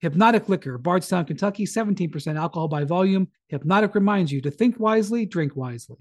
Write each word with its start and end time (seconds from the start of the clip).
Hypnotic 0.00 0.48
Liquor, 0.48 0.78
Bardstown, 0.78 1.26
Kentucky, 1.26 1.66
17% 1.66 2.36
alcohol 2.38 2.68
by 2.68 2.84
volume. 2.84 3.28
Hypnotic 3.48 3.94
reminds 3.94 4.32
you 4.32 4.40
to 4.40 4.50
think 4.50 4.80
wisely, 4.80 5.26
drink 5.26 5.54
wisely. 5.56 5.98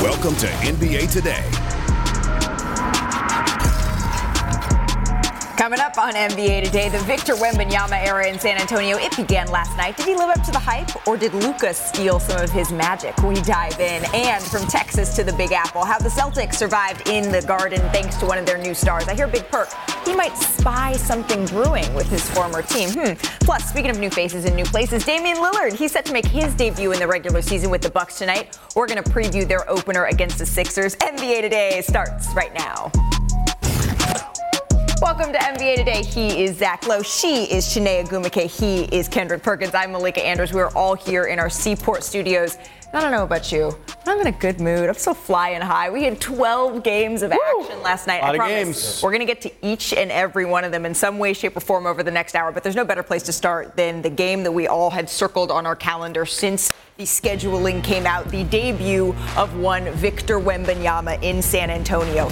Welcome 0.00 0.36
to 0.36 0.46
NBA 0.46 1.12
Today. 1.12 1.65
Coming 5.66 5.80
up 5.80 5.98
on 5.98 6.12
NBA 6.12 6.62
today, 6.62 6.88
the 6.88 7.00
Victor 7.00 7.34
Wembanyama 7.34 8.00
era 8.06 8.28
in 8.28 8.38
San 8.38 8.56
Antonio. 8.56 8.98
It 8.98 9.16
began 9.16 9.48
last 9.48 9.76
night. 9.76 9.96
Did 9.96 10.06
he 10.06 10.14
live 10.14 10.28
up 10.28 10.44
to 10.44 10.52
the 10.52 10.60
hype, 10.60 11.08
or 11.08 11.16
did 11.16 11.34
Luka 11.34 11.74
steal 11.74 12.20
some 12.20 12.40
of 12.40 12.52
his 12.52 12.70
magic? 12.70 13.16
We 13.16 13.34
dive 13.40 13.80
in. 13.80 14.04
And 14.14 14.40
from 14.44 14.64
Texas 14.68 15.16
to 15.16 15.24
the 15.24 15.32
Big 15.32 15.50
Apple, 15.50 15.84
how 15.84 15.98
the 15.98 16.08
Celtics 16.08 16.54
survived 16.54 17.08
in 17.08 17.32
the 17.32 17.42
Garden 17.42 17.80
thanks 17.90 18.14
to 18.18 18.26
one 18.26 18.38
of 18.38 18.46
their 18.46 18.58
new 18.58 18.74
stars. 18.74 19.08
I 19.08 19.16
hear 19.16 19.26
Big 19.26 19.48
Perk. 19.48 19.68
He 20.04 20.14
might 20.14 20.36
spy 20.36 20.92
something 20.92 21.46
brewing 21.46 21.92
with 21.94 22.08
his 22.08 22.22
former 22.30 22.62
team. 22.62 22.90
Hmm. 22.90 23.14
Plus, 23.40 23.68
speaking 23.68 23.90
of 23.90 23.98
new 23.98 24.10
faces 24.10 24.44
and 24.44 24.54
new 24.54 24.66
places, 24.66 25.04
Damian 25.04 25.38
Lillard. 25.38 25.72
He's 25.72 25.90
set 25.90 26.04
to 26.04 26.12
make 26.12 26.26
his 26.26 26.54
debut 26.54 26.92
in 26.92 27.00
the 27.00 27.08
regular 27.08 27.42
season 27.42 27.70
with 27.70 27.82
the 27.82 27.90
Bucks 27.90 28.18
tonight. 28.18 28.56
We're 28.76 28.86
going 28.86 29.02
to 29.02 29.10
preview 29.10 29.48
their 29.48 29.68
opener 29.68 30.04
against 30.04 30.38
the 30.38 30.46
Sixers. 30.46 30.94
NBA 30.94 31.40
Today 31.40 31.82
starts 31.82 32.32
right 32.34 32.54
now. 32.54 32.92
Welcome 35.02 35.32
to 35.34 35.38
NBA 35.38 35.76
Today. 35.76 36.02
He 36.02 36.44
is 36.44 36.56
Zach 36.56 36.86
Lowe. 36.86 37.02
She 37.02 37.44
is 37.44 37.72
Chiney 37.72 38.02
Ogwumike. 38.02 38.46
He 38.50 38.84
is 38.96 39.08
Kendrick 39.08 39.42
Perkins. 39.42 39.74
I'm 39.74 39.92
Malika 39.92 40.24
Andrews. 40.26 40.52
We're 40.54 40.70
all 40.70 40.94
here 40.94 41.24
in 41.24 41.38
our 41.38 41.50
Seaport 41.50 42.02
studios. 42.02 42.56
I 42.94 43.00
don't 43.00 43.10
know 43.10 43.24
about 43.24 43.52
you, 43.52 43.76
but 43.86 44.08
I'm 44.08 44.20
in 44.20 44.28
a 44.28 44.32
good 44.32 44.58
mood. 44.58 44.88
I'm 44.88 44.94
still 44.94 45.12
flying 45.12 45.60
high. 45.60 45.90
We 45.90 46.04
had 46.04 46.18
12 46.20 46.82
games 46.82 47.22
of 47.22 47.30
action 47.32 47.82
last 47.82 48.06
night. 48.06 48.20
A 48.22 48.26
lot 48.26 48.28
I 48.28 48.32
of 48.32 48.36
promise 48.38 48.54
games. 48.64 49.02
we're 49.02 49.10
going 49.10 49.20
to 49.20 49.26
get 49.26 49.42
to 49.42 49.52
each 49.60 49.92
and 49.92 50.10
every 50.10 50.46
one 50.46 50.64
of 50.64 50.72
them 50.72 50.86
in 50.86 50.94
some 50.94 51.18
way, 51.18 51.34
shape, 51.34 51.56
or 51.56 51.60
form 51.60 51.86
over 51.86 52.02
the 52.02 52.10
next 52.10 52.34
hour. 52.34 52.50
But 52.50 52.62
there's 52.62 52.76
no 52.76 52.84
better 52.84 53.02
place 53.02 53.22
to 53.24 53.32
start 53.32 53.76
than 53.76 54.00
the 54.00 54.10
game 54.10 54.42
that 54.44 54.52
we 54.52 54.66
all 54.66 54.90
had 54.90 55.10
circled 55.10 55.50
on 55.50 55.66
our 55.66 55.76
calendar 55.76 56.24
since 56.24 56.72
the 56.96 57.04
scheduling 57.04 57.84
came 57.84 58.06
out. 58.06 58.30
The 58.30 58.44
debut 58.44 59.14
of 59.36 59.54
one 59.58 59.90
Victor 59.92 60.40
Wembanyama 60.40 61.22
in 61.22 61.42
San 61.42 61.68
Antonio. 61.68 62.30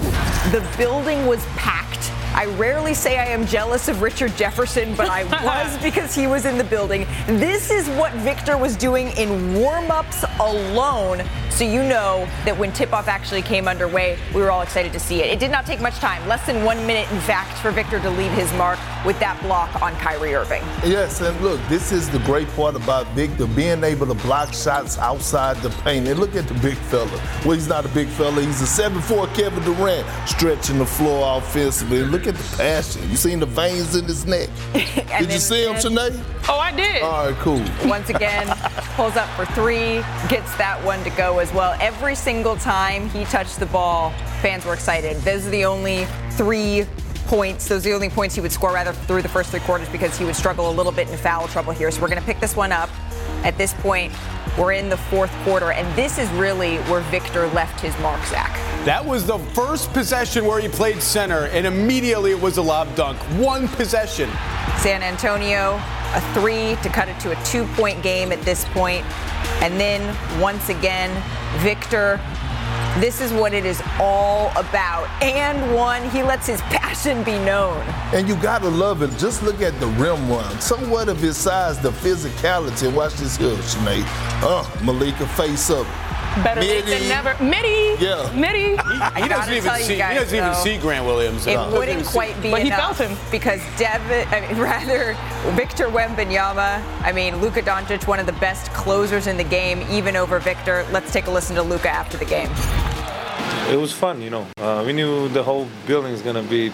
The 0.51 0.67
building 0.79 1.27
was 1.27 1.45
packed. 1.57 2.11
I 2.35 2.47
rarely 2.57 2.95
say 2.95 3.19
I 3.19 3.27
am 3.27 3.47
jealous 3.47 3.87
of 3.87 4.03
Richard 4.03 4.37
Jefferson, 4.37 4.97
but 4.97 5.09
I 5.09 5.23
was 5.45 5.81
because 5.81 6.17
he 6.17 6.27
was 6.27 6.47
in 6.47 6.59
the 6.59 6.65
building. 6.65 7.07
This 7.27 7.71
is 7.71 7.89
what 7.91 8.13
Victor 8.15 8.59
was 8.59 8.75
doing 8.77 9.11
in 9.17 9.55
warm 9.55 9.91
ups 9.93 10.25
alone. 10.41 11.23
So 11.51 11.63
you 11.63 11.85
know 11.85 12.29
that 12.45 12.59
when 12.59 12.73
tip 12.73 12.93
off 12.93 13.07
actually 13.07 13.43
came 13.43 13.69
underway, 13.69 14.19
we 14.35 14.41
were 14.43 14.51
all 14.51 14.63
excited 14.63 14.93
to 14.93 14.99
see 14.99 15.23
it. 15.23 15.27
It 15.27 15.39
did 15.39 15.53
not 15.53 15.65
take 15.65 15.81
much 15.81 15.95
time, 15.99 16.27
less 16.27 16.45
than 16.45 16.65
one 16.65 16.85
minute, 16.85 17.11
in 17.13 17.21
fact, 17.21 17.57
for 17.59 17.71
Victor 17.71 18.01
to 18.01 18.11
leave 18.11 18.33
his 18.33 18.53
mark 18.55 18.81
with 19.05 19.19
that 19.21 19.41
block 19.43 19.83
on 19.83 19.95
Kyrie 19.97 20.35
Irving. 20.35 20.63
Yes, 20.85 21.21
and 21.21 21.39
look, 21.41 21.61
this 21.69 21.93
is 21.93 22.09
the 22.09 22.19
great 22.21 22.49
part 22.51 22.75
about 22.75 23.07
Victor 23.09 23.47
being 23.47 23.85
able 23.85 24.07
to 24.07 24.15
block 24.15 24.53
shots 24.55 24.99
outside 24.99 25.57
the 25.59 25.71
paint. 25.83 26.09
And 26.09 26.19
look 26.19 26.35
at 26.35 26.49
the 26.49 26.55
big 26.55 26.77
fella. 26.77 27.21
Well, 27.45 27.53
he's 27.53 27.69
not 27.69 27.85
a 27.85 27.89
big 27.89 28.09
fella. 28.09 28.41
He's 28.43 28.63
a 28.63 28.83
7'4 28.83 29.35
Kevin 29.35 29.63
Durant 29.65 30.07
stretching 30.29 30.79
the 30.79 30.87
floor 30.87 31.39
offensively. 31.39 32.03
Look 32.03 32.27
at 32.27 32.35
the 32.35 32.57
passion. 32.57 33.09
You 33.11 33.17
seen 33.17 33.41
the 33.41 33.47
veins 33.47 33.95
in 33.95 34.05
his 34.05 34.25
neck? 34.27 34.49
Did 34.73 35.33
you 35.33 35.39
see 35.39 35.65
him, 35.65 35.75
Chiney? 35.77 36.21
Oh, 36.49 36.59
I 36.59 36.73
did. 36.73 37.03
All 37.03 37.27
right, 37.27 37.37
cool. 37.37 37.63
Once 37.89 38.11
again, 38.11 38.47
pulls 38.97 39.17
up 39.17 39.29
for 39.31 39.47
three, 39.55 40.03
gets 40.29 40.55
that 40.57 40.83
one 40.85 41.03
to 41.05 41.11
go 41.11 41.39
as 41.39 41.53
well. 41.53 41.77
Every 41.81 42.15
single 42.15 42.57
time 42.57 43.09
he 43.11 43.25
touched 43.25 43.59
the 43.59 43.67
ball, 43.67 44.11
fans 44.43 44.67
were 44.67 44.75
excited. 44.75 45.17
Those 45.23 45.47
are 45.47 45.51
the 45.51 45.65
only 45.65 46.07
three 46.33 46.87
points. 47.27 47.69
Those 47.69 47.87
are 47.87 47.91
the 47.91 47.95
only 47.95 48.11
points 48.11 48.35
he 48.35 48.41
would 48.41 48.53
score 48.53 48.73
rather 48.73 48.93
through 48.93 49.23
the 49.23 49.29
first 49.29 49.51
three 49.51 49.61
quarters 49.61 49.89
because 49.89 50.17
he 50.19 50.25
would 50.25 50.37
struggle 50.37 50.71
a 50.71 50.73
little 50.73 50.93
bit 50.93 51.09
in 51.09 51.17
foul 51.17 51.49
trouble 51.49 51.73
here. 51.73 51.91
So 51.91 52.01
we're 52.01 52.09
going 52.09 52.21
to 52.21 52.27
pick 52.27 52.41
this 52.41 52.57
one 52.57 52.73
up. 52.73 52.91
At 53.43 53.59
this 53.59 53.75
point, 53.75 54.13
we're 54.59 54.73
in 54.73 54.89
the 54.89 54.97
fourth 54.97 55.33
quarter, 55.43 55.73
and 55.73 55.87
this 55.97 56.19
is 56.19 56.29
really 56.31 56.77
where 56.85 57.01
Victor 57.11 57.49
left 57.49 57.81
his 57.81 57.99
mark, 57.99 58.25
Zach. 58.27 58.53
That 58.85 59.05
was 59.05 59.27
the 59.27 59.39
first 59.39 59.93
possession 59.93 60.47
where 60.47 60.61
he 60.61 60.69
played 60.69 61.03
center, 61.03 61.47
and 61.47 61.67
immediately 61.67 62.31
it 62.31 62.41
was 62.41 62.57
a 62.57 62.63
lob 62.63 62.95
dunk. 62.95 63.19
One 63.39 63.69
possession. 63.69 64.31
San 64.79 65.03
Antonio, 65.03 65.81
a 66.15 66.21
three 66.35 66.77
to 66.83 66.89
cut 66.89 67.09
it 67.09 67.19
to 67.21 67.39
a 67.39 67.45
two 67.45 67.65
point 67.75 68.03
game 68.03 68.31
at 68.31 68.41
this 68.43 68.65
point. 68.67 69.05
And 69.63 69.81
then 69.81 70.17
once 70.41 70.69
again, 70.69 71.11
Victor, 71.59 72.21
this 73.01 73.21
is 73.21 73.33
what 73.33 73.53
it 73.53 73.65
is 73.65 73.83
all 74.01 74.51
about. 74.57 75.09
And 75.23 75.75
one, 75.75 76.09
he 76.11 76.23
lets 76.23 76.47
his 76.47 76.61
passion 76.63 77.23
be 77.25 77.39
known. 77.41 77.81
And 78.13 78.29
you 78.29 78.37
gotta 78.37 78.69
love 78.69 79.03
it. 79.03 79.11
Just 79.19 79.43
look 79.43 79.61
at 79.63 79.79
the 79.81 79.87
rim 79.89 80.29
run. 80.29 80.61
So 80.61 80.77
what 80.89 81.09
of 81.09 81.19
his 81.19 81.37
size, 81.37 81.79
the 81.81 81.91
physicality? 81.91 82.93
Watch 82.93 83.15
this 83.15 83.37
here, 83.37 83.57
Chiney. 83.69 84.05
Uh, 84.43 84.69
Malika 84.83 85.27
face 85.29 85.71
up. 85.71 85.87
Better 86.43 86.63
late 86.63 86.85
than 86.85 87.09
never. 87.09 87.37
Midi. 87.43 87.95
Yeah. 88.05 88.29
Midi. 88.35 88.71
He 88.71 88.77
gotta 88.77 89.29
doesn't 89.29 89.55
even 89.55 89.63
tell 89.69 89.79
you 89.79 89.85
see. 89.85 89.95
He 89.95 89.99
doesn't 90.01 90.37
even 90.37 90.51
though, 90.51 90.65
see 90.65 90.79
Grant 90.79 91.07
Williams. 91.07 91.47
It 91.47 91.55
doesn't 91.55 91.73
wouldn't 91.79 91.93
even 91.93 92.05
see- 92.05 92.11
quite 92.13 92.43
be 92.43 92.51
But 92.51 92.63
he 92.63 92.71
felt 92.71 92.99
him. 92.99 93.17
because 93.31 93.61
Devin, 93.79 94.27
I 94.33 94.41
mean, 94.41 94.59
rather 94.61 95.17
Victor 95.55 95.87
Wembanyama. 95.87 96.83
I 97.03 97.13
mean, 97.13 97.37
Luka 97.41 97.63
Doncic, 97.63 98.09
one 98.09 98.19
of 98.19 98.27
the 98.27 98.33
best 98.33 98.73
closers 98.73 99.29
in 99.29 99.37
the 99.37 99.45
game, 99.45 99.87
even 99.89 100.17
over 100.17 100.41
Victor. 100.41 100.85
Let's 100.91 101.13
take 101.13 101.27
a 101.27 101.31
listen 101.31 101.55
to 101.55 101.63
Luka 101.63 101.89
after 101.89 102.17
the 102.17 102.25
game. 102.25 102.51
It 103.71 103.77
was 103.77 103.93
fun, 103.93 104.21
you 104.21 104.31
know. 104.31 104.47
Uh, 104.59 104.83
we 104.87 104.93
knew 104.93 105.29
the 105.29 105.43
whole 105.43 105.67
building 105.87 106.13
is 106.13 106.23
gonna 106.23 106.43
be 106.43 106.73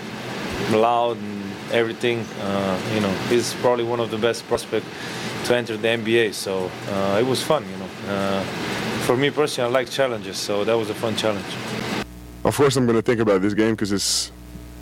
loud 0.70 1.16
and 1.16 1.42
everything. 1.72 2.24
Uh, 2.42 2.78
you 2.94 3.00
know, 3.00 3.12
he's 3.28 3.54
probably 3.54 3.84
one 3.84 4.00
of 4.00 4.10
the 4.10 4.18
best 4.18 4.46
prospects 4.48 4.86
to 5.44 5.56
enter 5.56 5.76
the 5.76 5.88
NBA. 5.88 6.32
So 6.34 6.70
uh, 6.88 7.18
it 7.20 7.26
was 7.26 7.42
fun, 7.42 7.64
you 7.70 7.76
know. 7.76 8.12
Uh, 8.12 8.42
for 9.06 9.16
me 9.16 9.30
personally, 9.30 9.70
I 9.70 9.72
like 9.72 9.90
challenges, 9.90 10.36
so 10.36 10.64
that 10.64 10.76
was 10.76 10.90
a 10.90 10.94
fun 10.94 11.16
challenge. 11.16 11.46
Of 12.44 12.56
course, 12.56 12.76
I'm 12.76 12.86
gonna 12.86 13.02
think 13.02 13.20
about 13.20 13.42
this 13.42 13.54
game 13.54 13.72
because 13.72 13.92
it's 13.92 14.32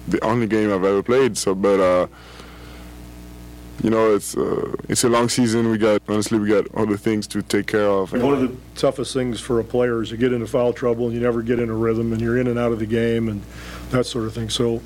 the 0.06 0.22
only 0.25 0.47
game 0.47 0.72
I've 0.72 0.84
ever 0.84 1.03
played. 1.03 1.37
So, 1.37 1.54
but 1.54 1.81
uh, 1.81 2.06
you 3.82 3.90
know, 3.90 4.14
it's 4.14 4.36
uh, 4.36 4.74
it's 4.88 5.04
a 5.04 5.08
long 5.08 5.28
season. 5.28 5.70
We 5.70 5.78
got 5.78 6.02
honestly, 6.08 6.38
we 6.38 6.48
got 6.48 6.66
other 6.74 6.96
things 6.96 7.26
to 7.28 7.42
take 7.42 7.66
care 7.66 7.88
of. 7.88 8.12
One 8.12 8.34
of 8.34 8.40
the 8.40 8.54
toughest 8.74 9.12
things 9.14 9.40
for 9.40 9.60
a 9.60 9.64
player 9.64 10.02
is 10.02 10.10
you 10.10 10.16
get 10.16 10.32
into 10.32 10.46
foul 10.46 10.72
trouble 10.72 11.06
and 11.06 11.14
you 11.14 11.20
never 11.20 11.42
get 11.42 11.58
in 11.58 11.70
a 11.70 11.74
rhythm 11.74 12.12
and 12.12 12.20
you're 12.20 12.38
in 12.38 12.46
and 12.48 12.58
out 12.58 12.72
of 12.72 12.78
the 12.78 12.86
game 12.86 13.28
and 13.28 13.42
that 13.90 14.04
sort 14.06 14.26
of 14.26 14.34
thing. 14.34 14.50
So 14.50 14.82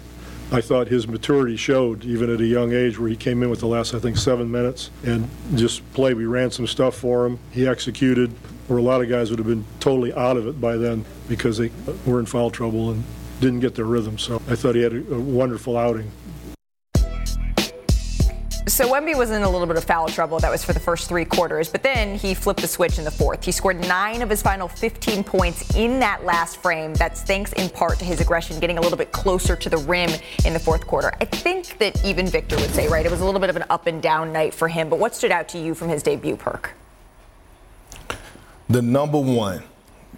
I 0.51 0.61
thought 0.61 0.89
his 0.89 1.09
maturity 1.09 1.57
showed 1.57 2.05
even 2.05 2.33
at 2.33 2.41
a 2.41 2.47
young 2.47 2.75
age 2.75 2.99
where 2.99 3.09
he 3.09 3.17
came 3.17 3.43
in 3.43 3.49
with 3.49 3.61
the 3.61 3.67
last, 3.67 3.95
I 3.95 3.99
think, 3.99 4.19
seven 4.19 4.51
minutes 4.51 4.91
and 5.03 5.29
just 5.55 5.91
play. 5.95 6.13
We 6.13 6.27
ran 6.27 6.51
some 6.51 6.67
stuff 6.67 6.95
for 6.95 7.25
him. 7.25 7.39
He 7.53 7.67
executed 7.67 8.31
where 8.69 8.79
a 8.79 8.83
lot 8.83 9.01
of 9.01 9.09
guys 9.09 9.31
would 9.31 9.39
have 9.39 9.49
been 9.49 9.65
totally 9.81 10.13
out 10.13 10.37
of 10.37 10.47
it 10.47 10.61
by 10.61 10.77
then 10.77 11.07
because 11.29 11.57
they 11.57 11.71
were 12.05 12.21
in 12.21 12.27
foul 12.27 12.51
trouble 12.51 12.91
and 12.91 13.03
didn't 13.41 13.61
get 13.61 13.75
their 13.75 13.87
rhythm. 13.87 14.19
So 14.19 14.43
I 14.47 14.55
thought 14.55 14.75
he 14.75 14.83
had 14.83 14.93
a, 14.93 15.15
a 15.15 15.21
wonderful 15.21 15.79
outing. 15.79 16.11
So 18.69 18.89
Wemby 18.89 19.17
was 19.17 19.31
in 19.33 19.43
a 19.43 19.51
little 19.51 19.67
bit 19.67 19.77
of 19.77 19.85
foul 19.85 20.09
trouble. 20.09 20.39
That 20.39 20.51
was 20.51 20.65
for 20.65 20.73
the 20.73 20.81
first 20.81 21.09
three 21.09 21.25
quarters, 21.25 21.69
but 21.69 21.83
then 21.83 22.17
he 22.17 22.33
flipped 22.33 22.61
the 22.61 22.69
switch 22.69 22.99
in 22.99 23.05
the 23.05 23.11
fourth. 23.11 23.45
He 23.45 23.51
scored 23.51 23.81
nine 23.81 24.23
of 24.23 24.31
his 24.31 24.41
final 24.41 24.69
15 24.69 25.25
points 25.25 25.75
in 25.75 25.99
that 25.99 26.25
last 26.25 26.59
frame. 26.63 26.95
That's 26.95 27.23
thanks 27.23 27.53
in 27.55 27.69
part 27.71 27.99
to 27.99 28.05
his 28.05 28.21
aggression, 28.21 28.61
getting 28.61 28.79
a 28.79 28.81
little 28.81 28.97
bit 28.97 29.11
closer 29.11 29.57
to 29.57 29.69
the 29.69 29.79
rim 29.79 30.11
in 30.45 30.53
the 30.53 30.61
fourth 30.61 30.87
quarter. 30.87 31.13
I 31.21 31.25
think 31.25 31.79
that 31.79 32.05
even 32.05 32.29
Victor 32.29 32.57
would 32.57 32.71
say, 32.71 32.89
right, 32.89 33.05
it 33.05 33.11
was 33.11 33.21
a 33.21 33.25
little 33.25 33.41
bit 33.41 33.51
of 33.51 33.57
an 33.57 33.65
up 33.69 33.89
and 33.89 34.01
down 34.01 34.33
night 34.33 34.55
for 34.55 34.69
him. 34.69 34.89
But 34.89 35.01
what 35.01 35.15
stood 35.15 35.33
out 35.33 35.49
to 35.51 35.59
you 35.59 35.75
from 35.75 35.89
his 35.89 36.03
debut, 36.03 36.37
Perk? 36.37 36.75
the 38.69 38.83
number 38.83 39.19
one. 39.19 39.63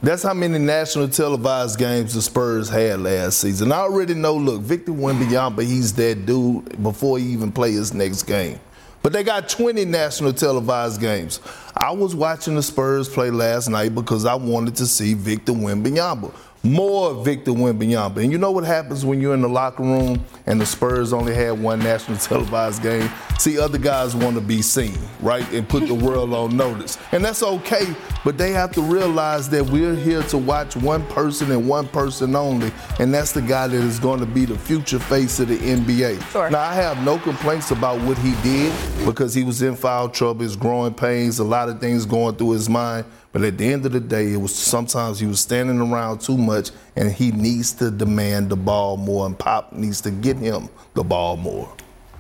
That's 0.03 0.23
how 0.23 0.35
many 0.35 0.59
national 0.59 1.09
televised 1.09 1.79
games 1.79 2.15
the 2.15 2.21
Spurs 2.21 2.69
had 2.69 3.01
last 3.01 3.39
season. 3.39 3.73
I 3.73 3.79
already 3.79 4.15
know, 4.15 4.35
look, 4.35 4.61
Victor 4.61 4.93
Wembanyama, 4.93 5.63
he's 5.65 5.95
that 5.95 6.27
dude 6.27 6.83
before 6.83 7.19
he 7.19 7.27
even 7.27 7.53
play 7.53 7.73
his 7.73 7.95
next 7.95 8.25
game. 8.25 8.61
But 9.03 9.13
they 9.13 9.23
got 9.23 9.49
20 9.49 9.85
national 9.85 10.33
televised 10.33 11.01
games. 11.01 11.41
I 11.85 11.91
was 11.91 12.15
watching 12.15 12.55
the 12.55 12.63
Spurs 12.63 13.11
play 13.11 13.31
last 13.31 13.69
night 13.69 13.95
because 13.95 14.25
I 14.25 14.35
wanted 14.37 14.75
to 14.77 14.87
see 14.87 15.13
Victor 15.13 15.53
Wembanyama. 15.53 16.33
more 16.63 17.23
Victor 17.23 17.51
Wembanyama. 17.51 18.23
And 18.23 18.33
you 18.33 18.39
know 18.39 18.51
what 18.51 18.65
happens 18.65 19.05
when 19.05 19.21
you're 19.21 19.35
in 19.35 19.43
the 19.43 19.49
locker 19.51 19.83
room 19.83 20.25
and 20.47 20.59
the 20.59 20.65
Spurs 20.65 21.13
only 21.13 21.35
had 21.35 21.61
one 21.63 21.79
national 21.81 22.17
televised 22.31 22.83
game? 22.83 23.11
See, 23.39 23.59
other 23.59 23.79
guys 23.79 24.17
want 24.17 24.37
to 24.37 24.41
be 24.41 24.63
seen, 24.63 24.97
right? 25.21 25.47
And 25.53 25.69
put 25.69 25.87
the 25.87 25.95
world 25.95 26.33
on 26.33 26.57
notice. 26.57 26.97
And 27.13 27.23
that's 27.23 27.43
okay, 27.43 27.95
but 28.25 28.39
they 28.39 28.53
have 28.53 28.73
to 28.73 28.81
realize 28.81 29.51
that 29.51 29.69
we're 29.69 29.95
here 29.95 30.23
to 30.25 30.39
watch 30.39 30.77
one 30.77 31.05
person 31.09 31.51
and 31.51 31.69
one 31.69 31.87
person 31.89 32.35
only, 32.35 32.73
and 32.99 33.13
that's 33.13 33.33
the 33.33 33.43
guy 33.43 33.67
that 33.67 33.77
is 33.77 33.99
going 33.99 34.21
to 34.21 34.27
be 34.27 34.45
the 34.47 34.57
future 34.57 34.99
face 34.99 35.41
of 35.41 35.49
the 35.49 35.59
NBA. 35.59 36.23
Sure. 36.31 36.49
Now, 36.49 36.61
I 36.61 36.75
have 36.75 37.05
no 37.05 37.19
complaints 37.19 37.71
about 37.73 38.01
what 38.03 38.17
he 38.19 38.35
did 38.43 38.73
because 39.05 39.35
he 39.35 39.43
was 39.43 39.61
in 39.61 39.77
foul 39.77 40.09
trouble, 40.09 40.43
his 40.43 40.57
growing 40.57 40.95
pains, 40.95 41.41
a 41.41 41.45
lot 41.45 41.69
of 41.69 41.74
things 41.81 42.07
going 42.07 42.37
through 42.37 42.53
his 42.53 42.69
mind. 42.69 43.07
But 43.33 43.43
at 43.43 43.59
the 43.59 43.73
end 43.73 43.85
of 43.87 43.93
the 43.93 44.01
day, 44.01 44.33
it 44.33 44.37
was 44.37 44.55
sometimes 44.55 45.19
he 45.19 45.27
was 45.27 45.41
standing 45.41 45.81
around 45.81 46.21
too 46.21 46.39
much, 46.39 46.71
and 46.95 47.11
he 47.11 47.33
needs 47.33 47.73
to 47.75 47.91
demand 47.91 48.51
the 48.51 48.57
ball 48.57 48.97
more, 48.97 49.27
and 49.27 49.39
Pop 49.39 49.73
needs 49.73 50.01
to 50.03 50.11
get 50.11 50.37
him 50.37 50.69
the 50.95 51.03
ball 51.03 51.37
more. 51.37 51.75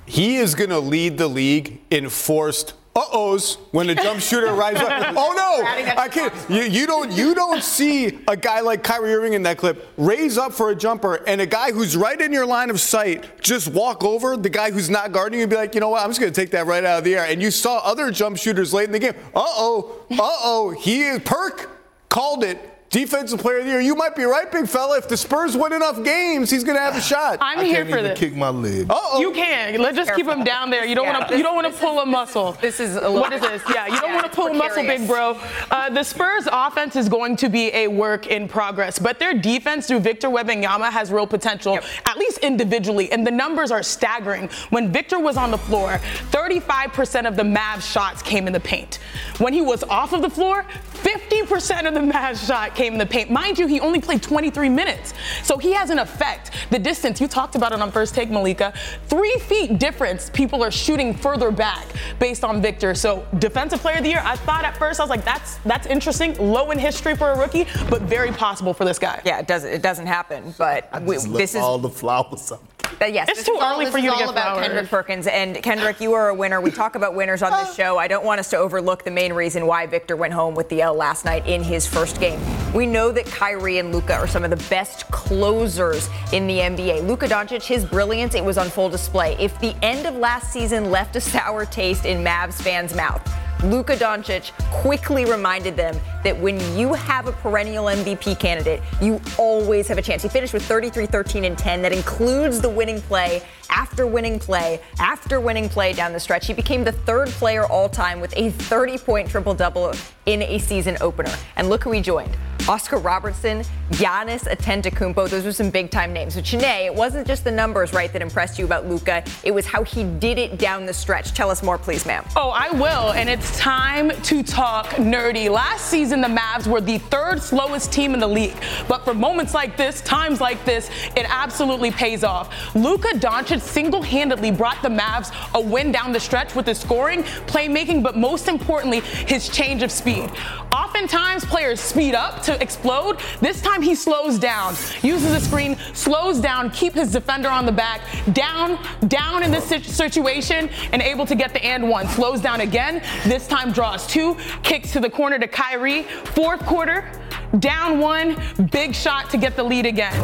He 0.07 0.37
is 0.37 0.55
going 0.55 0.71
to 0.71 0.81
lead 0.81 1.19
the 1.19 1.29
league 1.29 1.81
in 1.91 2.09
forced 2.09 2.75
uh-ohs 2.97 3.59
when 3.73 3.87
the 3.89 3.95
jump 3.95 4.21
shooter 4.21 4.53
rises 4.55 4.83
up. 4.83 5.15
Oh 5.17 5.33
no, 5.37 5.67
I 6.01 6.09
can't. 6.09 6.33
You, 6.49 6.63
you 6.63 6.87
don't 6.87 7.11
you 7.13 7.35
don't 7.35 7.63
see 7.63 8.21
a 8.29 8.37
guy 8.37 8.61
like 8.61 8.83
Kyrie 8.83 9.15
Irving 9.15 9.33
in 9.33 9.43
that 9.43 9.59
clip 9.59 9.89
raise 9.97 10.39
up 10.39 10.53
for 10.53 10.71
a 10.71 10.75
jumper 10.75 11.17
and 11.27 11.41
a 11.41 11.47
guy 11.47 11.73
who's 11.73 11.97
right 11.97 12.21
in 12.21 12.33
your 12.33 12.47
line 12.47 12.71
of 12.71 12.81
sight 12.81 13.41
just 13.41 13.69
walk 13.69 14.05
over 14.05 14.37
the 14.37 14.51
guy 14.51 14.71
who's 14.71 14.89
not 14.91 15.13
guarding 15.13 15.39
you 15.39 15.45
and 15.45 15.51
be 15.51 15.57
like, 15.57 15.75
you 15.75 15.81
know 15.81 15.89
what, 15.89 16.03
I'm 16.03 16.11
just 16.11 16.21
to 16.21 16.31
take 16.31 16.51
that 16.51 16.67
right 16.67 16.85
out 16.85 16.99
of 16.99 17.05
the 17.05 17.17
air. 17.17 17.25
And 17.25 17.43
you 17.43 17.51
saw 17.51 17.79
other 17.79 18.11
jump 18.11 18.39
shooters 18.39 18.73
late 18.73 18.87
in 18.87 18.93
the 18.93 18.99
game. 18.99 19.15
Uh-oh, 19.35 20.07
uh-oh, 20.11 20.71
he 20.71 21.03
is 21.03 21.21
Perk 21.21 21.71
called 22.09 22.45
it. 22.45 22.74
Defensive 22.95 23.41
player 23.41 23.59
of 23.59 23.65
the 23.65 23.73
year. 23.73 23.81
You 23.81 23.97
might 23.97 24.15
be 24.15 24.23
right, 24.23 24.49
big 24.53 24.69
fella. 24.69 24.97
If 24.99 25.09
the 25.09 25.17
Spurs 25.17 25.57
win 25.57 25.73
enough 25.73 26.05
games, 26.05 26.49
he's 26.49 26.63
going 26.63 26.77
to 26.77 26.81
have 26.81 26.95
a 26.95 27.01
shot. 27.01 27.39
I'm 27.41 27.59
I 27.59 27.65
here 27.65 27.75
can't 27.79 27.89
for 27.91 27.99
even 27.99 28.11
this. 28.11 28.19
kick 28.21 28.37
my 28.37 28.51
leg. 28.51 28.87
Uh-oh. 28.89 29.21
You 29.21 29.33
can. 29.33 29.81
Let's 29.83 29.97
just 29.97 30.15
keep 30.15 30.29
him 30.29 30.45
down 30.45 30.71
there. 30.71 30.85
You 30.85 30.95
don't 30.95 31.07
Yeah, 31.07 31.19
want 31.19 31.29
to. 31.31 31.37
You 31.37 31.43
don't 31.43 31.57
want 31.57 31.75
to 31.75 31.81
pull 31.81 31.99
a 31.99 32.07
muscle. 32.07 32.53
This 32.61 32.79
is 32.79 32.95
a 32.95 33.11
what 33.11 33.33
is 33.33 33.41
this? 33.41 33.63
Yeah, 33.69 33.87
you 33.89 33.99
don't 34.01 34.11
Yeah, 34.11 34.15
want 34.15 34.21
to 34.27 34.27
it's 34.29 34.37
pull 34.37 34.47
a 34.47 34.55
muscle, 34.55 34.85
big 34.85 35.09
bro. 35.09 35.37
Uh, 35.73 35.91
the 35.91 36.05
Spurs' 36.05 36.47
offense 36.53 36.95
is 36.95 37.09
going 37.09 37.35
to 37.39 37.49
be 37.49 37.75
a 37.75 37.89
work 37.89 38.29
in 38.29 38.47
progress, 38.47 39.01
but 39.01 39.19
their 39.19 39.35
defense 39.35 39.89
through 39.89 39.99
Victor 39.99 40.29
Wembanyama 40.29 40.89
has 40.93 41.11
real 41.11 41.27
potential, 41.27 41.73
Yep. 41.75 41.85
at 42.07 42.17
least 42.17 42.39
individually, 42.45 43.11
and 43.11 43.27
the 43.27 43.31
numbers 43.33 43.73
are 43.73 43.83
staggering. 43.83 44.49
When 44.71 44.93
Victor 44.93 45.19
was 45.19 45.37
on 45.37 45.51
the 45.51 45.59
floor, 45.59 45.99
35% 46.31 47.27
of 47.27 47.35
the 47.35 47.43
Mavs 47.43 47.91
shots 47.93 48.23
came 48.23 48.47
in 48.47 48.53
the 48.53 48.61
paint. 48.61 49.01
When 49.39 49.53
he 49.53 49.63
was 49.63 49.83
off 49.83 50.13
of 50.13 50.23
the 50.23 50.31
floor, 50.31 50.65
50% 51.05 51.87
of 51.87 51.95
the 51.95 52.01
Mavs 52.01 52.47
shot 52.47 52.75
came 52.75 52.95
in 52.95 52.99
the 52.99 53.07
paint. 53.07 53.31
Mind 53.31 53.59
you, 53.59 53.67
he 53.67 53.79
only 53.79 54.01
played 54.01 54.23
23 54.23 54.69
minutes, 54.71 55.13
so 55.43 55.59
he 55.59 55.73
has 55.73 55.91
an 55.91 55.99
effect. 55.99 56.51
The 56.71 56.79
distance 56.79 57.21
you 57.21 57.29
talked 57.29 57.55
about 57.55 57.73
it 57.73 57.81
on 57.81 57.93
first 57.93 58.15
take, 58.15 58.31
Malika, 58.31 58.73
three 59.07 59.37
feet 59.41 59.79
difference. 59.79 60.31
People 60.31 60.65
are 60.65 60.71
shooting 60.71 61.13
further 61.15 61.51
back 61.51 61.87
based 62.19 62.43
on 62.43 62.63
Victor. 62.63 62.95
So 62.95 63.27
defensive 63.39 63.81
player 63.81 63.99
of 63.99 64.03
the 64.03 64.11
year, 64.11 64.23
I 64.25 64.37
thought 64.37 64.65
at 64.65 64.77
first 64.79 64.99
I 64.99 65.03
was 65.03 65.11
like, 65.11 65.25
that's 65.25 65.57
that's 65.59 65.87
interesting, 65.87 66.35
low 66.39 66.71
in 66.71 66.79
history 66.79 67.15
for 67.15 67.31
a 67.31 67.39
rookie, 67.39 67.67
but 67.91 68.03
very 68.03 68.33
possible 68.33 68.73
for 68.73 68.85
this 68.85 68.99
guy. 68.99 69.21
Yeah, 69.25 69.39
it 69.39 69.47
doesn't 69.47 69.71
it 69.71 69.83
doesn't 69.83 70.07
happen, 70.07 70.55
but 70.57 70.89
I 70.91 71.01
we, 71.01 71.17
just 71.17 71.27
this 71.27 71.33
left 71.33 71.55
is 71.55 71.57
all 71.57 71.79
the 71.79 71.91
flowers 71.91 72.51
up. 72.51 72.74
Uh, 73.01 73.07
yes, 73.07 73.29
It's 73.29 73.45
too 73.45 73.55
is 73.55 73.61
all- 73.61 73.75
early 73.75 73.85
this 73.87 73.93
for 73.93 73.99
is 73.99 74.05
you 74.05 74.11
to 74.11 74.15
all 74.17 74.21
get 74.23 74.31
about 74.31 74.53
flowers. 74.55 74.67
Kendrick 74.67 74.89
Perkins. 74.91 75.27
And 75.27 75.63
Kendrick, 75.63 76.01
you 76.01 76.13
are 76.15 76.29
a 76.29 76.35
winner. 76.35 76.61
We 76.61 76.71
talk 76.71 76.95
about 76.95 77.15
winners 77.15 77.43
on 77.43 77.53
this 77.65 77.75
show. 77.75 77.99
I 77.99 78.09
don't 78.09 78.25
want 78.25 78.41
us 78.41 78.51
to 78.51 78.57
overlook 78.57 79.05
the 79.05 79.11
main 79.11 79.33
reason 79.33 79.67
why 79.67 79.87
Victor 79.87 80.17
went 80.17 80.33
home 80.33 80.55
with 80.55 80.69
the 80.69 80.83
L 80.83 80.95
last 80.95 81.25
night 81.25 81.47
in 81.47 81.63
his 81.63 81.87
first 81.87 82.21
game. 82.21 82.41
We 82.73 82.87
know 82.87 83.13
that 83.13 83.27
Kyrie 83.27 83.79
and 83.79 83.93
Luka 83.93 84.15
are 84.15 84.27
some 84.27 84.45
of 84.45 84.51
the 84.51 84.69
best 84.69 85.09
closers 85.11 86.09
in 86.33 86.47
the 86.47 86.59
NBA. 86.61 87.07
Luka 87.07 87.29
Doncic, 87.29 87.63
his 87.65 87.85
brilliance, 87.85 88.35
it 88.35 88.45
was 88.45 88.59
on 88.59 88.69
full 88.69 88.89
display. 88.89 89.37
If 89.39 89.59
the 89.61 89.75
end 89.83 90.07
of 90.07 90.17
last 90.17 90.53
season 90.53 90.91
left 90.91 91.17
a 91.17 91.21
sour 91.21 91.65
taste 91.67 92.05
in 92.05 92.25
Mavs 92.25 92.55
fans' 92.61 92.95
mouth, 92.95 93.23
Luka 93.65 93.97
Doncic 93.97 94.53
quickly 94.71 95.25
reminded 95.25 95.75
them 95.75 95.99
that 96.23 96.39
when 96.39 96.61
you 96.77 96.93
have 96.93 97.27
a 97.27 97.33
perennial 97.33 97.87
MVP 97.87 98.39
candidate, 98.39 98.83
you 99.01 99.21
always 99.39 99.89
have 99.89 99.97
a 99.97 100.03
chance. 100.03 100.23
He 100.23 100.29
finished 100.29 100.53
with 100.53 100.65
33, 100.65 101.07
13, 101.07 101.45
and 101.45 101.57
10. 101.57 101.81
That 101.81 101.93
includes 101.93 102.61
the 102.61 102.69
winning 102.69 103.01
play 103.01 103.43
after 103.71 104.07
winning 104.07 104.39
play 104.39 104.81
after 104.99 105.41
winning 105.41 105.69
play 105.69 105.95
down 105.95 106.13
the 106.13 106.21
stretch. 106.21 106.47
He 106.47 106.53
became 106.53 106.85
the 106.85 106.93
third 106.93 107.29
player 107.29 107.65
all 107.65 107.89
time 107.89 108.21
with 108.21 108.37
a 108.37 108.51
30 108.51 108.99
point 108.99 109.31
triple 109.31 109.55
double 109.55 109.95
in 110.27 110.43
a 110.43 110.59
season 110.59 110.99
opener. 111.01 111.35
And 111.57 111.71
look 111.71 111.85
who 111.85 111.93
he 111.93 112.03
joined. 112.03 112.37
Oscar 112.67 112.97
Robertson, 112.97 113.63
Giannis 113.91 114.45
Antetokounmpo, 114.45 115.29
those 115.29 115.45
were 115.45 115.53
some 115.53 115.69
big 115.69 115.91
time 115.91 116.15
names. 116.15 116.35
So 116.35 116.41
Chiney, 116.41 116.87
it 116.87 116.95
wasn't 116.95 117.27
just 117.27 117.45
the 117.45 117.51
numbers, 117.51 117.93
right, 117.93 118.11
that 118.13 118.23
impressed 118.23 118.59
you 118.59 118.65
about 118.65 118.87
Luka. 118.87 119.23
It 119.43 119.51
was 119.51 119.67
how 119.67 119.85
he 119.85 120.05
did 120.05 120.39
it 120.39 120.59
down 120.59 120.87
the 120.87 120.95
stretch. 120.95 121.35
Tell 121.35 121.51
us 121.51 121.63
more, 121.63 121.77
please, 121.77 122.07
ma'am. 122.07 122.25
Oh, 122.37 122.51
I 122.51 122.71
will, 122.71 123.13
and 123.13 123.29
it's 123.29 123.54
time 123.57 124.11
to 124.23 124.43
talk 124.43 124.87
nerdy. 124.97 125.51
Last 125.51 125.87
season, 125.87 126.21
the 126.21 126.29
Mavs 126.29 126.67
were 126.67 126.81
the 126.81 126.99
third 126.99 127.43
slowest 127.43 127.93
team 127.93 128.15
in 128.15 128.21
the 128.21 128.29
league, 128.29 128.57
but 128.89 129.05
for 129.05 129.15
moments 129.15 129.55
like 129.55 129.77
this, 129.77 130.01
times 130.03 130.41
like 130.41 130.65
this, 130.65 130.91
it 131.17 131.27
absolutely 131.29 131.91
pays 131.91 132.25
off. 132.25 132.75
Luka 132.75 133.09
Doncic 133.19 133.61
single-handedly 133.61 134.51
brought 134.51 134.83
the 134.83 134.89
Mavs 134.89 135.33
a 135.55 135.61
win 135.61 135.93
down 135.93 136.13
the 136.13 136.21
stretch 136.21 136.55
with 136.55 136.67
his 136.67 136.79
scoring, 136.79 137.23
playmaking, 137.47 138.03
but 138.03 138.17
most 138.17 138.49
importantly, 138.49 139.01
his 139.01 139.49
change 139.49 139.83
of 139.83 139.91
speed. 139.91 140.31
Oftentimes, 140.73 141.45
players 141.45 141.81
speed 141.81 142.15
up 142.15 142.43
to 142.43 142.61
explode. 142.61 143.19
This 143.41 143.61
time, 143.61 143.83
he 143.83 143.95
slows 143.95 144.39
down, 144.39 144.75
uses 145.03 145.33
the 145.33 145.41
screen, 145.41 145.77
slows 145.93 146.41
down, 146.41 146.71
keep 146.71 146.95
his 146.95 147.13
defender 147.13 147.49
on 147.49 147.67
the 147.67 147.73
back, 147.73 148.01
down, 148.33 148.79
down 149.09 149.43
in 149.43 149.51
this 149.51 149.65
situation, 149.65 150.69
and 150.93 151.01
able 151.01 151.27
to 151.27 151.35
get 151.35 151.53
the 151.53 151.65
and 151.65 151.89
one. 151.89 152.09
Slows 152.09 152.41
down 152.41 152.61
again. 152.61 153.03
This 153.25 153.44
time 153.47 153.73
draws 153.73 154.07
two, 154.07 154.37
kicks 154.63 154.93
to 154.93 155.01
the 155.01 155.11
corner 155.11 155.39
to 155.39 155.47
Kyrie. 155.47 156.03
Fourth 156.03 156.61
quarter, 156.67 157.11
down 157.59 157.99
one, 157.99 158.37
big 158.71 158.95
shot 158.95 159.31
to 159.31 159.37
get 159.37 159.57
the 159.57 159.63
lead 159.63 159.87
again. 159.87 160.15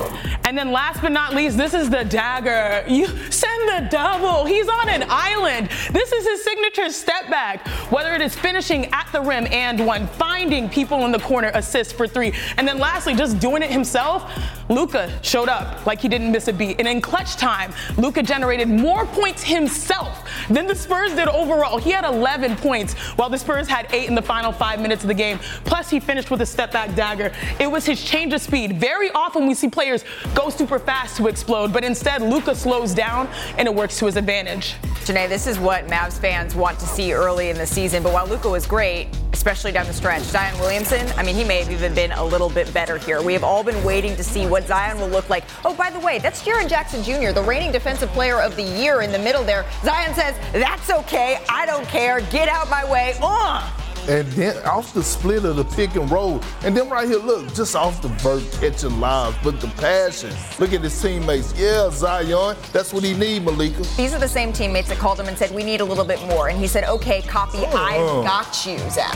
And 0.45 0.57
then 0.57 0.73
last 0.73 1.01
but 1.01 1.13
not 1.13 1.35
least, 1.35 1.57
this 1.57 1.75
is 1.75 1.91
the 1.91 2.05
dagger. 2.05 2.85
You 2.89 3.07
send 3.31 3.69
the 3.69 3.89
double. 3.91 4.45
He's 4.45 4.69
on 4.69 4.89
an 4.89 5.05
island. 5.09 5.69
This 5.93 6.13
is 6.13 6.27
his 6.27 6.43
signature 6.43 6.91
step 6.91 7.31
back. 7.31 7.67
Whether 7.91 8.15
it 8.15 8.21
is 8.21 8.35
finishing 8.35 8.87
at 8.87 9.09
the 9.13 9.21
rim 9.21 9.47
and 9.51 9.87
one, 9.87 10.07
finding 10.07 10.69
people 10.69 11.05
in 11.05 11.13
the 11.13 11.19
corner, 11.19 11.51
assist 11.55 11.95
for 11.95 12.07
three. 12.07 12.33
And 12.57 12.67
then 12.67 12.79
lastly, 12.79 13.15
just 13.15 13.39
doing 13.39 13.63
it 13.63 13.71
himself. 13.71 14.33
Luka 14.69 15.13
showed 15.23 15.49
up 15.49 15.85
like 15.85 16.01
he 16.01 16.09
didn't 16.09 16.31
miss 16.31 16.49
a 16.49 16.53
beat. 16.53 16.79
And 16.79 16.87
in 16.87 17.01
clutch 17.01 17.37
time, 17.37 17.73
Luka 17.97 18.23
generated 18.23 18.69
more 18.69 19.05
points 19.05 19.43
himself 19.43 20.29
than 20.49 20.67
the 20.67 20.75
Spurs 20.75 21.15
did 21.15 21.29
overall. 21.29 21.79
He 21.79 21.91
had 21.91 22.05
11 22.05 22.57
points, 22.57 22.95
while 23.17 23.29
the 23.29 23.39
Spurs 23.39 23.69
had 23.69 23.89
eight 23.93 24.09
in 24.09 24.15
the 24.15 24.23
final 24.23 24.53
five 24.53 24.81
minutes 24.81 25.03
of 25.03 25.09
the 25.09 25.15
game. 25.15 25.39
Plus, 25.65 25.91
he 25.91 25.99
finished 26.01 26.31
with 26.31 26.41
a 26.41 26.47
step 26.47 26.73
back 26.73 26.95
dagger. 26.95 27.20
It 27.59 27.71
was 27.71 27.87
his 27.87 28.03
change 28.03 28.33
of 28.33 28.41
speed. 28.41 28.79
Very 28.81 29.11
often, 29.11 29.47
we 29.47 29.55
see 29.55 29.69
players 29.69 30.05
go 30.35 30.51
super 30.51 30.79
fast 30.79 31.17
to 31.19 31.29
explode, 31.29 31.73
but 31.73 31.85
instead, 31.85 32.23
Luka 32.23 32.55
slows 32.55 32.95
down 32.95 33.29
and 33.59 33.69
it 33.69 33.75
works 33.75 33.99
to 33.99 34.07
his 34.07 34.17
advantage. 34.17 34.75
Chiney, 35.05 35.29
this 35.29 35.47
is 35.47 35.59
what 35.59 35.87
Mavs 35.87 36.19
fans 36.19 36.55
want 36.55 36.79
to 36.79 36.87
see 36.87 37.13
early 37.13 37.51
in 37.51 37.57
the 37.57 37.67
season. 37.67 38.03
But 38.03 38.13
while 38.13 38.27
Luca 38.27 38.49
was 38.49 38.67
great, 38.67 39.09
especially 39.33 39.73
down 39.73 39.87
the 39.87 39.93
stretch, 39.93 40.23
Zion 40.23 40.59
Williamson, 40.61 41.07
I 41.17 41.23
mean, 41.23 41.35
he 41.35 41.45
may 41.45 41.59
have 41.59 41.71
even 41.71 41.95
been 41.95 42.13
a 42.13 42.25
little 42.25 42.51
bit 42.51 42.73
better 42.75 42.99
here. 42.99 43.23
We 43.23 43.33
have 43.33 43.43
all 43.43 43.65
been 43.65 43.83
waiting 43.83 44.15
to 44.17 44.23
see 44.25 44.47
what 44.47 44.67
Zion 44.67 45.01
will 45.01 45.09
look 45.09 45.29
like. 45.31 45.45
Oh, 45.65 45.75
by 45.75 45.91
the 45.91 46.01
way, 46.01 46.19
that's 46.19 46.43
Jaren 46.43 46.69
Jackson 46.69 47.03
Jr., 47.03 47.33
the 47.33 47.43
reigning 47.43 47.73
defensive 47.73 48.11
player 48.11 48.41
of 48.41 48.57
the 48.57 48.63
year 48.63 49.03
in 49.03 49.11
the 49.11 49.19
middle 49.19 49.43
there. 49.43 49.65
Zion 49.83 50.15
says, 50.15 50.37
That's 50.53 50.91
okay. 50.91 51.41
I 51.49 51.67
don't 51.67 51.87
care. 51.89 52.21
Get 52.31 52.49
out 52.49 52.69
my 52.69 52.91
way. 52.91 53.15
Uh. 53.23 53.80
And 54.09 54.27
then 54.33 54.57
off 54.65 54.93
the 54.95 55.03
split 55.03 55.45
of 55.45 55.57
the 55.57 55.65
pick 55.65 55.95
and 55.95 56.11
roll. 56.11 56.41
And 56.63 56.77
then 56.77 56.89
right 56.89 57.09
here, 57.09 57.19
look, 57.19 57.55
just 57.55 57.77
off 57.77 58.01
the 58.03 58.09
vert 58.09 58.43
catching 58.53 58.99
lives, 59.01 59.37
but 59.43 59.61
the 59.61 59.69
passion. 59.69 60.35
Look 60.59 60.73
at 60.73 60.81
his 60.81 61.01
teammates. 61.01 61.53
Yeah, 61.59 61.91
Zion, 61.91 62.57
that's 62.73 62.93
what 62.93 63.05
he 63.05 63.15
need, 63.15 63.45
Malika. 63.45 63.83
These 63.97 64.15
are 64.15 64.19
the 64.19 64.29
same 64.29 64.53
teammates 64.53 64.89
that 64.89 64.99
called 64.99 65.21
him 65.21 65.27
and 65.27 65.37
said, 65.37 65.55
We 65.55 65.63
need 65.63 65.81
a 65.81 65.85
little 65.85 66.05
bit 66.05 66.21
more. 66.27 66.49
And 66.49 66.59
he 66.59 66.67
said, 66.67 66.85
Okay, 66.85 67.23
copy. 67.23 67.59
I've 67.59 68.25
got 68.25 68.67
you, 68.67 68.79
Zach. 68.91 69.15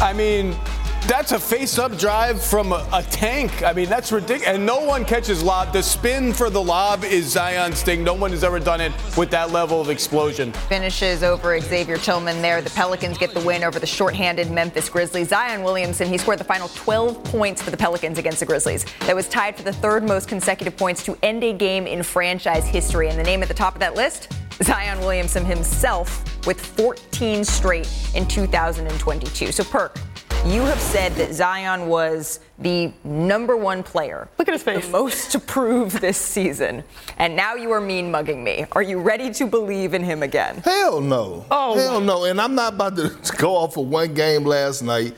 I 0.00 0.12
mean, 0.12 0.56
that's 1.06 1.32
a 1.32 1.38
face-up 1.38 1.98
drive 1.98 2.42
from 2.42 2.72
a, 2.72 2.86
a 2.92 3.02
tank. 3.02 3.62
I 3.62 3.72
mean, 3.72 3.88
that's 3.88 4.12
ridiculous. 4.12 4.46
And 4.46 4.64
no 4.64 4.84
one 4.84 5.04
catches 5.04 5.42
lob. 5.42 5.72
The 5.72 5.82
spin 5.82 6.32
for 6.32 6.48
the 6.48 6.62
lob 6.62 7.04
is 7.04 7.26
Zion's 7.26 7.82
thing. 7.82 8.04
No 8.04 8.14
one 8.14 8.30
has 8.30 8.44
ever 8.44 8.60
done 8.60 8.80
it 8.80 8.92
with 9.16 9.30
that 9.30 9.50
level 9.50 9.80
of 9.80 9.90
explosion. 9.90 10.52
Finishes 10.68 11.22
over 11.22 11.58
Xavier 11.60 11.96
Tillman 11.96 12.40
there. 12.40 12.62
The 12.62 12.70
Pelicans 12.70 13.18
get 13.18 13.34
the 13.34 13.40
win 13.40 13.64
over 13.64 13.78
the 13.78 13.86
shorthanded 13.86 14.50
Memphis 14.50 14.88
Grizzlies. 14.88 15.28
Zion 15.28 15.62
Williamson, 15.62 16.08
he 16.08 16.18
scored 16.18 16.38
the 16.38 16.44
final 16.44 16.68
12 16.68 17.22
points 17.24 17.60
for 17.60 17.70
the 17.70 17.76
Pelicans 17.76 18.18
against 18.18 18.40
the 18.40 18.46
Grizzlies. 18.46 18.84
That 19.00 19.16
was 19.16 19.28
tied 19.28 19.56
for 19.56 19.62
the 19.64 19.72
third 19.72 20.04
most 20.04 20.28
consecutive 20.28 20.76
points 20.76 21.04
to 21.04 21.18
end 21.22 21.42
a 21.42 21.52
game 21.52 21.86
in 21.86 22.02
franchise 22.02 22.66
history. 22.66 23.08
And 23.08 23.18
the 23.18 23.24
name 23.24 23.42
at 23.42 23.48
the 23.48 23.54
top 23.54 23.74
of 23.74 23.80
that 23.80 23.94
list? 23.94 24.32
Zion 24.62 25.00
Williamson 25.00 25.44
himself 25.44 26.24
with 26.46 26.60
14 26.60 27.44
straight 27.44 27.88
in 28.14 28.26
2022. 28.26 29.50
So, 29.50 29.64
Perk, 29.64 29.98
you 30.46 30.62
have 30.62 30.80
said 30.80 31.12
that 31.14 31.32
Zion 31.32 31.86
was 31.86 32.40
the 32.58 32.92
number 33.04 33.56
one 33.56 33.84
player. 33.84 34.28
Look 34.38 34.48
at 34.48 34.52
his 34.52 34.62
face. 34.64 34.84
The 34.86 34.90
most 34.90 35.30
to 35.32 35.38
prove 35.38 36.00
this 36.00 36.18
season. 36.18 36.82
And 37.18 37.36
now 37.36 37.54
you 37.54 37.70
are 37.70 37.80
mean 37.80 38.10
mugging 38.10 38.42
me. 38.42 38.66
Are 38.72 38.82
you 38.82 38.98
ready 39.00 39.32
to 39.34 39.46
believe 39.46 39.94
in 39.94 40.02
him 40.02 40.22
again? 40.24 40.56
Hell 40.64 41.00
no. 41.00 41.46
Oh. 41.48 41.78
Hell 41.78 42.00
no. 42.00 42.24
And 42.24 42.40
I'm 42.40 42.56
not 42.56 42.74
about 42.74 42.96
to 42.96 43.16
go 43.38 43.54
off 43.54 43.76
of 43.76 43.86
one 43.86 44.14
game 44.14 44.42
last 44.44 44.82
night 44.82 45.14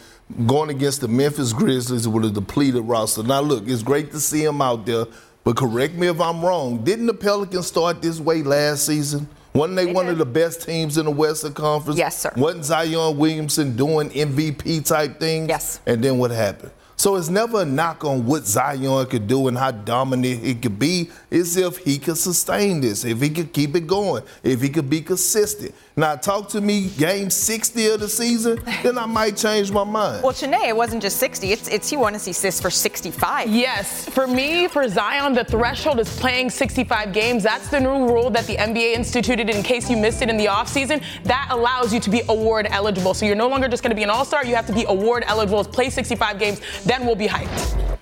going 0.47 0.69
against 0.69 1.01
the 1.01 1.09
Memphis 1.09 1.55
Grizzlies 1.55 2.07
with 2.07 2.27
a 2.27 2.31
depleted 2.31 2.85
roster. 2.85 3.23
Now, 3.23 3.41
look, 3.41 3.67
it's 3.67 3.83
great 3.83 4.11
to 4.13 4.21
see 4.21 4.45
him 4.45 4.61
out 4.61 4.85
there, 4.85 5.07
but 5.43 5.57
correct 5.57 5.95
me 5.95 6.09
if 6.09 6.21
I'm 6.21 6.45
wrong. 6.45 6.85
Didn't 6.85 7.07
the 7.07 7.15
Pelicans 7.15 7.67
start 7.67 8.03
this 8.03 8.21
way 8.21 8.43
last 8.43 8.87
season? 8.87 9.29
Wasn't 9.55 9.77
they, 9.77 9.85
They 9.87 9.93
one 9.93 10.07
did. 10.07 10.13
of 10.13 10.19
the 10.19 10.27
best 10.27 10.63
teams 10.67 10.99
in 10.99 11.05
the 11.05 11.13
Western 11.13 11.55
Conference? 11.55 11.97
Yes, 11.97 12.19
sir. 12.19 12.33
Wasn't 12.37 12.65
Zion 12.65 13.17
Williamson 13.17 13.77
doing 13.77 14.11
MVP 14.11 14.85
type 14.85 15.21
things? 15.21 15.49
Yes. 15.49 15.81
And 15.87 16.03
then 16.03 16.19
what 16.19 16.33
happened? 16.33 16.73
So 16.97 17.17
it's 17.17 17.29
never 17.29 17.63
a 17.63 17.65
knock 17.65 18.05
on 18.05 18.25
what 18.27 18.45
Zion 18.47 19.07
could 19.07 19.27
do 19.29 19.47
and 19.49 19.57
how 19.59 19.71
dominant 19.73 20.43
he 20.45 20.55
could 20.55 20.79
be. 20.79 21.11
It's 21.31 21.57
if 21.57 21.79
he 21.79 21.99
could 21.99 22.17
sustain 22.19 22.81
this, 22.81 23.05
if 23.05 23.21
he 23.21 23.31
could 23.31 23.53
keep 23.53 23.75
it 23.77 23.87
going, 23.87 24.23
if 24.43 24.61
he 24.61 24.69
could 24.69 24.89
be 24.91 25.03
consistent. 25.03 25.75
Now, 25.97 26.17
talk 26.17 26.49
to 26.49 26.61
me 26.61 26.89
game 26.99 27.31
60 27.31 27.87
of 27.87 28.01
the 28.01 28.09
season, 28.09 28.61
then 28.83 28.99
I 28.99 29.07
might 29.07 29.37
change 29.37 29.71
my 29.71 29.85
mind. 29.85 30.25
Well, 30.25 30.33
Chiney, 30.33 30.67
it 30.67 30.77
wasn't 30.77 31.01
just 31.03 31.19
60. 31.19 31.53
It's, 31.53 31.69
it's 31.69 31.93
you 31.93 32.01
want 32.01 32.15
to 32.15 32.19
see 32.19 32.33
assists 32.33 32.61
for 32.61 32.69
65. 32.69 33.49
Yes, 33.49 34.09
for 34.09 34.27
me, 34.27 34.67
for 34.67 34.89
Zion, 34.89 35.35
the 35.35 35.45
threshold 35.45 36.01
is 36.01 36.19
playing 36.19 36.51
65 36.51 37.13
games. 37.13 37.45
That's 37.45 37.69
the 37.69 37.79
new 37.79 38.09
rule 38.09 38.29
that 38.31 38.45
the 38.49 38.57
NBA 38.57 38.95
instituted 38.95 39.49
in 39.49 39.63
case 39.63 39.89
you 39.89 39.97
missed 39.97 40.21
it 40.21 40.29
in 40.29 40.37
the 40.37 40.47
offseason. 40.47 41.01
That 41.23 41.47
allows 41.51 41.95
you 41.95 42.01
to 42.01 42.11
be 42.11 42.23
award 42.29 42.67
eligible. 42.71 43.15
So 43.15 43.25
you're 43.25 43.37
no 43.37 43.47
longer 43.47 43.69
just 43.69 43.85
going 43.85 43.93
to 43.93 43.97
be 43.97 44.03
an 44.03 44.11
all 44.11 44.25
star, 44.25 44.45
you 44.45 44.57
have 44.57 44.67
to 44.67 44.75
be 44.75 44.85
award 44.89 45.23
eligible, 45.29 45.63
play 45.63 45.91
65 45.91 46.41
games, 46.41 46.61
then 46.85 47.07
we'll 47.07 47.15
be 47.15 47.29
hyped. 47.29 47.99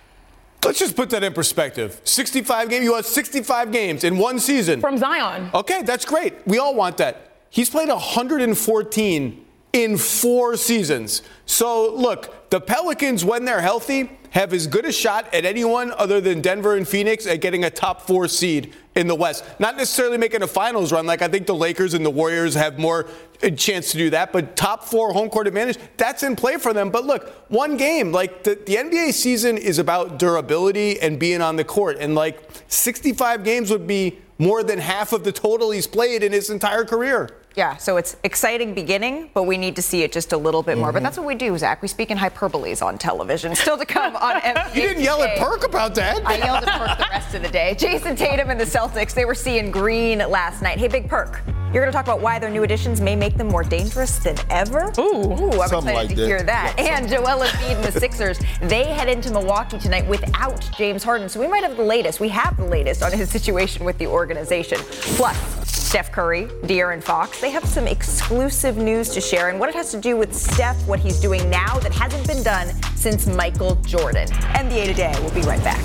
Let's 0.64 0.78
just 0.78 0.96
put 0.96 1.10
that 1.10 1.22
in 1.22 1.34
perspective. 1.34 2.00
65 2.04 2.70
games, 2.70 2.84
you 2.84 2.92
want 2.92 3.04
65 3.04 3.70
games 3.70 4.02
in 4.04 4.16
one 4.16 4.38
season. 4.38 4.80
From 4.80 4.96
Zion. 4.96 5.50
Okay, 5.52 5.82
that's 5.82 6.06
great. 6.06 6.34
We 6.46 6.56
all 6.56 6.74
want 6.74 6.96
that. 6.96 7.31
He's 7.52 7.68
played 7.68 7.90
114 7.90 9.46
in 9.74 9.98
four 9.98 10.56
seasons. 10.56 11.20
So, 11.44 11.94
look, 11.94 12.48
the 12.48 12.62
Pelicans, 12.62 13.26
when 13.26 13.44
they're 13.44 13.60
healthy, 13.60 14.10
have 14.30 14.54
as 14.54 14.66
good 14.66 14.86
a 14.86 14.92
shot 14.92 15.32
at 15.34 15.44
anyone 15.44 15.92
other 15.98 16.18
than 16.18 16.40
Denver 16.40 16.76
and 16.76 16.88
Phoenix 16.88 17.26
at 17.26 17.42
getting 17.42 17.64
a 17.64 17.70
top 17.70 18.00
four 18.00 18.26
seed 18.26 18.72
in 18.94 19.06
the 19.06 19.14
West. 19.14 19.44
Not 19.58 19.76
necessarily 19.76 20.16
making 20.16 20.42
a 20.42 20.46
finals 20.46 20.92
run, 20.92 21.04
like 21.04 21.20
I 21.20 21.28
think 21.28 21.46
the 21.46 21.54
Lakers 21.54 21.92
and 21.92 22.06
the 22.06 22.10
Warriors 22.10 22.54
have 22.54 22.78
more 22.78 23.06
uh, 23.42 23.50
chance 23.50 23.92
to 23.92 23.98
do 23.98 24.08
that, 24.08 24.32
but 24.32 24.56
top 24.56 24.84
four 24.84 25.12
home 25.12 25.28
court 25.28 25.46
advantage, 25.46 25.76
that's 25.98 26.22
in 26.22 26.34
play 26.34 26.56
for 26.56 26.72
them. 26.72 26.88
But 26.88 27.04
look, 27.04 27.28
one 27.50 27.76
game, 27.76 28.12
like 28.12 28.44
the, 28.44 28.54
the 28.54 28.76
NBA 28.76 29.12
season 29.12 29.58
is 29.58 29.78
about 29.78 30.18
durability 30.18 30.98
and 31.00 31.18
being 31.18 31.42
on 31.42 31.56
the 31.56 31.64
court. 31.64 31.98
And 32.00 32.14
like 32.14 32.48
65 32.68 33.44
games 33.44 33.70
would 33.70 33.86
be 33.86 34.18
more 34.38 34.62
than 34.62 34.78
half 34.78 35.12
of 35.12 35.24
the 35.24 35.32
total 35.32 35.70
he's 35.70 35.86
played 35.86 36.22
in 36.22 36.32
his 36.32 36.48
entire 36.48 36.86
career. 36.86 37.28
Yeah, 37.54 37.76
so 37.76 37.96
it's 37.96 38.16
exciting 38.24 38.74
beginning, 38.74 39.30
but 39.34 39.44
we 39.44 39.58
need 39.58 39.76
to 39.76 39.82
see 39.82 40.02
it 40.02 40.12
just 40.12 40.32
a 40.32 40.36
little 40.36 40.62
bit 40.62 40.78
more. 40.78 40.92
But 40.92 40.98
mm-hmm. 40.98 41.04
that's 41.04 41.18
what 41.18 41.26
we 41.26 41.34
do, 41.34 41.56
Zach. 41.58 41.82
We 41.82 41.88
speak 41.88 42.10
in 42.10 42.18
hyperboles 42.18 42.82
on 42.82 42.98
television. 42.98 43.54
Still 43.54 43.76
to 43.78 43.86
come 43.86 44.16
on 44.16 44.40
NBA. 44.40 44.74
You 44.82 44.88
didn't 44.88 45.02
yell 45.02 45.22
at 45.22 45.38
Perk 45.38 45.66
about 45.66 45.94
that. 45.96 46.26
I 46.26 46.38
yelled 46.38 46.64
at 46.64 46.78
Perk 46.78 46.98
the 46.98 47.10
rest 47.10 47.34
of 47.34 47.42
the 47.42 47.48
day. 47.48 47.74
Jayson 47.78 48.16
Tatum 48.16 48.50
and 48.50 48.58
the 48.58 48.64
Celtics, 48.64 49.14
they 49.14 49.24
were 49.24 49.34
seeing 49.34 49.70
green 49.70 50.18
last 50.18 50.62
night. 50.62 50.78
Hey, 50.78 50.88
Big 50.88 51.08
Perk, 51.08 51.42
you're 51.72 51.82
going 51.82 51.86
to 51.86 51.92
talk 51.92 52.04
about 52.04 52.20
why 52.20 52.38
their 52.38 52.50
new 52.50 52.62
additions 52.62 53.00
may 53.00 53.16
make 53.16 53.36
them 53.36 53.48
more 53.48 53.62
dangerous 53.62 54.18
than 54.18 54.36
ever? 54.50 54.92
Ooh. 54.98 55.32
I'm 55.60 55.68
Something 55.68 55.90
excited 55.90 55.94
like 55.94 56.08
to 56.10 56.14
that. 56.16 56.26
hear 56.26 56.42
that. 56.42 56.74
Yeah, 56.78 56.98
and 56.98 57.08
Joel 57.08 57.44
Embiid 57.44 57.76
and 57.76 57.84
the 57.84 57.92
Sixers, 58.00 58.38
they 58.62 58.84
head 58.84 59.08
into 59.08 59.30
Milwaukee 59.30 59.78
tonight 59.78 60.06
without 60.06 60.68
James 60.76 61.02
Harden. 61.02 61.28
So 61.28 61.40
we 61.40 61.48
might 61.48 61.62
have 61.62 61.76
the 61.76 61.84
latest. 61.84 62.18
We 62.20 62.28
have 62.28 62.56
the 62.56 62.64
latest 62.64 63.02
on 63.02 63.12
his 63.12 63.30
situation 63.30 63.84
with 63.84 63.98
the 63.98 64.06
organization. 64.06 64.78
Plus, 64.80 65.81
Steph 65.92 66.10
Curry, 66.10 66.44
De'Aaron 66.62 67.02
Fox, 67.02 67.38
they 67.38 67.50
have 67.50 67.66
some 67.66 67.86
exclusive 67.86 68.78
news 68.78 69.10
to 69.10 69.20
share 69.20 69.50
and 69.50 69.60
what 69.60 69.68
it 69.68 69.74
has 69.74 69.90
to 69.90 70.00
do 70.00 70.16
with 70.16 70.34
Steph, 70.34 70.88
what 70.88 70.98
he's 70.98 71.20
doing 71.20 71.50
now 71.50 71.78
that 71.80 71.92
hasn't 71.92 72.26
been 72.26 72.42
done 72.42 72.68
since 72.96 73.26
Michael 73.26 73.74
Jordan. 73.82 74.26
NBA 74.26 74.86
Today, 74.86 75.14
we'll 75.20 75.34
be 75.34 75.42
right 75.42 75.62
back. 75.62 75.84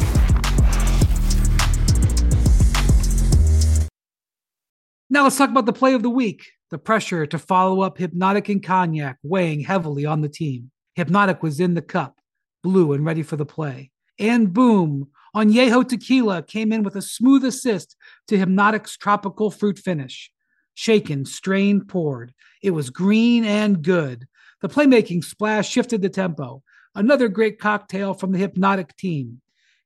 Now 5.09 5.23
let's 5.23 5.37
talk 5.37 5.49
about 5.49 5.65
the 5.65 5.73
play 5.73 5.93
of 5.93 6.03
the 6.03 6.09
week. 6.09 6.51
The 6.71 6.77
pressure 6.77 7.25
to 7.25 7.37
follow 7.37 7.81
up 7.81 7.97
Hypnotic 7.97 8.47
and 8.47 8.63
Cognac 8.63 9.17
weighing 9.23 9.59
heavily 9.59 10.05
on 10.05 10.21
the 10.21 10.29
team. 10.29 10.71
Hypnotic 10.95 11.43
was 11.43 11.59
in 11.59 11.73
the 11.73 11.81
cup, 11.81 12.15
blue 12.63 12.93
and 12.93 13.03
ready 13.03 13.23
for 13.23 13.35
the 13.35 13.45
play. 13.45 13.91
And 14.17 14.53
boom, 14.53 15.09
Añejo 15.37 15.87
Tequila 15.87 16.41
came 16.41 16.73
in 16.73 16.81
with 16.81 16.95
a 16.95 17.01
smooth 17.01 17.45
assist 17.45 17.95
to 18.27 18.39
Hypnotic's 18.39 18.97
tropical 18.97 19.51
fruit 19.51 19.77
finish. 19.77 20.31
Shaken, 20.73 21.25
strained, 21.25 21.87
poured. 21.87 22.33
It 22.63 22.71
was 22.71 22.89
green 22.89 23.45
and 23.45 23.83
good. 23.83 24.27
The 24.61 24.67
playmaking 24.67 25.23
splash 25.23 25.69
shifted 25.69 26.01
the 26.01 26.09
tempo. 26.09 26.63
Another 26.95 27.27
great 27.27 27.59
cocktail 27.59 28.15
from 28.15 28.31
the 28.31 28.39
Hypnotic 28.39 28.97
team. 28.97 29.41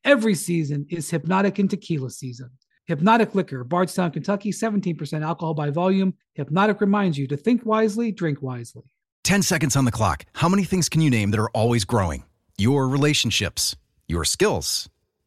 Every 0.05 0.35
season 0.35 0.85
is 0.89 1.09
Hypnotic 1.09 1.59
and 1.59 1.69
Tequila 1.69 2.11
season. 2.11 2.51
Hypnotic 2.85 3.35
Liquor, 3.35 3.65
Bardstown, 3.65 4.11
Kentucky, 4.11 4.53
17% 4.53 5.21
alcohol 5.21 5.53
by 5.53 5.69
volume. 5.69 6.13
Hypnotic 6.33 6.79
reminds 6.79 7.17
you 7.17 7.27
to 7.27 7.35
think 7.35 7.65
wisely, 7.65 8.13
drink 8.13 8.41
wisely. 8.41 8.83
10 9.25 9.41
seconds 9.41 9.75
on 9.75 9.83
the 9.83 9.91
clock. 9.91 10.23
How 10.31 10.47
many 10.47 10.63
things 10.63 10.87
can 10.87 11.01
you 11.01 11.09
name 11.09 11.31
that 11.31 11.41
are 11.41 11.49
always 11.49 11.83
growing? 11.83 12.23
Your 12.57 12.87
relationships, 12.87 13.75
your 14.07 14.23
skills, 14.23 14.89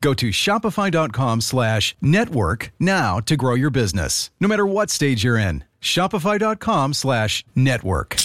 Go 0.00 0.14
to 0.14 0.28
shopify.com 0.28 1.40
slash 1.40 1.96
network 2.00 2.72
now 2.78 3.20
to 3.20 3.36
grow 3.36 3.54
your 3.54 3.70
business, 3.70 4.30
no 4.40 4.48
matter 4.48 4.66
what 4.66 4.90
stage 4.90 5.24
you're 5.24 5.38
in. 5.38 5.64
Shopify.com 5.80 6.94
slash 6.94 7.44
network. 7.54 8.16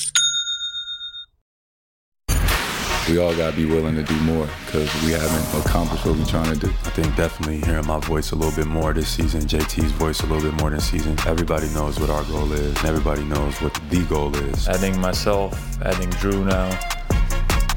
we 3.10 3.18
all 3.20 3.36
got 3.36 3.52
to 3.52 3.56
be 3.58 3.66
willing 3.66 3.96
to 3.96 4.04
do 4.04 4.16
more 4.22 4.48
because 4.66 4.92
we 5.04 5.12
haven't 5.12 5.62
accomplished 5.62 6.06
what 6.06 6.18
we're 6.18 6.26
trying 6.26 6.54
to 6.54 6.68
do. 6.68 6.68
I 6.86 6.90
think 6.92 7.16
definitely 7.16 7.60
hearing 7.60 7.86
my 7.86 8.00
voice 8.00 8.32
a 8.32 8.36
little 8.36 8.56
bit 8.56 8.68
more 8.68 8.94
this 8.94 9.10
season, 9.10 9.42
JT's 9.42 9.92
voice 9.92 10.22
a 10.22 10.26
little 10.26 10.50
bit 10.50 10.60
more 10.60 10.70
this 10.70 10.90
season. 10.90 11.18
Everybody 11.28 11.68
knows 11.70 12.00
what 12.00 12.10
our 12.10 12.24
goal 12.26 12.52
is, 12.54 12.78
and 12.78 12.86
everybody 12.86 13.24
knows 13.24 13.62
what 13.62 13.74
the 13.90 14.04
goal 14.06 14.36
is. 14.36 14.68
Adding 14.68 15.00
myself, 15.00 15.54
adding 15.82 16.10
Jrue 16.12 16.46
now, 16.46 16.70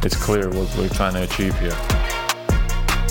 it's 0.04 0.16
clear 0.16 0.48
what 0.48 0.72
we're 0.76 0.88
trying 0.90 1.14
to 1.14 1.24
achieve 1.24 1.58
here. 1.58 2.05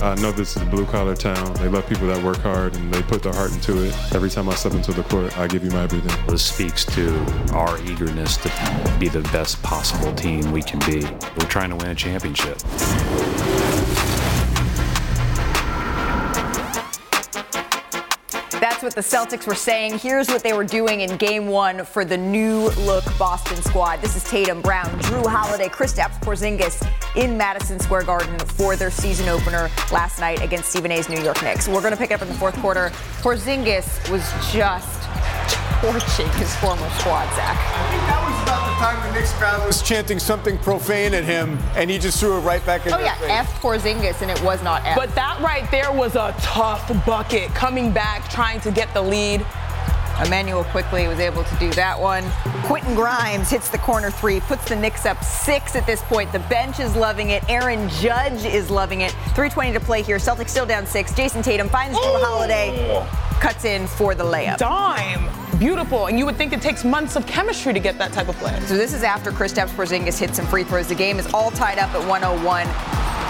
I 0.01 0.15
know 0.15 0.31
this 0.31 0.55
is 0.55 0.61
a 0.61 0.65
blue 0.65 0.85
collar 0.85 1.15
town. 1.15 1.53
They 1.55 1.67
love 1.67 1.87
people 1.87 2.07
that 2.07 2.23
work 2.23 2.37
hard 2.37 2.75
and 2.75 2.93
they 2.93 3.01
put 3.03 3.23
their 3.23 3.33
heart 3.33 3.53
into 3.53 3.83
it. 3.83 3.95
Every 4.13 4.29
time 4.29 4.49
I 4.49 4.55
step 4.55 4.73
into 4.73 4.91
the 4.91 5.03
court, 5.03 5.37
I 5.37 5.47
give 5.47 5.63
you 5.63 5.71
my 5.71 5.83
everything. 5.83 6.27
This 6.27 6.43
speaks 6.45 6.85
to 6.85 7.17
our 7.53 7.81
eagerness 7.81 8.37
to 8.37 8.97
be 8.99 9.07
the 9.07 9.21
best 9.31 9.61
possible 9.63 10.13
team 10.13 10.51
we 10.51 10.61
can 10.61 10.79
be. 10.79 11.05
We're 11.37 11.47
trying 11.47 11.69
to 11.69 11.75
win 11.75 11.87
a 11.87 11.95
championship. 11.95 12.57
What 18.85 18.93
the 18.93 19.01
Celtics 19.01 19.47
were 19.47 19.55
saying. 19.55 19.97
Here's 19.97 20.27
what 20.27 20.43
they 20.43 20.53
were 20.53 20.63
doing 20.63 21.01
in 21.01 21.17
game 21.17 21.47
one 21.47 21.83
for 21.83 22.05
the 22.05 22.15
new 22.15 22.69
look 22.81 23.03
Boston 23.17 23.57
squad. 23.63 23.99
This 23.99 24.15
is 24.15 24.23
Tatum 24.23 24.61
Brown, 24.61 24.85
Jrue 24.99 25.25
Holiday, 25.25 25.69
Kristaps 25.69 26.21
Porzingis 26.21 26.87
in 27.15 27.35
Madison 27.35 27.79
Square 27.79 28.03
Garden 28.03 28.37
for 28.37 28.75
their 28.75 28.91
season 28.91 29.27
opener 29.27 29.71
last 29.91 30.19
night 30.19 30.43
against 30.43 30.69
Stephen 30.69 30.91
A's 30.91 31.09
New 31.09 31.19
York 31.19 31.41
Knicks. 31.41 31.67
We're 31.67 31.81
going 31.81 31.93
to 31.93 31.97
pick 31.97 32.11
up 32.11 32.21
in 32.21 32.27
the 32.27 32.35
fourth 32.35 32.55
quarter. 32.57 32.91
Porzingis 33.23 34.07
was 34.11 34.21
just 34.53 35.04
torching 35.85 36.29
his 36.39 36.55
former 36.55 36.89
squad, 36.97 37.27
Zach. 37.35 37.57
I 37.57 37.89
think 37.91 38.01
that 38.09 38.21
was 38.25 38.43
about 38.43 38.65
the 38.65 38.75
time 38.79 39.07
the 39.07 39.19
Knicks 39.19 39.31
crowd 39.33 39.65
was 39.65 39.83
chanting 39.83 40.17
something 40.17 40.57
profane 40.59 41.13
at 41.13 41.23
him, 41.23 41.59
and 41.75 41.89
he 41.91 41.99
just 41.99 42.19
threw 42.19 42.37
it 42.37 42.41
right 42.41 42.65
back 42.65 42.87
in 42.87 42.93
Oh 42.93 42.99
yeah, 42.99 43.15
face. 43.15 43.29
F 43.29 43.61
Porzingis, 43.61 44.21
and 44.21 44.31
it 44.31 44.41
was 44.41 44.63
not 44.63 44.83
F. 44.83 44.95
But 44.95 45.13
that 45.15 45.39
right 45.41 45.69
there 45.69 45.91
was 45.91 46.15
a 46.15 46.33
tough 46.39 46.87
bucket 47.05 47.49
coming 47.53 47.91
back, 47.91 48.27
trying 48.29 48.61
to 48.61 48.71
get 48.71 48.93
the 48.93 49.01
lead. 49.01 49.45
Immanuel 50.25 50.63
Quickley 50.65 51.07
was 51.07 51.19
able 51.19 51.43
to 51.43 51.55
do 51.57 51.69
that 51.73 51.99
one. 51.99 52.23
Quentin 52.63 52.95
Grimes 52.95 53.49
hits 53.49 53.69
the 53.69 53.77
corner 53.77 54.09
three, 54.09 54.39
puts 54.39 54.63
the 54.69 54.75
Knicks 54.75 55.05
up 55.05 55.21
six 55.23 55.75
at 55.75 55.85
this 55.85 56.01
point. 56.03 56.31
The 56.31 56.39
bench 56.39 56.79
is 56.79 56.95
loving 56.95 57.31
it. 57.31 57.47
Aaron 57.49 57.89
Judge 57.89 58.45
is 58.45 58.71
loving 58.71 59.01
it. 59.01 59.11
320 59.11 59.73
to 59.73 59.79
play 59.81 60.01
here. 60.01 60.17
Celtics 60.17 60.49
still 60.49 60.65
down 60.65 60.87
six. 60.87 61.11
Jayson 61.11 61.43
Tatum 61.43 61.67
finds 61.67 61.97
Jrue 61.97 62.01
oh! 62.05 62.23
Holiday. 62.23 63.05
cuts 63.41 63.65
in 63.65 63.87
for 63.87 64.15
the 64.15 64.23
layup. 64.23 64.57
Dime. 64.57 65.44
Beautiful. 65.59 66.07
And 66.07 66.19
you 66.19 66.25
would 66.25 66.35
think 66.35 66.53
it 66.53 66.61
takes 66.61 66.83
months 66.83 67.15
of 67.15 67.25
chemistry 67.25 67.73
to 67.73 67.79
get 67.79 67.97
that 67.97 68.11
type 68.11 68.27
of 68.27 68.35
play. 68.37 68.59
So 68.61 68.75
this 68.75 68.93
is 68.93 69.03
after 69.03 69.31
Kristaps 69.31 69.69
Porzingis 69.69 70.19
hit 70.19 70.35
some 70.35 70.45
free 70.47 70.63
throws. 70.63 70.87
The 70.87 70.95
game 70.95 71.17
is 71.17 71.33
all 71.33 71.51
tied 71.51 71.79
up 71.79 71.93
at 71.93 72.07
101. 72.07 73.24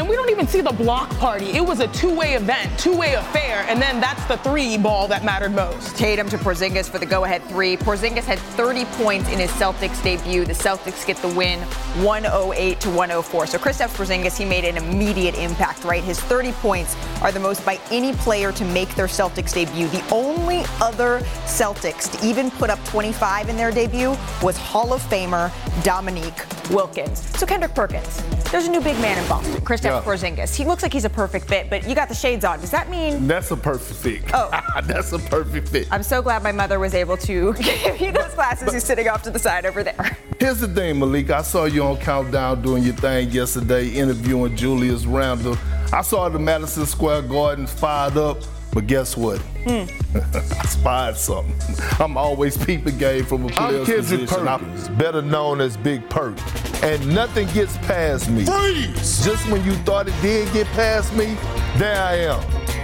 And 0.00 0.08
we 0.08 0.16
don't 0.16 0.30
even 0.30 0.46
see 0.46 0.62
the 0.62 0.72
block 0.72 1.10
party. 1.18 1.50
It 1.50 1.60
was 1.60 1.80
a 1.80 1.88
two-way 1.88 2.32
event, 2.32 2.70
two-way 2.78 3.12
affair, 3.12 3.66
and 3.68 3.82
then 3.82 4.00
that's 4.00 4.24
the 4.28 4.38
three 4.38 4.78
ball 4.78 5.06
that 5.08 5.26
mattered 5.26 5.54
most. 5.54 5.94
Tatum 5.94 6.26
to 6.30 6.38
Porzingis 6.38 6.88
for 6.88 6.98
the 6.98 7.04
go-ahead 7.04 7.42
three. 7.50 7.76
Porzingis 7.76 8.24
had 8.24 8.38
30 8.38 8.86
points 8.86 9.28
in 9.28 9.38
his 9.38 9.50
Celtics 9.50 10.02
debut. 10.02 10.46
The 10.46 10.54
Celtics 10.54 11.06
get 11.06 11.18
the 11.18 11.28
win, 11.28 11.60
108 12.02 12.80
to 12.80 12.88
104. 12.88 13.46
So 13.46 13.58
Kristaps 13.58 13.88
Porzingis, 13.88 14.38
he 14.38 14.46
made 14.46 14.64
an 14.64 14.78
immediate 14.78 15.34
impact, 15.34 15.84
right? 15.84 16.02
His 16.02 16.18
30 16.18 16.52
points 16.52 16.96
are 17.20 17.30
the 17.30 17.40
most 17.40 17.62
by 17.66 17.78
any 17.90 18.14
player 18.14 18.52
to 18.52 18.64
make 18.64 18.94
their 18.94 19.06
Celtics 19.06 19.52
debut. 19.52 19.86
The 19.88 20.02
only 20.10 20.62
other 20.80 21.20
Celtics 21.44 22.10
to 22.18 22.26
even 22.26 22.50
put 22.52 22.70
up 22.70 22.82
25 22.86 23.50
in 23.50 23.56
their 23.58 23.70
debut 23.70 24.16
was 24.42 24.56
Hall 24.56 24.94
of 24.94 25.02
Famer 25.10 25.52
Dominique 25.84 26.46
Wilkins. 26.70 27.20
So 27.38 27.44
Kendrick 27.44 27.74
Perkins, 27.74 28.22
there's 28.50 28.66
a 28.66 28.70
new 28.70 28.80
big 28.80 28.98
man 29.00 29.16
in 29.16 29.28
Boston, 29.28 29.60
Kristaps 29.62 29.84
yeah. 29.84 30.02
Porzingis. 30.02 30.56
He 30.56 30.64
looks 30.64 30.82
like 30.82 30.92
he's 30.92 31.04
a 31.04 31.10
perfect 31.10 31.46
fit, 31.46 31.70
but 31.70 31.86
you 31.88 31.94
got 31.94 32.08
the 32.08 32.14
shades 32.14 32.44
on. 32.44 32.60
Does 32.60 32.70
that 32.70 32.90
mean 32.90 33.26
that's 33.26 33.50
a 33.50 33.56
perfect 33.56 34.00
fit? 34.00 34.22
Oh, 34.34 34.50
that's 34.84 35.12
a 35.12 35.18
perfect 35.18 35.68
fit. 35.68 35.88
I'm 35.92 36.02
so 36.02 36.20
glad 36.20 36.42
my 36.42 36.52
mother 36.52 36.78
was 36.78 36.94
able 36.94 37.16
to 37.18 37.52
give 37.54 38.00
you 38.00 38.12
those 38.12 38.34
glasses. 38.34 38.72
He's 38.72 38.84
sitting 38.84 39.08
off 39.08 39.22
to 39.22 39.30
the 39.30 39.38
side 39.38 39.66
over 39.66 39.84
there. 39.84 40.16
Here's 40.38 40.60
the 40.60 40.68
thing, 40.68 40.98
Malik. 40.98 41.30
I 41.30 41.42
saw 41.42 41.66
you 41.66 41.84
on 41.84 41.98
Countdown 41.98 42.62
doing 42.62 42.82
your 42.82 42.94
thing 42.94 43.30
yesterday, 43.30 43.88
interviewing 43.88 44.56
Julius 44.56 45.04
Randle. 45.06 45.56
I 45.92 46.02
saw 46.02 46.28
the 46.28 46.38
Madison 46.38 46.86
Square 46.86 47.22
Garden 47.22 47.66
fired 47.66 48.16
up. 48.16 48.38
But 48.72 48.86
guess 48.86 49.16
what? 49.16 49.38
Hmm. 49.66 49.84
I 50.16 50.64
spied 50.66 51.16
something. 51.16 51.54
I'm 51.98 52.16
always 52.16 52.56
peeping 52.56 52.98
game 52.98 53.24
from 53.24 53.44
a 53.44 53.48
player's 53.48 53.88
I'm 53.88 53.96
position. 53.96 54.26
Perkins, 54.26 54.88
I'm 54.88 54.96
better 54.96 55.22
known 55.22 55.60
as 55.60 55.76
Big 55.76 56.08
Perk. 56.08 56.38
And 56.82 57.14
nothing 57.14 57.48
gets 57.48 57.76
past 57.78 58.30
me. 58.30 58.44
Freeze! 58.44 59.24
Just 59.24 59.48
when 59.50 59.64
you 59.64 59.74
thought 59.84 60.08
it 60.08 60.14
did 60.22 60.52
get 60.52 60.66
past 60.68 61.12
me, 61.14 61.36
there 61.76 62.00
I 62.00 62.14
am. 62.16 62.40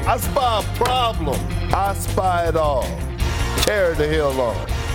I 0.09 0.19
spy 0.19 0.61
a 0.61 0.76
problem. 0.76 1.40
I 1.75 1.95
spy 1.95 2.49
it 2.49 2.57
all. 2.57 2.87
Carry 3.62 3.95
the 3.95 4.07
hell 4.09 4.40
on. 4.40 4.86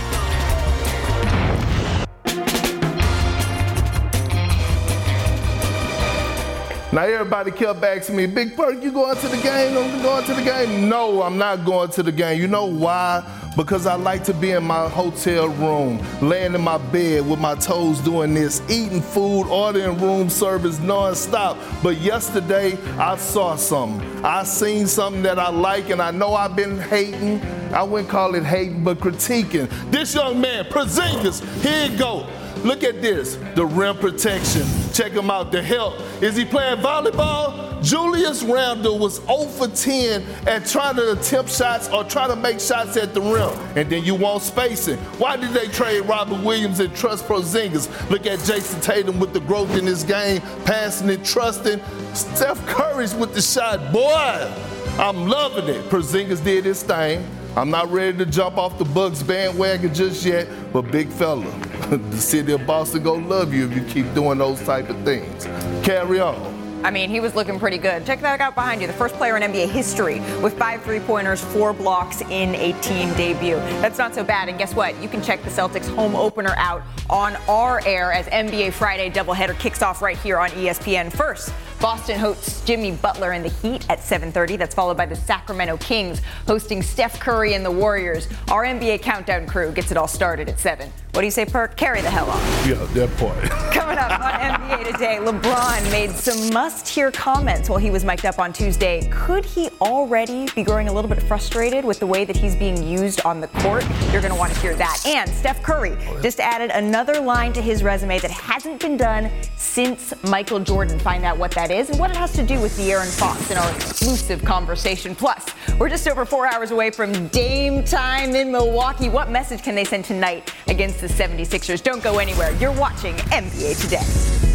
Now 6.92 7.04
everybody 7.04 7.52
kept 7.52 7.82
asking 7.82 8.16
me, 8.16 8.26
Big 8.26 8.54
Perk, 8.54 8.82
you 8.82 8.92
going 8.92 9.16
to 9.16 9.28
the 9.28 9.38
game? 9.38 9.72
Going 10.02 10.24
to 10.26 10.34
the 10.34 10.42
game. 10.42 10.90
No, 10.90 11.22
I'm 11.22 11.38
not 11.38 11.64
going 11.64 11.90
to 11.92 12.02
the 12.02 12.12
game. 12.12 12.38
You 12.38 12.48
know 12.48 12.66
why? 12.66 13.24
Because 13.56 13.86
I 13.86 13.94
like 13.94 14.24
to 14.24 14.34
be 14.34 14.50
in 14.50 14.64
my 14.64 14.90
hotel 14.90 15.48
room, 15.48 16.04
laying 16.20 16.54
in 16.54 16.60
my 16.60 16.76
bed 16.76 17.26
with 17.26 17.38
my 17.38 17.54
toes 17.54 17.98
doing 18.00 18.34
this, 18.34 18.60
eating 18.68 19.00
food, 19.00 19.44
ordering 19.48 19.98
room 20.02 20.28
service 20.28 20.80
nonstop. 20.80 21.56
But 21.82 21.96
yesterday 21.96 22.76
I 22.98 23.16
saw 23.16 23.56
something. 23.56 24.06
I 24.22 24.44
seen 24.44 24.86
something 24.86 25.22
that 25.22 25.38
I 25.38 25.48
like, 25.48 25.88
and 25.88 26.02
I 26.02 26.10
know 26.10 26.34
I've 26.34 26.56
been 26.56 26.78
hating. 26.78 27.40
I 27.72 27.82
wouldn't 27.82 28.10
call 28.10 28.34
it 28.34 28.44
hating, 28.44 28.84
but 28.84 28.98
critiquing. 28.98 29.70
This 29.90 30.14
young 30.14 30.42
man, 30.42 30.66
Porzingis, 30.66 31.42
here 31.62 31.90
you 31.90 31.96
go. 31.96 32.28
Look 32.64 32.84
at 32.84 33.02
this, 33.02 33.36
the 33.54 33.66
rim 33.66 33.96
protection. 33.96 34.66
Check 34.92 35.12
him 35.12 35.30
out, 35.30 35.50
the 35.50 35.62
help. 35.62 35.98
Is 36.22 36.36
he 36.36 36.44
playing 36.44 36.78
volleyball? 36.78 37.82
Julius 37.82 38.44
Randle 38.44 38.98
was 38.98 39.16
0 39.26 39.46
for 39.48 39.66
10 39.66 40.22
at 40.46 40.66
trying 40.66 40.94
to 40.96 41.12
attempt 41.12 41.50
shots 41.50 41.88
or 41.88 42.04
trying 42.04 42.30
to 42.30 42.36
make 42.36 42.60
shots 42.60 42.96
at 42.96 43.12
the 43.12 43.20
rim. 43.20 43.50
And 43.76 43.90
then 43.90 44.04
you 44.04 44.14
want 44.14 44.42
spacing. 44.42 44.98
Why 45.18 45.36
did 45.36 45.50
they 45.50 45.66
trade 45.66 46.02
Robert 46.02 46.42
Williams 46.44 46.78
and 46.78 46.94
trust 46.94 47.26
Porzingis? 47.26 47.88
Look 48.10 48.26
at 48.26 48.38
Jayson 48.40 48.80
Tatum 48.80 49.18
with 49.18 49.32
the 49.32 49.40
growth 49.40 49.76
in 49.76 49.84
his 49.84 50.04
game, 50.04 50.40
passing 50.64 51.10
and 51.10 51.24
trusting. 51.24 51.80
Steph 52.14 52.64
Curry's 52.68 53.14
with 53.14 53.34
the 53.34 53.42
shot. 53.42 53.92
Boy, 53.92 54.54
I'm 54.98 55.26
loving 55.26 55.66
it. 55.74 55.84
Porzingis 55.90 56.44
did 56.44 56.64
his 56.64 56.84
thing. 56.84 57.26
I'm 57.54 57.68
not 57.68 57.92
ready 57.92 58.16
to 58.16 58.24
jump 58.24 58.56
off 58.56 58.78
the 58.78 58.84
Bucks 58.86 59.22
bandwagon 59.22 59.92
just 59.92 60.24
yet, 60.24 60.48
but 60.72 60.90
big 60.90 61.08
fella, 61.08 61.44
the 61.90 62.16
city 62.16 62.52
of 62.52 62.66
Boston 62.66 63.02
gonna 63.02 63.28
love 63.28 63.52
you 63.52 63.68
if 63.68 63.76
you 63.76 63.84
keep 63.84 64.14
doing 64.14 64.38
those 64.38 64.62
type 64.62 64.88
of 64.88 64.96
things. 65.04 65.44
Carry 65.84 66.18
on. 66.18 66.62
I 66.82 66.90
mean, 66.90 67.10
he 67.10 67.20
was 67.20 67.34
looking 67.34 67.60
pretty 67.60 67.76
good. 67.76 68.06
Check 68.06 68.22
that 68.22 68.40
out 68.40 68.54
behind 68.54 68.80
you. 68.80 68.86
The 68.86 68.92
first 68.94 69.14
player 69.16 69.36
in 69.36 69.42
NBA 69.42 69.68
history 69.68 70.20
with 70.40 70.58
five 70.58 70.82
three 70.82 70.98
pointers, 70.98 71.44
four 71.44 71.74
blocks 71.74 72.22
in 72.22 72.54
a 72.54 72.72
team 72.80 73.12
debut. 73.14 73.56
That's 73.82 73.98
not 73.98 74.14
so 74.14 74.24
bad. 74.24 74.48
And 74.48 74.58
guess 74.58 74.74
what? 74.74 75.00
You 75.02 75.08
can 75.08 75.22
check 75.22 75.42
the 75.42 75.50
Celtics 75.50 75.94
home 75.94 76.16
opener 76.16 76.54
out 76.56 76.82
on 77.08 77.36
our 77.48 77.86
air 77.86 78.12
as 78.12 78.26
NBA 78.26 78.72
Friday 78.72 79.10
doubleheader 79.10 79.56
kicks 79.58 79.82
off 79.82 80.00
right 80.00 80.16
here 80.18 80.38
on 80.38 80.48
ESPN. 80.50 81.12
First, 81.12 81.52
Boston 81.82 82.16
hosts 82.16 82.64
Jimmy 82.64 82.92
Butler 82.92 83.32
and 83.32 83.44
the 83.44 83.48
Heat 83.48 83.84
at 83.90 83.98
7:30. 83.98 84.56
That's 84.56 84.72
followed 84.72 84.96
by 84.96 85.04
the 85.04 85.16
Sacramento 85.16 85.78
Kings 85.78 86.22
hosting 86.46 86.80
Steph 86.80 87.18
Curry 87.18 87.54
and 87.54 87.64
the 87.64 87.72
Warriors. 87.72 88.28
Our 88.52 88.64
NBA 88.64 88.98
countdown 88.98 89.46
crew 89.46 89.72
gets 89.72 89.90
it 89.90 89.96
all 89.96 90.06
started 90.06 90.48
at 90.48 90.60
7. 90.60 90.88
What 91.12 91.20
do 91.20 91.26
you 91.26 91.30
say, 91.32 91.44
Perk? 91.44 91.76
Carry 91.76 92.00
the 92.00 92.08
hell 92.08 92.30
on. 92.30 92.40
Yeah, 92.66 92.76
that 92.94 93.14
part. 93.18 93.36
Coming 93.74 93.98
up 93.98 94.18
on 94.18 94.32
NBA 94.32 94.92
today, 94.92 95.18
LeBron 95.20 95.90
made 95.90 96.10
some 96.12 96.54
must-hear 96.54 97.10
comments 97.12 97.68
while 97.68 97.78
he 97.78 97.90
was 97.90 98.02
mic'd 98.02 98.24
up 98.24 98.38
on 98.38 98.50
Tuesday. 98.50 99.10
Could 99.12 99.44
he 99.44 99.68
already 99.82 100.48
be 100.54 100.62
growing 100.62 100.88
a 100.88 100.92
little 100.92 101.10
bit 101.10 101.22
frustrated 101.22 101.84
with 101.84 101.98
the 101.98 102.06
way 102.06 102.24
that 102.24 102.34
he's 102.34 102.56
being 102.56 102.82
used 102.82 103.20
on 103.26 103.40
the 103.40 103.48
court? 103.48 103.84
You're 104.10 104.22
going 104.22 104.32
to 104.32 104.38
want 104.38 104.54
to 104.54 104.60
hear 104.60 104.74
that. 104.76 105.02
And 105.04 105.28
Steph 105.28 105.62
Curry 105.62 105.98
just 106.22 106.40
added 106.40 106.70
another 106.70 107.20
line 107.20 107.52
to 107.52 107.60
his 107.60 107.82
resume 107.82 108.18
that 108.20 108.30
hasn't 108.30 108.80
been 108.80 108.96
done 108.96 109.30
since 109.58 110.14
Michael 110.24 110.60
Jordan. 110.60 110.98
Find 110.98 111.26
out 111.26 111.36
what 111.36 111.50
that 111.50 111.70
is 111.72 111.90
and 111.90 111.98
what 111.98 112.10
it 112.10 112.16
has 112.16 112.32
to 112.32 112.42
do 112.42 112.60
with 112.60 112.76
De'Aaron 112.78 113.10
Fox 113.18 113.50
in 113.50 113.56
our 113.56 113.74
exclusive 113.74 114.44
conversation. 114.44 115.14
Plus, 115.14 115.46
we're 115.78 115.88
just 115.88 116.06
over 116.06 116.24
four 116.24 116.46
hours 116.46 116.70
away 116.70 116.90
from 116.90 117.28
Dame 117.28 117.82
time 117.84 118.34
in 118.36 118.52
Milwaukee. 118.52 119.08
What 119.08 119.30
message 119.30 119.62
can 119.62 119.74
they 119.74 119.84
send 119.84 120.04
tonight 120.04 120.52
against 120.68 121.00
the 121.00 121.08
76ers? 121.08 121.82
Don't 121.82 122.02
go 122.02 122.18
anywhere. 122.18 122.52
You're 122.56 122.72
watching 122.72 123.14
NBA 123.16 123.80
Today. 123.80 124.52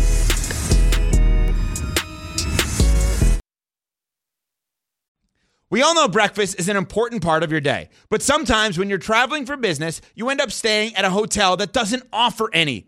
We 5.69 5.81
all 5.81 5.93
know 5.93 6.07
breakfast 6.07 6.57
is 6.59 6.69
an 6.69 6.77
important 6.77 7.21
part 7.21 7.43
of 7.43 7.51
your 7.51 7.59
day, 7.59 7.89
but 8.09 8.21
sometimes 8.21 8.77
when 8.77 8.87
you're 8.87 8.97
traveling 8.97 9.45
for 9.45 9.57
business, 9.57 9.99
you 10.15 10.29
end 10.29 10.39
up 10.39 10.49
staying 10.49 10.95
at 10.95 11.03
a 11.03 11.09
hotel 11.09 11.57
that 11.57 11.73
doesn't 11.73 12.03
offer 12.13 12.49
any. 12.53 12.87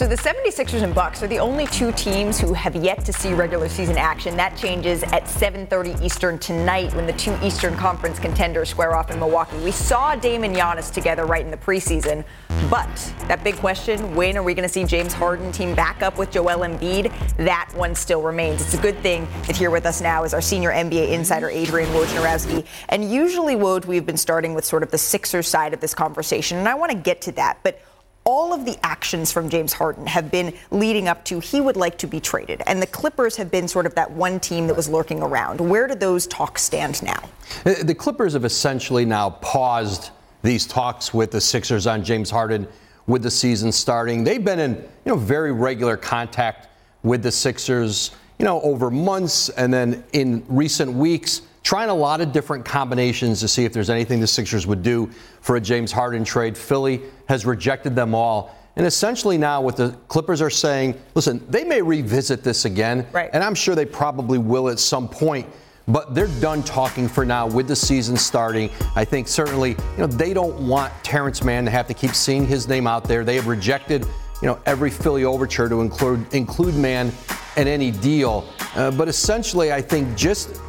So 0.00 0.06
the 0.06 0.16
76ers 0.16 0.82
and 0.82 0.94
Bucks 0.94 1.22
are 1.22 1.26
the 1.26 1.38
only 1.38 1.66
two 1.66 1.92
teams 1.92 2.40
who 2.40 2.54
have 2.54 2.74
yet 2.74 3.04
to 3.04 3.12
see 3.12 3.34
regular 3.34 3.68
season 3.68 3.98
action. 3.98 4.34
That 4.34 4.56
changes 4.56 5.02
at 5.02 5.28
7:30 5.28 6.02
Eastern 6.02 6.38
tonight 6.38 6.94
when 6.94 7.06
the 7.06 7.12
two 7.12 7.36
Eastern 7.42 7.76
Conference 7.76 8.18
contenders 8.18 8.70
square 8.70 8.96
off 8.96 9.10
in 9.10 9.18
Milwaukee. 9.18 9.58
We 9.58 9.72
saw 9.72 10.16
Dame 10.16 10.44
and 10.44 10.56
Giannis 10.56 10.90
together 10.90 11.26
right 11.26 11.44
in 11.44 11.50
the 11.50 11.58
preseason, 11.58 12.24
but 12.70 12.88
that 13.28 13.44
big 13.44 13.56
question, 13.56 14.14
when 14.14 14.38
are 14.38 14.42
we 14.42 14.54
going 14.54 14.66
to 14.66 14.72
see 14.72 14.84
James 14.84 15.12
Harden 15.12 15.52
team 15.52 15.74
back 15.74 16.02
up 16.02 16.16
with 16.16 16.30
Joel 16.30 16.60
Embiid? 16.60 17.12
That 17.36 17.68
one 17.74 17.94
still 17.94 18.22
remains. 18.22 18.62
It's 18.62 18.72
a 18.72 18.80
good 18.80 18.98
thing 19.00 19.28
that 19.48 19.54
here 19.54 19.70
with 19.70 19.84
us 19.84 20.00
now 20.00 20.24
is 20.24 20.32
our 20.32 20.40
senior 20.40 20.70
NBA 20.70 21.10
insider 21.10 21.50
Adrian 21.50 21.90
Wojnarowski. 21.90 22.64
And 22.88 23.12
usually, 23.12 23.54
Woj, 23.54 23.84
we've 23.84 24.06
been 24.06 24.16
starting 24.16 24.54
with 24.54 24.64
sort 24.64 24.82
of 24.82 24.90
the 24.92 24.96
Sixers 24.96 25.46
side 25.46 25.74
of 25.74 25.80
this 25.80 25.92
conversation, 25.92 26.56
and 26.56 26.70
I 26.70 26.74
want 26.74 26.90
to 26.90 26.96
get 26.96 27.20
to 27.20 27.32
that, 27.32 27.58
but 27.62 27.82
all 28.30 28.54
of 28.54 28.64
the 28.64 28.78
actions 28.84 29.32
from 29.32 29.48
James 29.48 29.72
Harden 29.72 30.06
have 30.06 30.30
been 30.30 30.54
leading 30.70 31.08
up 31.08 31.24
to 31.24 31.40
he 31.40 31.60
would 31.60 31.76
like 31.76 31.98
to 31.98 32.06
be 32.06 32.20
traded. 32.20 32.62
And 32.68 32.80
the 32.80 32.86
Clippers 32.86 33.34
have 33.34 33.50
been 33.50 33.66
sort 33.66 33.86
of 33.86 33.94
that 33.96 34.08
one 34.08 34.38
team 34.38 34.68
that 34.68 34.76
was 34.76 34.88
lurking 34.88 35.20
around. 35.20 35.60
Where 35.60 35.88
do 35.88 35.96
those 35.96 36.28
talks 36.28 36.62
stand 36.62 37.02
now? 37.02 37.28
Uh, 37.66 37.74
the 37.82 37.94
Clippers 37.94 38.34
have 38.34 38.44
essentially 38.44 39.04
now 39.04 39.30
paused 39.30 40.10
these 40.42 40.64
talks 40.64 41.12
with 41.12 41.32
the 41.32 41.40
Sixers 41.40 41.88
on 41.88 42.04
James 42.04 42.30
Harden 42.30 42.68
with 43.08 43.24
the 43.24 43.30
season 43.32 43.72
starting. 43.72 44.22
They've 44.22 44.44
been 44.44 44.60
in, 44.60 44.76
you 44.76 45.06
know, 45.06 45.16
very 45.16 45.50
regular 45.50 45.96
contact 45.96 46.68
with 47.02 47.24
the 47.24 47.32
Sixers, 47.32 48.12
you 48.38 48.44
know, 48.44 48.60
over 48.60 48.92
months 48.92 49.48
and 49.48 49.74
then 49.74 50.04
in 50.12 50.44
recent 50.48 50.92
weeks 50.92 51.42
trying 51.62 51.88
a 51.90 51.94
lot 51.94 52.20
of 52.20 52.32
different 52.32 52.64
combinations 52.64 53.40
to 53.40 53.48
see 53.48 53.64
if 53.64 53.72
there's 53.72 53.90
anything 53.90 54.20
the 54.20 54.26
Sixers 54.26 54.66
would 54.66 54.82
do 54.82 55.10
for 55.40 55.56
a 55.56 55.60
James 55.60 55.92
Harden 55.92 56.24
trade. 56.24 56.56
Philly 56.56 57.02
has 57.28 57.44
rejected 57.44 57.94
them 57.94 58.14
all. 58.14 58.56
And 58.76 58.86
essentially 58.86 59.36
now 59.36 59.60
what 59.60 59.76
the 59.76 59.90
Clippers 60.08 60.40
are 60.40 60.50
saying, 60.50 60.98
listen, 61.14 61.44
they 61.48 61.64
may 61.64 61.82
revisit 61.82 62.42
this 62.42 62.64
again. 62.64 63.06
Right. 63.12 63.28
And 63.32 63.42
I'm 63.42 63.54
sure 63.54 63.74
they 63.74 63.84
probably 63.84 64.38
will 64.38 64.68
at 64.68 64.78
some 64.78 65.08
point. 65.08 65.46
But 65.88 66.14
they're 66.14 66.28
done 66.40 66.62
talking 66.62 67.08
for 67.08 67.24
now 67.24 67.48
with 67.48 67.66
the 67.66 67.74
season 67.74 68.16
starting. 68.16 68.70
I 68.94 69.04
think 69.04 69.26
certainly, 69.26 69.70
you 69.70 69.98
know, 69.98 70.06
they 70.06 70.32
don't 70.32 70.68
want 70.68 70.92
Terrence 71.02 71.42
Mann 71.42 71.64
to 71.64 71.70
have 71.70 71.88
to 71.88 71.94
keep 71.94 72.14
seeing 72.14 72.46
his 72.46 72.68
name 72.68 72.86
out 72.86 73.04
there. 73.04 73.24
They 73.24 73.34
have 73.34 73.48
rejected, 73.48 74.04
you 74.40 74.46
know, 74.46 74.60
every 74.66 74.90
Philly 74.90 75.24
overture 75.24 75.68
to 75.68 75.80
include 75.80 76.32
include 76.32 76.76
Mann 76.76 77.10
in 77.56 77.66
any 77.66 77.90
deal. 77.90 78.48
Uh, 78.76 78.92
but 78.92 79.08
essentially, 79.08 79.72
I 79.72 79.82
think 79.82 80.16
just 80.16 80.60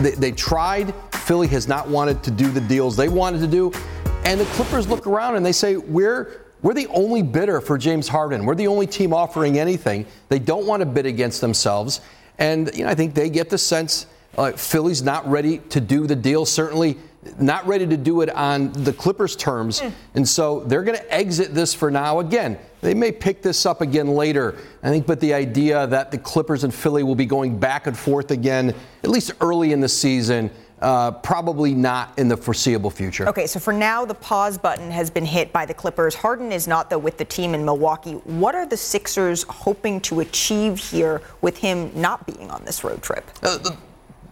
they, 0.00 0.12
they 0.12 0.32
tried. 0.32 0.94
Philly 1.12 1.48
has 1.48 1.68
not 1.68 1.88
wanted 1.88 2.22
to 2.24 2.30
do 2.30 2.50
the 2.50 2.60
deals 2.60 2.96
they 2.96 3.08
wanted 3.08 3.40
to 3.40 3.46
do. 3.46 3.72
And 4.24 4.40
the 4.40 4.44
Clippers 4.46 4.88
look 4.88 5.06
around 5.06 5.36
and 5.36 5.44
they 5.44 5.52
say, 5.52 5.76
we're 5.76 6.40
we're 6.62 6.74
the 6.74 6.86
only 6.88 7.22
bidder 7.22 7.60
for 7.60 7.76
James 7.76 8.06
Harden. 8.06 8.46
We're 8.46 8.54
the 8.54 8.68
only 8.68 8.86
team 8.86 9.12
offering 9.12 9.58
anything. 9.58 10.06
They 10.28 10.38
don't 10.38 10.64
want 10.64 10.80
to 10.80 10.86
bid 10.86 11.06
against 11.06 11.40
themselves. 11.40 12.00
And 12.38 12.70
you 12.72 12.84
know, 12.84 12.90
I 12.90 12.94
think 12.94 13.14
they 13.14 13.30
get 13.30 13.50
the 13.50 13.58
sense 13.58 14.06
uh, 14.38 14.52
Philly's 14.52 15.02
not 15.02 15.28
ready 15.28 15.58
to 15.58 15.80
do 15.80 16.06
the 16.06 16.16
deal. 16.16 16.46
Certainly 16.46 16.98
not 17.38 17.66
ready 17.66 17.86
to 17.86 17.96
do 17.96 18.20
it 18.22 18.30
on 18.30 18.72
the 18.72 18.92
Clippers' 18.92 19.36
terms. 19.36 19.80
Mm. 19.80 19.92
And 20.14 20.28
so 20.28 20.60
they're 20.60 20.82
going 20.82 20.98
to 20.98 21.14
exit 21.14 21.54
this 21.54 21.74
for 21.74 21.90
now. 21.90 22.20
Again, 22.20 22.58
they 22.82 22.94
may 22.94 23.12
pick 23.12 23.40
this 23.40 23.64
up 23.64 23.80
again 23.80 24.08
later. 24.08 24.56
I 24.82 24.90
think, 24.90 25.06
but 25.06 25.20
the 25.20 25.32
idea 25.32 25.86
that 25.86 26.10
the 26.10 26.18
Clippers 26.18 26.64
and 26.64 26.74
Philly 26.74 27.04
will 27.04 27.14
be 27.14 27.26
going 27.26 27.58
back 27.58 27.86
and 27.86 27.96
forth 27.96 28.30
again, 28.32 28.74
at 29.02 29.08
least 29.08 29.32
early 29.40 29.72
in 29.72 29.80
the 29.80 29.88
season, 29.88 30.50
uh, 30.80 31.12
probably 31.12 31.74
not 31.74 32.18
in 32.18 32.26
the 32.26 32.36
foreseeable 32.36 32.90
future. 32.90 33.28
Okay, 33.28 33.46
so 33.46 33.60
for 33.60 33.72
now, 33.72 34.04
the 34.04 34.14
pause 34.14 34.58
button 34.58 34.90
has 34.90 35.10
been 35.10 35.24
hit 35.24 35.52
by 35.52 35.64
the 35.64 35.72
Clippers. 35.72 36.12
Harden 36.12 36.50
is 36.50 36.66
not, 36.66 36.90
though, 36.90 36.98
with 36.98 37.18
the 37.18 37.24
team 37.24 37.54
in 37.54 37.64
Milwaukee. 37.64 38.14
What 38.24 38.56
are 38.56 38.66
the 38.66 38.76
Sixers 38.76 39.44
hoping 39.44 40.00
to 40.00 40.18
achieve 40.18 40.78
here 40.78 41.22
with 41.40 41.56
him 41.56 41.92
not 41.94 42.26
being 42.26 42.50
on 42.50 42.64
this 42.64 42.82
road 42.82 43.00
trip? 43.00 43.30
Uh, 43.44 43.58
the, 43.58 43.76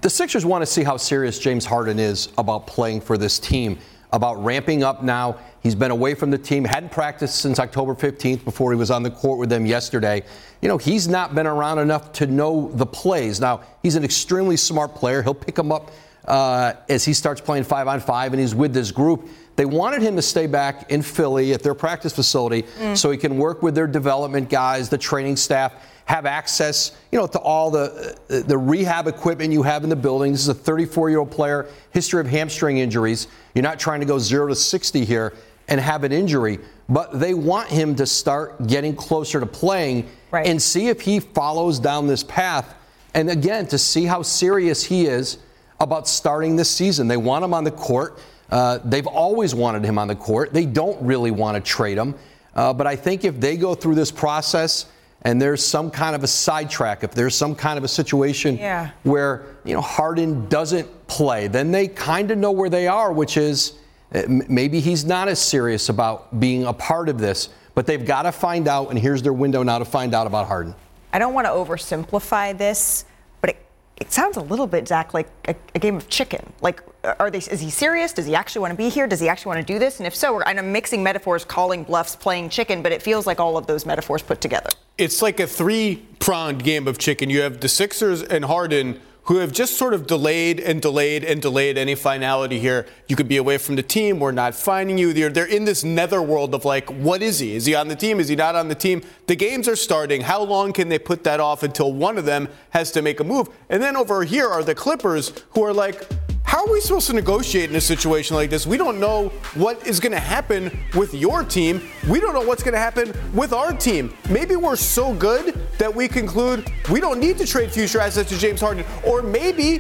the 0.00 0.10
Sixers 0.10 0.44
want 0.44 0.62
to 0.62 0.66
see 0.66 0.82
how 0.82 0.96
serious 0.96 1.38
James 1.38 1.64
Harden 1.64 2.00
is 2.00 2.30
about 2.36 2.66
playing 2.66 3.00
for 3.00 3.16
this 3.16 3.38
team, 3.38 3.78
about 4.12 4.42
ramping 4.44 4.82
up 4.82 5.02
now. 5.02 5.38
He's 5.62 5.74
been 5.74 5.90
away 5.90 6.14
from 6.14 6.30
the 6.30 6.38
team, 6.38 6.64
hadn't 6.64 6.92
practiced 6.92 7.36
since 7.36 7.58
October 7.58 7.94
15th 7.94 8.44
before 8.44 8.72
he 8.72 8.78
was 8.78 8.90
on 8.90 9.02
the 9.02 9.10
court 9.10 9.38
with 9.38 9.50
them 9.50 9.66
yesterday. 9.66 10.22
You 10.62 10.68
know, 10.68 10.78
he's 10.78 11.06
not 11.06 11.34
been 11.34 11.46
around 11.46 11.78
enough 11.78 12.12
to 12.14 12.26
know 12.26 12.70
the 12.74 12.86
plays. 12.86 13.40
Now, 13.40 13.62
he's 13.82 13.94
an 13.94 14.04
extremely 14.04 14.56
smart 14.56 14.94
player. 14.94 15.22
He'll 15.22 15.34
pick 15.34 15.54
them 15.54 15.70
up 15.70 15.90
uh, 16.26 16.74
as 16.88 17.04
he 17.04 17.12
starts 17.12 17.40
playing 17.40 17.64
five 17.64 17.88
on 17.88 18.00
five 18.00 18.32
and 18.32 18.40
he's 18.40 18.54
with 18.54 18.72
this 18.72 18.90
group. 18.90 19.28
They 19.56 19.66
wanted 19.66 20.00
him 20.00 20.16
to 20.16 20.22
stay 20.22 20.46
back 20.46 20.90
in 20.90 21.02
Philly 21.02 21.52
at 21.52 21.62
their 21.62 21.74
practice 21.74 22.14
facility 22.14 22.62
mm. 22.62 22.96
so 22.96 23.10
he 23.10 23.18
can 23.18 23.36
work 23.36 23.62
with 23.62 23.74
their 23.74 23.86
development 23.86 24.48
guys, 24.48 24.88
the 24.88 24.96
training 24.96 25.36
staff, 25.36 25.74
have 26.06 26.26
access, 26.26 26.92
you 27.12 27.18
know, 27.18 27.26
to 27.26 27.38
all 27.38 27.70
the 27.70 28.18
the 28.28 28.58
rehab 28.58 29.06
equipment 29.06 29.52
you 29.52 29.62
have 29.62 29.84
in 29.84 29.90
the 29.90 29.96
building. 29.96 30.32
This 30.32 30.40
is 30.40 30.48
a 30.48 30.54
34-year-old 30.54 31.30
player, 31.30 31.68
history 31.92 32.20
of 32.20 32.26
hamstring 32.26 32.78
injuries. 32.78 33.28
You're 33.54 33.62
not 33.62 33.78
trying 33.78 34.00
to 34.00 34.06
go 34.06 34.18
0 34.18 34.48
to 34.48 34.54
60 34.54 35.04
here 35.04 35.34
and 35.68 35.80
have 35.80 36.04
an 36.04 36.12
injury, 36.12 36.58
but 36.88 37.18
they 37.18 37.34
want 37.34 37.68
him 37.68 37.94
to 37.96 38.06
start 38.06 38.66
getting 38.66 38.94
closer 38.94 39.40
to 39.40 39.46
playing 39.46 40.08
right. 40.30 40.46
and 40.46 40.60
see 40.60 40.88
if 40.88 41.00
he 41.00 41.20
follows 41.20 41.78
down 41.78 42.06
this 42.06 42.22
path. 42.24 42.74
And 43.14 43.30
again, 43.30 43.66
to 43.68 43.78
see 43.78 44.04
how 44.04 44.22
serious 44.22 44.84
he 44.84 45.06
is 45.06 45.38
about 45.80 46.06
starting 46.06 46.56
this 46.56 46.70
season. 46.70 47.08
They 47.08 47.16
want 47.16 47.44
him 47.44 47.54
on 47.54 47.64
the 47.64 47.70
court. 47.70 48.18
Uh, 48.50 48.78
they've 48.84 49.06
always 49.06 49.54
wanted 49.54 49.84
him 49.84 49.98
on 49.98 50.08
the 50.08 50.14
court. 50.14 50.52
They 50.52 50.66
don't 50.66 51.00
really 51.02 51.30
want 51.30 51.56
to 51.56 51.60
trade 51.60 51.96
him. 51.96 52.14
Uh, 52.54 52.72
but 52.72 52.86
I 52.86 52.96
think 52.96 53.24
if 53.24 53.40
they 53.40 53.56
go 53.56 53.74
through 53.74 53.94
this 53.94 54.10
process 54.10 54.86
and 55.22 55.40
there's 55.40 55.64
some 55.64 55.90
kind 55.90 56.14
of 56.14 56.24
a 56.24 56.26
sidetrack, 56.26 57.04
if 57.04 57.12
there's 57.12 57.34
some 57.34 57.54
kind 57.54 57.78
of 57.78 57.84
a 57.84 57.88
situation 57.88 58.56
yeah. 58.56 58.90
where 59.04 59.46
you 59.64 59.74
know 59.74 59.80
Harden 59.80 60.48
doesn't 60.48 60.88
play, 61.10 61.48
then 61.48 61.72
they 61.72 61.88
kind 61.88 62.30
of 62.30 62.38
know 62.38 62.52
where 62.52 62.70
they 62.70 62.86
are, 62.86 63.12
which 63.12 63.36
is 63.36 63.72
uh, 64.14 64.22
maybe 64.48 64.78
he's 64.78 65.04
not 65.04 65.28
as 65.28 65.42
serious 65.42 65.88
about 65.88 66.38
being 66.38 66.64
a 66.64 66.72
part 66.72 67.08
of 67.08 67.18
this. 67.18 67.48
But 67.74 67.86
they've 67.86 68.04
got 68.04 68.22
to 68.22 68.32
find 68.32 68.68
out, 68.68 68.90
and 68.90 68.98
here's 68.98 69.22
their 69.22 69.32
window 69.32 69.62
now 69.62 69.78
to 69.78 69.84
find 69.84 70.14
out 70.14 70.26
about 70.26 70.46
Harden. 70.46 70.74
I 71.12 71.18
don't 71.18 71.34
want 71.34 71.46
to 71.46 71.50
oversimplify 71.50 72.56
this, 72.56 73.04
but 73.40 73.56
it 73.96 74.12
sounds 74.12 74.36
a 74.36 74.40
little 74.40 74.66
bit, 74.66 74.86
Zach, 74.86 75.14
like 75.14 75.28
a, 75.46 75.54
a, 75.74 75.78
game 75.78 75.96
of 75.96 76.08
chicken. 76.08 76.52
Like, 76.60 76.82
are 77.18 77.30
they? 77.30 77.38
Is 77.38 77.60
he 77.60 77.70
serious? 77.70 78.12
Does 78.12 78.26
he 78.26 78.34
actually 78.34 78.62
want 78.62 78.72
to 78.72 78.76
be 78.76 78.88
here? 78.88 79.06
Does 79.06 79.20
he 79.20 79.28
actually 79.28 79.56
want 79.56 79.66
to 79.66 79.72
do 79.72 79.78
this? 79.78 79.98
And 79.98 80.06
if 80.06 80.14
so, 80.14 80.34
we're 80.34 80.42
I'm 80.44 80.72
mixing 80.72 81.02
metaphors, 81.02 81.44
calling 81.44 81.84
bluffs, 81.84 82.14
playing 82.16 82.50
chicken, 82.50 82.82
but 82.82 82.92
it 82.92 83.02
feels 83.02 83.26
like 83.26 83.40
all 83.40 83.56
of 83.56 83.66
those 83.66 83.86
metaphors 83.86 84.22
put 84.22 84.40
together. 84.40 84.70
It's 84.98 85.22
like 85.22 85.40
a 85.40 85.46
three-pronged 85.46 86.62
game 86.62 86.86
of 86.86 86.98
chicken. 86.98 87.30
You 87.30 87.40
have 87.40 87.60
the 87.60 87.68
Sixers 87.68 88.22
and 88.22 88.44
Harden 88.44 89.00
who 89.30 89.36
have 89.36 89.52
just 89.52 89.78
sort 89.78 89.94
of 89.94 90.08
delayed 90.08 90.58
and 90.58 90.82
delayed 90.82 91.22
and 91.22 91.40
delayed 91.40 91.78
any 91.78 91.94
finality 91.94 92.58
here. 92.58 92.84
You 93.06 93.14
could 93.14 93.28
be 93.28 93.36
away 93.36 93.58
from 93.58 93.76
the 93.76 93.82
team. 93.82 94.18
We're 94.18 94.32
not 94.32 94.56
finding 94.56 94.98
you. 94.98 95.12
They're, 95.12 95.28
they're 95.28 95.46
in 95.46 95.64
this 95.64 95.84
netherworld 95.84 96.52
of 96.52 96.64
like, 96.64 96.90
what 96.90 97.22
is 97.22 97.38
he? 97.38 97.54
Is 97.54 97.64
he 97.64 97.76
on 97.76 97.86
the 97.86 97.94
team? 97.94 98.18
Is 98.18 98.26
he 98.26 98.34
not 98.34 98.56
on 98.56 98.66
the 98.66 98.74
team? 98.74 99.02
The 99.28 99.36
games 99.36 99.68
are 99.68 99.76
starting. 99.76 100.22
How 100.22 100.42
long 100.42 100.72
can 100.72 100.88
they 100.88 100.98
put 100.98 101.22
that 101.22 101.38
off 101.38 101.62
until 101.62 101.92
one 101.92 102.18
of 102.18 102.24
them 102.24 102.48
has 102.70 102.90
to 102.90 103.02
make 103.02 103.20
a 103.20 103.24
move? 103.24 103.48
And 103.68 103.80
then 103.80 103.96
over 103.96 104.24
here 104.24 104.48
are 104.48 104.64
the 104.64 104.74
Clippers 104.74 105.32
who 105.50 105.62
are 105.62 105.72
like, 105.72 106.08
how 106.50 106.66
are 106.66 106.72
we 106.72 106.80
supposed 106.80 107.06
to 107.06 107.12
negotiate 107.12 107.70
in 107.70 107.76
a 107.76 107.80
situation 107.80 108.34
like 108.34 108.50
this? 108.50 108.66
We 108.66 108.76
don't 108.76 108.98
know 108.98 109.28
what 109.54 109.86
is 109.86 110.00
going 110.00 110.10
to 110.10 110.18
happen 110.18 110.76
with 110.96 111.14
your 111.14 111.44
team. 111.44 111.80
We 112.08 112.18
don't 112.18 112.34
know 112.34 112.42
what's 112.42 112.64
going 112.64 112.74
to 112.74 112.80
happen 112.80 113.14
with 113.32 113.52
our 113.52 113.72
team. 113.72 114.12
Maybe 114.28 114.56
we're 114.56 114.74
so 114.74 115.14
good 115.14 115.54
that 115.78 115.94
we 115.94 116.08
conclude 116.08 116.68
we 116.90 116.98
don't 116.98 117.20
need 117.20 117.38
to 117.38 117.46
trade 117.46 117.70
future 117.70 118.00
assets 118.00 118.30
to 118.30 118.36
James 118.36 118.60
Harden. 118.60 118.84
Or 119.06 119.22
maybe 119.22 119.78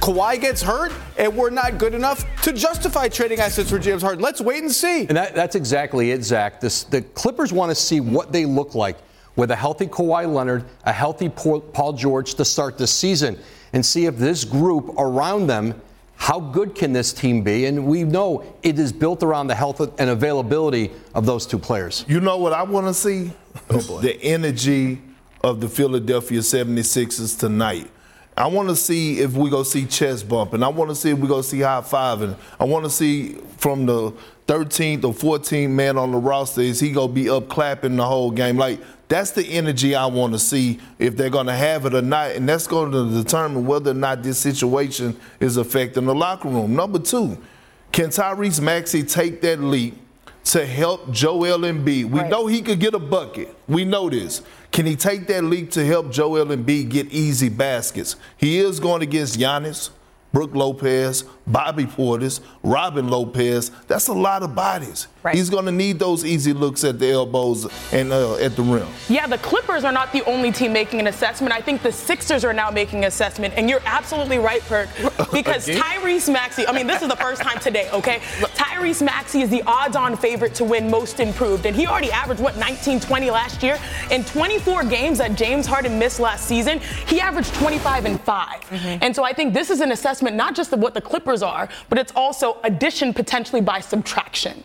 Kawhi 0.00 0.40
gets 0.40 0.60
hurt 0.60 0.92
and 1.16 1.36
we're 1.36 1.50
not 1.50 1.78
good 1.78 1.94
enough 1.94 2.26
to 2.42 2.52
justify 2.52 3.06
trading 3.06 3.38
assets 3.38 3.70
for 3.70 3.78
James 3.78 4.02
Harden. 4.02 4.20
Let's 4.20 4.40
wait 4.40 4.64
and 4.64 4.72
see. 4.72 5.06
And 5.06 5.16
that, 5.16 5.36
that's 5.36 5.54
exactly 5.54 6.10
it, 6.10 6.24
Zach. 6.24 6.60
This, 6.60 6.82
the 6.82 7.02
Clippers 7.02 7.52
want 7.52 7.70
to 7.70 7.76
see 7.76 8.00
what 8.00 8.32
they 8.32 8.46
look 8.46 8.74
like 8.74 8.98
with 9.36 9.52
a 9.52 9.56
healthy 9.56 9.86
Kawhi 9.86 10.30
Leonard, 10.30 10.64
a 10.82 10.92
healthy 10.92 11.28
Paul 11.28 11.92
George 11.92 12.34
to 12.34 12.44
start 12.44 12.78
this 12.78 12.92
season, 12.92 13.38
and 13.72 13.86
see 13.86 14.06
if 14.06 14.16
this 14.16 14.42
group 14.42 14.92
around 14.98 15.46
them 15.46 15.80
how 16.20 16.38
good 16.38 16.74
can 16.74 16.92
this 16.92 17.14
team 17.14 17.42
be? 17.42 17.64
And 17.64 17.86
we 17.86 18.04
know 18.04 18.44
it 18.62 18.78
is 18.78 18.92
built 18.92 19.22
around 19.22 19.46
the 19.46 19.54
health 19.54 19.80
and 19.98 20.10
availability 20.10 20.90
of 21.14 21.24
those 21.24 21.46
two 21.46 21.58
players. 21.58 22.04
You 22.06 22.20
know 22.20 22.36
what 22.36 22.52
I 22.52 22.62
want 22.62 22.86
to 22.86 22.94
see? 22.94 23.32
Oh 23.70 24.00
the 24.00 24.22
energy 24.22 25.00
of 25.42 25.62
the 25.62 25.68
Philadelphia 25.68 26.40
76ers 26.40 27.38
tonight. 27.38 27.90
I 28.36 28.46
want 28.48 28.68
to 28.68 28.76
see 28.76 29.20
if 29.20 29.32
we 29.32 29.48
go 29.48 29.62
see 29.62 29.86
chest 29.86 30.28
bumping. 30.28 30.62
I 30.62 30.68
want 30.68 30.90
to 30.90 30.94
see 30.94 31.10
if 31.10 31.18
we 31.18 31.26
go 31.26 31.40
see 31.40 31.60
high 31.60 31.80
fiving. 31.80 32.36
I 32.60 32.64
want 32.64 32.84
to 32.84 32.90
see 32.90 33.34
from 33.56 33.86
the 33.86 34.12
13th 34.46 35.04
or 35.04 35.14
14th 35.14 35.70
man 35.70 35.96
on 35.96 36.12
the 36.12 36.18
roster 36.18 36.60
is 36.60 36.80
he 36.80 36.92
gonna 36.92 37.10
be 37.10 37.30
up 37.30 37.48
clapping 37.48 37.96
the 37.96 38.04
whole 38.04 38.30
game? 38.30 38.58
Like 38.58 38.78
that's 39.10 39.32
the 39.32 39.44
energy 39.44 39.94
I 39.94 40.06
want 40.06 40.32
to 40.32 40.38
see 40.38 40.78
if 40.98 41.16
they're 41.16 41.28
going 41.28 41.48
to 41.48 41.54
have 41.54 41.84
it 41.84 41.94
or 41.94 42.00
not. 42.00 42.30
And 42.30 42.48
that's 42.48 42.66
going 42.66 42.92
to 42.92 43.22
determine 43.22 43.66
whether 43.66 43.90
or 43.90 43.94
not 43.94 44.22
this 44.22 44.38
situation 44.38 45.18
is 45.40 45.58
affecting 45.58 46.06
the 46.06 46.14
locker 46.14 46.48
room. 46.48 46.74
Number 46.74 46.98
two, 47.00 47.36
can 47.92 48.08
Tyrese 48.08 48.60
Maxey 48.62 49.02
take 49.02 49.42
that 49.42 49.60
leap 49.60 49.98
to 50.44 50.64
help 50.64 51.10
Joel 51.10 51.58
Embiid. 51.60 52.06
We 52.10 52.20
Right. 52.20 52.30
know 52.30 52.46
he 52.46 52.62
could 52.62 52.80
get 52.80 52.94
a 52.94 52.98
bucket. 52.98 53.54
We 53.68 53.84
know 53.84 54.08
this. 54.08 54.42
Can 54.72 54.86
he 54.86 54.96
take 54.96 55.26
that 55.26 55.44
leap 55.44 55.70
to 55.72 55.84
help 55.84 56.10
Joel 56.10 56.46
Embiid 56.46 56.88
get 56.88 57.12
easy 57.12 57.48
baskets? 57.48 58.16
He 58.36 58.58
is 58.58 58.80
going 58.80 59.02
against 59.02 59.38
Giannis, 59.38 59.90
Brooke 60.32 60.54
Lopez, 60.54 61.24
Bobby 61.50 61.84
Portis, 61.84 62.40
Robin 62.62 63.08
Lopez. 63.08 63.70
That's 63.86 64.08
a 64.08 64.12
lot 64.12 64.42
of 64.42 64.54
bodies. 64.54 65.08
He's 65.32 65.50
going 65.50 65.66
to 65.66 65.72
need 65.72 65.98
those 65.98 66.24
easy 66.24 66.54
looks 66.54 66.82
at 66.82 66.98
the 66.98 67.10
elbows 67.10 67.66
and 67.92 68.10
uh, 68.10 68.36
at 68.36 68.56
the 68.56 68.62
rim. 68.62 68.88
Yeah, 69.08 69.26
the 69.26 69.36
Clippers 69.38 69.84
are 69.84 69.92
not 69.92 70.12
the 70.12 70.24
only 70.24 70.50
team 70.50 70.72
making 70.72 70.98
an 70.98 71.08
assessment. 71.08 71.52
I 71.52 71.60
think 71.60 71.82
the 71.82 71.92
Sixers 71.92 72.42
are 72.42 72.54
now 72.54 72.70
making 72.70 73.00
an 73.00 73.04
assessment, 73.04 73.52
and 73.56 73.68
you're 73.68 73.82
absolutely 73.84 74.38
right, 74.38 74.62
Perk, 74.62 74.88
because 75.32 75.66
Tyrese 75.68 76.32
Maxey. 76.32 76.66
I 76.66 76.72
mean, 76.72 76.86
this 76.86 77.02
is 77.02 77.08
the 77.08 77.16
first 77.16 77.42
time 77.42 77.58
today, 77.58 77.90
okay? 77.92 78.20
Tyrese 78.54 79.04
Maxey 79.04 79.42
is 79.42 79.50
the 79.50 79.62
odds-on 79.66 80.16
favorite 80.16 80.54
to 80.54 80.64
win 80.64 80.90
Most 80.90 81.20
Improved, 81.20 81.66
and 81.66 81.76
he 81.76 81.86
already 81.86 82.10
averaged 82.10 82.42
what 82.42 82.56
19, 82.56 83.00
20 83.00 83.30
last 83.30 83.62
year. 83.62 83.78
In 84.10 84.24
24 84.24 84.84
games 84.84 85.18
that 85.18 85.34
James 85.34 85.66
Harden 85.66 85.98
missed 85.98 86.18
last 86.18 86.46
season, 86.46 86.80
he 87.06 87.20
averaged 87.20 87.52
25 87.54 88.06
and 88.06 88.20
5. 88.20 88.98
And 89.02 89.14
so 89.14 89.22
I 89.22 89.34
think 89.34 89.52
this 89.52 89.68
is 89.68 89.80
an 89.80 89.92
assessment 89.92 90.34
not 90.34 90.54
just 90.54 90.72
of 90.72 90.80
what 90.80 90.94
the 90.94 91.00
Clippers 91.00 91.39
are, 91.42 91.68
but 91.88 91.98
it's 91.98 92.12
also 92.14 92.58
addition 92.64 93.12
potentially 93.14 93.60
by 93.60 93.80
subtraction. 93.80 94.64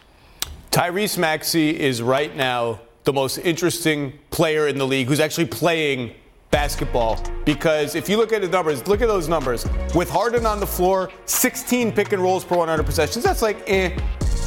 Tyrese 0.72 1.18
Maxey 1.18 1.80
is 1.80 2.02
right 2.02 2.36
now 2.36 2.80
the 3.06 3.14
most 3.14 3.38
interesting 3.38 4.14
player 4.32 4.68
in 4.68 4.78
the 4.78 4.86
league 4.86 5.08
who's 5.08 5.20
actually 5.20 5.46
playing 5.46 6.14
basketball 6.52 7.22
because 7.44 7.96
if 7.96 8.08
you 8.10 8.18
look 8.18 8.34
at 8.34 8.42
the 8.42 8.48
numbers, 8.48 8.88
look 8.88 9.02
at 9.02 9.08
those 9.08 9.28
numbers. 9.28 9.66
With 9.94 10.10
Harden 10.10 10.46
on 10.46 10.60
the 10.60 10.68
floor, 10.68 11.12
16 11.26 11.92
pick 11.92 12.14
and 12.14 12.22
rolls 12.22 12.44
per 12.44 12.56
100 12.56 12.84
possessions. 12.84 13.24
That's 13.24 13.42
like 13.42 13.58
eh, 13.70 13.98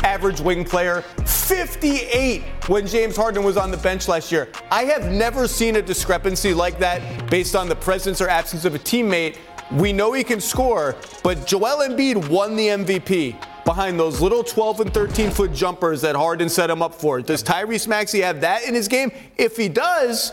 average 0.02 0.40
wing 0.40 0.64
player. 0.64 1.02
58 1.26 2.42
when 2.66 2.86
James 2.86 3.16
Harden 3.16 3.42
was 3.42 3.56
on 3.56 3.70
the 3.70 3.76
bench 3.76 4.08
last 4.08 4.30
year. 4.32 4.48
I 4.70 4.84
have 4.84 5.10
never 5.10 5.46
seen 5.46 5.76
a 5.76 5.82
discrepancy 5.82 6.54
like 6.54 6.78
that 6.78 7.30
based 7.30 7.54
on 7.54 7.68
the 7.68 7.76
presence 7.76 8.20
or 8.20 8.28
absence 8.28 8.64
of 8.64 8.74
a 8.74 8.78
teammate. 8.78 9.36
We 9.72 9.92
know 9.92 10.12
he 10.12 10.24
can 10.24 10.40
score, 10.40 10.96
but 11.22 11.46
Joel 11.46 11.86
Embiid 11.86 12.28
won 12.30 12.56
the 12.56 12.68
MVP 12.68 13.36
behind 13.64 14.00
those 14.00 14.20
little 14.20 14.42
12 14.42 14.80
and 14.80 14.94
13 14.94 15.30
foot 15.30 15.52
jumpers 15.52 16.00
that 16.00 16.16
Harden 16.16 16.48
set 16.48 16.70
him 16.70 16.80
up 16.80 16.94
for. 16.94 17.20
Does 17.20 17.42
Tyrese 17.42 17.86
Maxey 17.86 18.20
have 18.20 18.40
that 18.40 18.64
in 18.64 18.74
his 18.74 18.88
game? 18.88 19.12
If 19.36 19.58
he 19.58 19.68
does, 19.68 20.32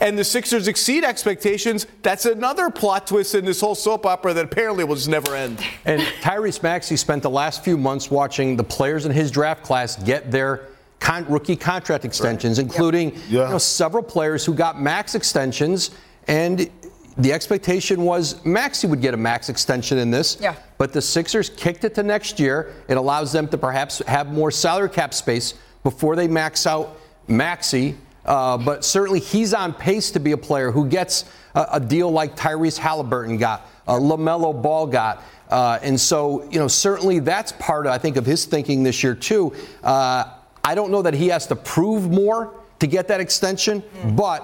and 0.00 0.16
the 0.16 0.22
Sixers 0.22 0.68
exceed 0.68 1.04
expectations, 1.04 1.86
that's 2.02 2.26
another 2.26 2.70
plot 2.70 3.06
twist 3.06 3.34
in 3.34 3.44
this 3.44 3.60
whole 3.60 3.74
soap 3.74 4.06
opera 4.06 4.34
that 4.34 4.44
apparently 4.44 4.84
will 4.84 4.94
just 4.94 5.08
never 5.08 5.34
end. 5.34 5.58
And 5.84 6.00
Tyrese 6.20 6.62
Maxey 6.62 6.96
spent 6.96 7.22
the 7.22 7.30
last 7.30 7.64
few 7.64 7.76
months 7.76 8.10
watching 8.10 8.56
the 8.56 8.64
players 8.64 9.04
in 9.04 9.12
his 9.12 9.30
draft 9.30 9.64
class 9.64 9.96
get 10.02 10.30
their 10.30 10.68
con- 11.00 11.26
rookie 11.28 11.56
contract 11.56 12.04
extensions, 12.04 12.58
including 12.58 13.16
you 13.28 13.38
know, 13.38 13.58
several 13.58 14.02
players 14.02 14.44
who 14.44 14.54
got 14.54 14.80
max 14.80 15.14
extensions. 15.14 15.90
And 16.28 16.70
the 17.18 17.32
expectation 17.32 18.02
was 18.02 18.44
Maxey 18.44 18.86
would 18.86 19.00
get 19.00 19.14
a 19.14 19.16
max 19.16 19.48
extension 19.48 19.98
in 19.98 20.10
this. 20.10 20.38
Yeah. 20.40 20.56
But 20.78 20.92
the 20.92 21.00
Sixers 21.00 21.50
kicked 21.50 21.84
it 21.84 21.94
to 21.94 22.02
next 22.02 22.38
year. 22.38 22.74
It 22.88 22.96
allows 22.96 23.32
them 23.32 23.48
to 23.48 23.58
perhaps 23.58 23.98
have 24.06 24.32
more 24.32 24.50
salary 24.50 24.90
cap 24.90 25.14
space 25.14 25.54
before 25.82 26.16
they 26.16 26.28
max 26.28 26.66
out 26.66 26.98
Maxey. 27.28 27.96
Uh, 28.24 28.58
but 28.58 28.84
certainly 28.84 29.20
he's 29.20 29.54
on 29.54 29.72
pace 29.72 30.10
to 30.10 30.20
be 30.20 30.32
a 30.32 30.36
player 30.36 30.70
who 30.72 30.86
gets 30.86 31.24
a, 31.54 31.66
a 31.74 31.80
deal 31.80 32.10
like 32.10 32.36
Tyrese 32.36 32.76
Halliburton 32.76 33.38
got, 33.38 33.68
uh, 33.86 33.94
LaMelo 33.94 34.60
Ball 34.60 34.86
got. 34.86 35.22
Uh, 35.48 35.78
and 35.80 35.98
so, 35.98 36.42
you 36.50 36.58
know, 36.58 36.66
certainly 36.66 37.20
that's 37.20 37.52
part, 37.52 37.86
I 37.86 37.98
think, 37.98 38.16
of 38.16 38.26
his 38.26 38.44
thinking 38.44 38.82
this 38.82 39.04
year, 39.04 39.14
too. 39.14 39.54
Uh, 39.82 40.24
I 40.64 40.74
don't 40.74 40.90
know 40.90 41.02
that 41.02 41.14
he 41.14 41.28
has 41.28 41.46
to 41.46 41.56
prove 41.56 42.10
more 42.10 42.52
to 42.80 42.86
get 42.88 43.06
that 43.08 43.20
extension, 43.20 43.82
but 44.16 44.42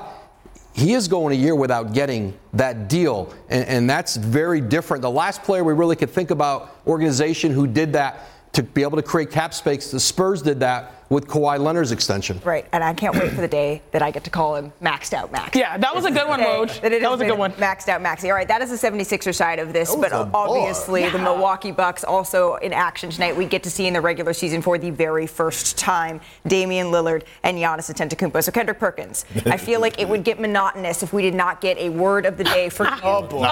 he 0.72 0.94
is 0.94 1.08
going 1.08 1.36
a 1.36 1.40
year 1.40 1.54
without 1.54 1.92
getting 1.92 2.36
that 2.54 2.88
deal, 2.88 3.32
and, 3.48 3.66
and 3.66 3.90
that's 3.90 4.16
very 4.16 4.60
different. 4.60 5.02
The 5.02 5.10
last 5.10 5.42
player 5.42 5.62
we 5.62 5.74
really 5.74 5.96
could 5.96 6.10
think 6.10 6.30
about 6.30 6.76
organization 6.86 7.52
who 7.52 7.66
did 7.66 7.92
that 7.92 8.28
to 8.52 8.62
be 8.62 8.82
able 8.82 8.96
to 8.96 9.02
create 9.02 9.30
cap 9.30 9.54
space, 9.54 9.90
the 9.90 10.00
Spurs 10.00 10.42
did 10.42 10.60
that 10.60 11.01
with 11.12 11.26
Kawhi 11.28 11.58
Leonard's 11.58 11.92
extension. 11.92 12.40
Right, 12.44 12.66
and 12.72 12.82
I 12.82 12.94
can't 12.94 13.14
wait 13.14 13.32
for 13.32 13.42
the 13.42 13.48
day 13.48 13.82
that 13.92 14.02
I 14.02 14.10
get 14.10 14.24
to 14.24 14.30
call 14.30 14.56
him 14.56 14.72
maxed 14.82 15.12
out 15.12 15.30
Max. 15.30 15.56
Yeah, 15.56 15.76
that 15.76 15.94
was 15.94 16.04
a 16.06 16.10
good 16.10 16.26
one, 16.26 16.40
Hey, 16.40 16.46
Woj. 16.46 16.80
That, 16.80 16.90
That 17.00 17.10
was 17.10 17.20
a 17.20 17.26
good 17.26 17.38
one. 17.38 17.52
Maxed 17.52 17.88
out 17.88 18.00
Maxey. 18.00 18.30
All 18.30 18.36
right, 18.36 18.48
that 18.48 18.62
is 18.62 18.70
the 18.70 18.88
76er 18.90 19.34
side 19.34 19.58
of 19.58 19.72
this, 19.74 19.90
but 19.94 20.10
was 20.12 20.22
a 20.22 20.24
bar. 20.24 20.48
obviously 20.48 21.08
the 21.10 21.18
Milwaukee 21.18 21.70
Bucks 21.70 22.02
also 22.02 22.54
in 22.56 22.72
action 22.72 23.10
tonight. 23.10 23.36
We 23.36 23.44
get 23.44 23.62
to 23.64 23.70
see 23.70 23.86
in 23.86 23.92
the 23.92 24.00
regular 24.00 24.32
season 24.32 24.62
for 24.62 24.78
the 24.78 24.90
very 24.90 25.26
first 25.26 25.76
time 25.76 26.20
Damian 26.46 26.86
Lillard 26.86 27.24
and 27.42 27.58
Giannis 27.58 27.92
Antetokounmpo. 27.92 28.42
So 28.42 28.50
Kendrick 28.50 28.78
Perkins, 28.78 29.26
I 29.46 29.58
feel 29.58 29.80
like 29.80 30.00
it 30.00 30.08
would 30.08 30.24
get 30.24 30.40
monotonous 30.40 31.02
if 31.02 31.12
we 31.12 31.20
did 31.22 31.34
not 31.34 31.60
get 31.60 31.76
a 31.76 31.90
word 31.90 32.24
of 32.24 32.38
the 32.38 32.44
day 32.44 32.70
for 32.70 32.84
you 32.86 32.92
Oh, 33.02 33.22
boy. 33.22 33.42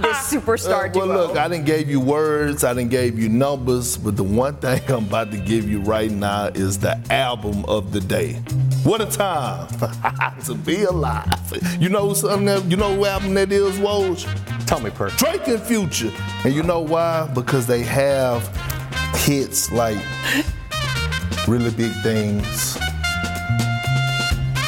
this 0.00 0.16
superstar 0.32 0.88
Uh, 0.88 0.92
well, 0.94 1.06
duo. 1.06 1.26
look, 1.28 1.36
I 1.36 1.48
didn't 1.48 1.66
gave 1.66 1.88
you 1.90 1.98
words, 2.00 2.62
I 2.64 2.72
didn't 2.74 2.90
gave 2.90 3.18
you 3.18 3.28
numbers, 3.28 3.96
but 3.96 4.16
the 4.16 4.22
one 4.24 4.54
thing 4.56 4.80
I'm 4.88 5.04
about 5.06 5.30
to 5.32 5.38
give 5.38 5.68
you 5.68 5.80
right 5.80 6.10
now 6.10 6.50
is 6.56 6.78
the 6.78 6.98
album 7.10 7.64
of 7.66 7.92
the 7.92 8.00
day. 8.00 8.34
What 8.84 9.00
a 9.00 9.06
time 9.06 9.68
to 10.44 10.54
be 10.54 10.84
alive! 10.84 11.28
You 11.80 11.88
know 11.88 12.12
something? 12.12 12.46
That, 12.46 12.64
you 12.64 12.76
know 12.76 12.94
what 12.94 13.10
album 13.10 13.34
that 13.34 13.52
is, 13.52 13.78
Woj? 13.78 14.26
Tell 14.66 14.80
me, 14.80 14.90
Perk. 14.90 15.16
Drake 15.16 15.46
and 15.48 15.60
Future, 15.60 16.12
and 16.44 16.54
you 16.54 16.62
know 16.62 16.80
why? 16.80 17.30
Because 17.34 17.66
they 17.66 17.82
have 17.82 18.46
hits 19.14 19.70
like 19.72 19.98
really 21.46 21.70
big 21.70 21.92
things, 22.02 22.76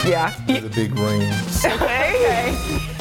yeah. 0.06 0.34
really 0.48 0.68
big 0.68 0.94
rings. 0.98 1.64
Okay. 1.74 2.93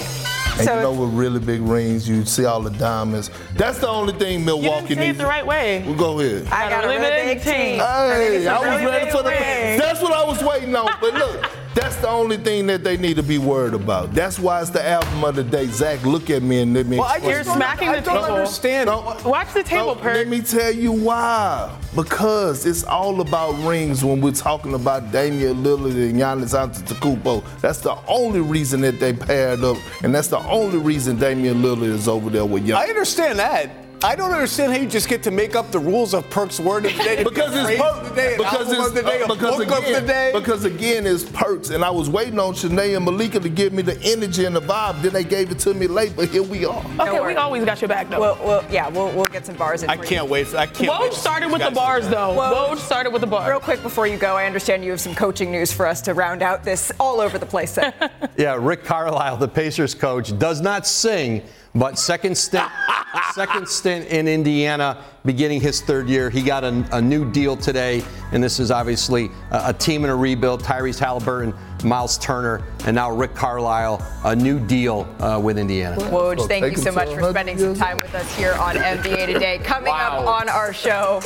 And 0.58 0.68
So- 0.68 0.76
you 0.76 0.82
know 0.82 0.92
with 0.92 1.10
really 1.13 1.39
big 1.39 1.62
rings, 1.62 2.08
you 2.08 2.26
see 2.26 2.46
all 2.46 2.62
the 2.62 2.70
diamonds. 2.70 3.32
That's 3.56 3.80
the 3.80 3.88
only 3.89 4.13
thing 4.13 4.46
Milwaukee 4.46 4.89
didn't 4.89 4.98
say 4.98 5.04
it 5.04 5.08
needs. 5.08 5.18
the 5.18 5.26
right 5.26 5.46
way. 5.46 5.84
Well, 5.86 5.96
go 5.96 6.20
ahead. 6.20 6.48
I 6.52 6.70
got 6.70 6.86
a 6.86 6.88
really 6.88 7.34
big 7.34 7.42
team. 7.44 7.80
Hey, 7.80 8.48
I 8.48 8.58
was 8.60 8.68
really 8.82 8.86
ready 8.86 9.12
for 9.12 9.24
the. 9.24 9.30
ring. 9.30 9.80
That's 9.80 10.02
what 10.02 10.13
I 10.13 10.24
was 10.26 10.44
waiting 10.44 10.76
on. 10.76 10.89
But 11.02 11.13
look, 11.16 11.50
that's 11.75 11.95
the 11.97 12.07
only 12.09 12.38
thing 12.38 12.67
that 12.67 12.83
they 12.83 12.97
need 12.97 13.15
to 13.15 13.23
be 13.23 13.38
worried 13.38 13.73
about. 13.73 14.13
That's 14.13 14.38
why 14.39 14.62
it's 14.62 14.69
the 14.69 14.86
album 14.88 15.23
of 15.23 15.36
the 15.36 15.43
day. 15.43 15.65
Zach, 15.67 16.03
look 16.05 16.29
at 16.29 16.43
me 16.43 16.62
and 16.62 16.73
let 16.73 16.86
me. 16.86 16.97
Well, 16.97 17.07
I 17.07 17.15
explain. 17.15 17.33
You're 17.36 17.43
just 17.43 17.55
smacking 17.55 17.89
I 17.89 17.95
the 17.99 18.01
don't 18.05 18.21
table. 18.23 18.36
understand. 18.36 18.89
Uh, 18.89 19.15
Watch 19.25 19.53
the 19.53 19.63
table, 19.63 19.95
No, 19.95 20.01
Perk. 20.01 20.15
let 20.15 20.27
me 20.27 20.41
tell 20.41 20.71
you 20.71 20.91
why. 20.91 21.75
Because 21.95 22.65
it's 22.65 22.83
all 22.83 23.21
about 23.21 23.51
rings 23.67 24.03
when 24.03 24.21
we're 24.21 24.31
talking 24.31 24.73
about 24.73 25.12
Damian 25.12 25.63
Lillard 25.63 25.93
and 25.95 26.15
Giannis 26.19 26.53
Antetokounmpo. 26.55 27.43
That's 27.62 27.79
the 27.79 27.95
only 28.07 28.39
reason 28.41 28.81
that 28.81 28.99
they 28.99 29.13
paired 29.13 29.63
up, 29.63 29.77
and 30.03 30.13
that's 30.13 30.27
the 30.29 30.39
only 30.39 30.77
reason 30.79 31.17
Damian 31.17 31.62
Lillard 31.62 31.83
is 31.89 32.07
over 32.07 32.29
there 32.29 32.45
with 32.45 32.65
Giannis. 32.67 32.75
I 32.75 32.88
understand 32.88 33.39
that. 33.39 33.69
I 34.04 34.16
don't 34.18 34.32
understand 34.34 34.74
how 34.74 34.78
you 34.80 34.88
just 34.88 35.08
get 35.08 35.24
to 35.24 35.32
make 35.32 35.56
up 35.56 35.72
the 35.72 35.80
rules 35.80 36.13
of 36.13 36.30
Perk's 36.30 36.60
word 36.60 36.86
of 36.86 36.92
the 36.98 37.04
day. 37.04 37.24
because 37.24 37.56
it's 37.56 37.63
Phrase 37.66 37.80
perks. 37.80 37.98
of 38.00 38.10
the 38.10 38.16
day, 38.22 38.32
an 38.34 38.38
because 38.38 38.72
it's 38.72 38.88
of 38.88 38.94
the 38.94 39.02
day, 39.02 39.22
uh, 39.22 39.28
because 39.28 39.58
book 39.66 39.78
again, 39.80 39.96
of 39.96 40.02
the 40.02 40.08
day. 40.08 40.32
because 40.34 40.66
again 40.66 41.08
it's 41.08 41.24
perks, 41.24 41.70
and 41.70 41.86
I 41.86 41.89
was 41.89 42.10
waiting 42.10 42.38
on 42.38 42.54
Chiney 42.54 42.96
and 42.96 43.06
Malika 43.06 43.39
to 43.39 43.48
give 43.48 43.72
me 43.72 43.82
the 43.82 43.98
energy 44.02 44.44
and 44.44 44.54
the 44.54 44.60
vibe. 44.60 45.02
Then 45.02 45.13
they 45.13 45.24
gave 45.24 45.52
it 45.52 45.60
to 45.60 45.74
me 45.74 45.88
late, 45.88 46.18
but 46.18 46.28
here 46.30 46.44
we 46.44 46.66
are. 46.66 46.84
Okay, 47.00 47.26
we 47.26 47.34
always 47.36 47.63
got 47.63 47.80
your 47.82 47.88
back, 47.88 48.10
though. 48.10 48.20
Well, 48.20 48.38
well, 48.44 48.66
yeah, 48.70 48.89
we'll, 48.89 49.10
we'll 49.13 49.24
get 49.26 49.46
some 49.46 49.56
bars 49.56 49.84
in. 49.84 49.89
I 49.89 49.96
can't 49.96 50.28
wait. 50.28 50.54
I 50.54 50.66
can't. 50.66 50.92
wait 51.00 51.12
Woj 51.12 51.13
to 51.13 51.20
started 51.20 51.52
with 51.54 51.62
the 51.63 51.72
bars, 51.72 52.08
though. 52.10 52.36
Woj- 52.36 52.72
Woj 52.72 52.78
started 52.80 53.12
with 53.12 53.22
the 53.22 53.28
bars. 53.28 53.50
Real 53.50 53.62
quick 53.62 53.82
before 53.82 54.06
you 54.06 54.18
go, 54.18 54.36
I 54.36 54.46
understand 54.46 54.84
you 54.84 54.92
have 54.92 55.00
some 55.00 55.16
coaching 55.16 55.50
news 55.50 55.72
for 55.72 55.88
us 55.88 56.02
to 56.02 56.13
round 56.13 56.42
out 56.42 56.66
this 56.66 56.92
all 57.00 57.22
over 57.22 57.38
the 57.38 57.46
place 57.46 57.72
segment. 57.72 58.12
Yeah, 58.36 58.58
Rick 58.60 58.84
Carlisle, 58.84 59.38
the 59.38 59.48
Pacers 59.48 59.94
coach, 59.96 60.38
does 60.39 60.60
not 60.60 60.86
sing, 60.88 61.44
but 61.75 61.97
second 61.97 62.38
stint, 62.38 62.69
second 63.33 63.67
stint 63.67 64.07
in 64.07 64.27
Indiana, 64.27 65.03
beginning 65.25 65.62
his 65.62 65.81
third 65.81 66.07
year. 66.07 66.29
He 66.29 66.41
got 66.41 66.63
a, 66.63 66.86
a 66.91 67.01
new 67.01 67.29
deal 67.31 67.55
today, 67.57 68.03
and 68.31 68.43
this 68.43 68.59
is 68.59 68.71
obviously 68.71 69.29
a, 69.51 69.69
a 69.69 69.73
team 69.73 70.03
in 70.03 70.09
a 70.09 70.15
rebuild. 70.15 70.62
Tyrese 70.63 70.99
Halliburton, 70.99 71.53
Miles 71.83 72.17
Turner, 72.17 72.62
and 72.86 72.95
now 72.95 73.12
Rick 73.12 73.33
Carlisle, 73.33 74.05
a 74.25 74.36
new 74.36 74.59
deal 74.59 75.07
uh, 75.19 75.39
with 75.43 75.57
Indiana. 75.57 75.97
Woj, 75.97 76.47
thank 76.47 76.63
take 76.63 76.77
you 76.77 76.83
so 76.83 76.91
much 76.91 77.09
for 77.09 77.29
spending 77.31 77.57
some 77.57 77.75
time 77.75 77.97
with 77.97 78.13
us 78.13 78.36
here 78.36 78.53
on 78.53 78.75
NBA 78.75 79.27
Today. 79.27 79.59
Coming 79.63 79.93
up 79.93 80.25
on 80.25 80.49
our 80.49 80.73
show, 80.73 81.21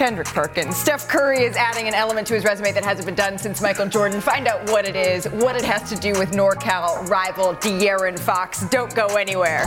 Kendrick 0.00 0.28
Perkins. 0.28 0.78
Steph 0.78 1.06
Curry 1.08 1.42
is 1.42 1.56
adding 1.56 1.86
an 1.86 1.92
element 1.92 2.26
to 2.28 2.32
his 2.32 2.42
resume 2.42 2.72
that 2.72 2.82
hasn't 2.82 3.04
been 3.04 3.14
done 3.14 3.36
since 3.36 3.60
Michael 3.60 3.86
Jordan. 3.86 4.18
Find 4.22 4.48
out 4.48 4.70
what 4.70 4.86
it 4.86 4.96
is, 4.96 5.26
what 5.26 5.56
it 5.56 5.62
has 5.62 5.90
to 5.90 5.94
do 5.94 6.18
with 6.18 6.30
NorCal 6.30 7.06
rival 7.06 7.52
De'Aaron 7.56 8.18
Fox. 8.18 8.66
Don't 8.70 8.94
go 8.94 9.08
anywhere. 9.16 9.66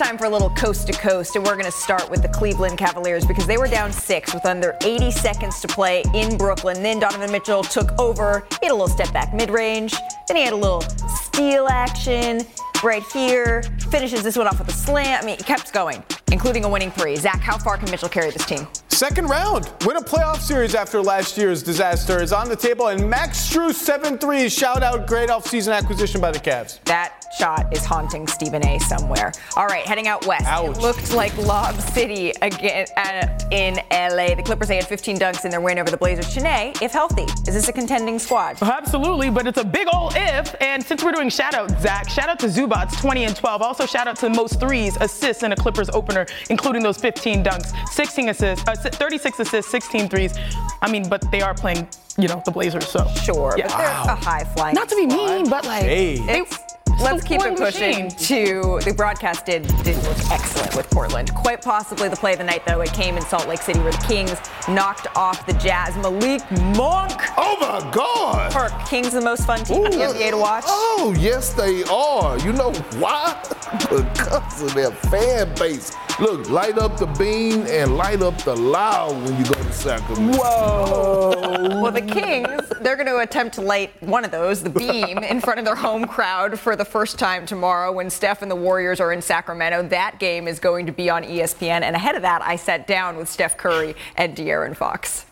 Time 0.00 0.16
for 0.16 0.24
a 0.24 0.30
little 0.30 0.48
coast 0.50 0.86
to 0.86 0.94
coast, 0.94 1.36
and 1.36 1.44
we're 1.44 1.52
going 1.52 1.66
to 1.66 1.70
start 1.70 2.08
with 2.10 2.22
the 2.22 2.28
Cleveland 2.28 2.78
Cavaliers 2.78 3.26
because 3.26 3.46
they 3.46 3.58
were 3.58 3.68
down 3.68 3.92
six 3.92 4.32
with 4.32 4.46
under 4.46 4.74
80 4.80 5.10
seconds 5.10 5.60
to 5.60 5.68
play 5.68 6.02
in 6.14 6.38
Brooklyn. 6.38 6.82
Then 6.82 7.00
Donovan 7.00 7.30
Mitchell 7.30 7.62
took 7.62 7.92
over. 7.98 8.46
He 8.60 8.66
had 8.66 8.72
a 8.72 8.74
little 8.74 8.88
step 8.88 9.12
back 9.12 9.34
mid 9.34 9.50
range. 9.50 9.94
Then 10.26 10.38
he 10.38 10.42
had 10.42 10.54
a 10.54 10.56
little 10.56 10.80
steal 10.80 11.68
action 11.68 12.46
right 12.82 13.02
here. 13.12 13.62
Finishes 13.90 14.22
this 14.22 14.38
one 14.38 14.46
off 14.46 14.58
with 14.58 14.68
a 14.68 14.72
slam. 14.72 15.22
I 15.22 15.26
mean, 15.26 15.34
it 15.34 15.44
kept 15.44 15.70
going, 15.74 16.02
including 16.32 16.64
a 16.64 16.68
winning 16.68 16.90
three. 16.92 17.14
Zach, 17.16 17.40
how 17.40 17.58
far 17.58 17.76
can 17.76 17.90
Mitchell 17.90 18.08
carry 18.08 18.30
this 18.30 18.46
team? 18.46 18.66
Second 19.00 19.30
round. 19.30 19.72
Win 19.86 19.96
a 19.96 20.02
playoff 20.02 20.40
series 20.40 20.74
after 20.74 21.00
last 21.00 21.38
year's 21.38 21.62
disaster 21.62 22.22
is 22.22 22.34
on 22.34 22.50
the 22.50 22.54
table. 22.54 22.88
And 22.88 23.08
Max 23.08 23.38
Strus, 23.40 23.72
7 23.72 24.18
3. 24.18 24.46
Shout 24.50 24.82
out, 24.82 25.06
great 25.06 25.30
offseason 25.30 25.74
acquisition 25.74 26.20
by 26.20 26.30
the 26.30 26.38
Cavs. 26.38 26.84
That 26.84 27.14
shot 27.38 27.74
is 27.74 27.82
haunting 27.82 28.26
Stephen 28.26 28.62
A. 28.66 28.78
somewhere. 28.80 29.32
All 29.56 29.64
right, 29.64 29.86
heading 29.86 30.06
out 30.06 30.26
west. 30.26 30.44
Ouch. 30.44 30.76
It 30.76 30.82
looked 30.82 31.14
like 31.14 31.34
Lob 31.38 31.80
City 31.80 32.34
again 32.42 32.86
uh, 32.98 33.26
in 33.50 33.76
LA. 33.90 34.34
The 34.34 34.42
Clippers 34.44 34.68
they 34.68 34.76
had 34.76 34.86
15 34.86 35.18
dunks 35.18 35.46
in 35.46 35.50
their 35.50 35.62
win 35.62 35.78
over 35.78 35.90
the 35.90 35.96
Blazers. 35.96 36.34
Chiney, 36.34 36.74
if 36.82 36.92
healthy, 36.92 37.22
is 37.22 37.54
this 37.54 37.68
a 37.68 37.72
contending 37.72 38.18
squad? 38.18 38.60
Absolutely, 38.60 39.30
but 39.30 39.46
it's 39.46 39.56
a 39.56 39.64
big 39.64 39.88
old 39.94 40.12
if. 40.14 40.54
And 40.60 40.84
since 40.84 41.02
we're 41.02 41.12
doing 41.12 41.30
shout 41.30 41.54
out, 41.54 41.70
Zach, 41.80 42.10
shout 42.10 42.28
out 42.28 42.38
to 42.40 42.48
Zubac's 42.48 43.00
20 43.00 43.24
and 43.24 43.34
12. 43.34 43.62
Also 43.62 43.86
shout 43.86 44.08
out 44.08 44.16
to 44.16 44.28
most 44.28 44.60
threes, 44.60 44.98
assists 45.00 45.42
in 45.42 45.52
a 45.52 45.56
Clippers 45.56 45.88
opener, 45.88 46.26
including 46.50 46.82
those 46.82 46.98
15 46.98 47.42
dunks, 47.42 47.72
16 47.88 48.28
assists, 48.28 48.68
uh, 48.68 48.89
36 48.94 49.40
assists, 49.40 49.70
16 49.70 50.08
threes. 50.08 50.34
I 50.82 50.90
mean, 50.90 51.08
but 51.08 51.22
they 51.30 51.42
are 51.42 51.54
playing, 51.54 51.88
you 52.18 52.28
know, 52.28 52.42
the 52.44 52.50
Blazers, 52.50 52.86
so 52.88 53.06
Sure, 53.22 53.54
Yeah. 53.56 53.68
but 53.68 53.76
they're 53.78 54.12
a 54.14 54.16
high 54.16 54.44
flying. 54.54 54.74
Not 54.74 54.88
to 54.88 54.96
be 54.96 55.06
mean, 55.06 55.48
but 55.48 55.64
like 55.66 55.82
Hey. 55.82 56.18
they- 56.18 56.38
It's, 56.40 56.58
let's 57.00 57.24
keep 57.24 57.40
it 57.42 57.56
pushing 57.56 58.04
machine. 58.04 58.10
to 58.10 58.80
the 58.84 58.94
broadcast 58.94 59.46
did 59.46 59.62
did 59.82 59.96
look 60.04 60.18
excellent 60.30 60.74
with 60.76 60.88
Portland. 60.90 61.34
Quite 61.34 61.62
possibly 61.62 62.08
the 62.08 62.16
play 62.16 62.32
of 62.32 62.38
the 62.38 62.44
night 62.44 62.62
though. 62.66 62.80
It 62.80 62.92
came 62.92 63.16
in 63.16 63.22
Salt 63.22 63.48
Lake 63.48 63.62
City 63.62 63.80
where 63.80 63.92
the 63.92 64.06
Kings 64.06 64.38
knocked 64.68 65.06
off 65.16 65.46
the 65.46 65.52
Jazz. 65.54 65.96
Malik 65.96 66.42
Monk. 66.76 67.12
Oh 67.36 67.56
my 67.60 67.90
God! 67.92 68.52
Perk. 68.52 68.72
Kings 68.88 69.12
the 69.12 69.20
most 69.20 69.46
fun 69.46 69.64
team 69.64 69.84
in 69.84 69.92
the 69.92 69.98
NBA 69.98 70.30
to 70.30 70.36
watch. 70.36 70.64
Oh, 70.66 71.14
yes, 71.18 71.52
they 71.54 71.84
are. 71.84 72.38
You 72.40 72.52
know 72.52 72.72
why? 72.98 73.40
Because 73.80 74.62
of 74.62 74.74
their 74.74 74.90
fan 74.90 75.54
base. 75.54 75.94
Look, 76.18 76.50
light 76.50 76.76
up 76.76 76.98
the 76.98 77.06
beam 77.06 77.64
and 77.68 77.96
light 77.96 78.20
up 78.20 78.36
the 78.42 78.54
loud 78.54 79.14
when 79.24 79.38
you 79.38 79.44
go 79.44 79.54
to 79.54 79.72
Sacramento. 79.72 80.38
Whoa. 80.38 81.80
well, 81.80 81.92
the 81.92 82.02
Kings, 82.02 82.68
they're 82.80 82.96
going 82.96 83.06
to 83.06 83.18
attempt 83.18 83.54
to 83.54 83.60
light 83.60 83.90
one 84.02 84.24
of 84.24 84.30
those, 84.30 84.62
the 84.62 84.70
beam, 84.70 85.18
in 85.18 85.40
front 85.40 85.60
of 85.60 85.64
their 85.64 85.76
home 85.76 86.04
crowd 86.06 86.58
for 86.58 86.74
the 86.76 86.84
first 86.90 87.20
time 87.20 87.46
tomorrow 87.46 87.92
when 87.92 88.10
Steph 88.10 88.42
and 88.42 88.50
the 88.50 88.56
Warriors 88.56 89.00
are 89.00 89.12
in 89.12 89.22
Sacramento. 89.22 89.86
That 89.88 90.18
game 90.18 90.48
is 90.48 90.58
going 90.58 90.86
to 90.86 90.92
be 90.92 91.08
on 91.08 91.22
ESPN. 91.22 91.82
And 91.82 91.94
ahead 91.94 92.16
of 92.16 92.22
that, 92.22 92.42
I 92.42 92.56
sat 92.56 92.88
down 92.88 93.16
with 93.16 93.28
Steph 93.28 93.56
Curry 93.56 93.94
and 94.16 94.36
De'Aaron 94.36 94.76
Fox. 94.76 95.24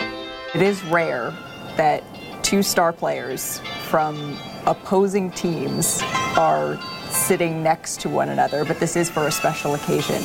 It 0.00 0.60
is 0.62 0.82
rare 0.84 1.30
that 1.76 2.02
two 2.42 2.64
star 2.64 2.92
players 2.92 3.60
from 3.84 4.36
opposing 4.66 5.30
teams 5.30 6.00
are 6.36 6.76
sitting 7.10 7.62
next 7.62 8.00
to 8.00 8.08
one 8.08 8.30
another, 8.30 8.64
but 8.64 8.80
this 8.80 8.96
is 8.96 9.08
for 9.08 9.28
a 9.28 9.32
special 9.32 9.74
occasion. 9.74 10.20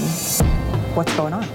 What's 0.95 1.15
going 1.15 1.33
on? 1.33 1.47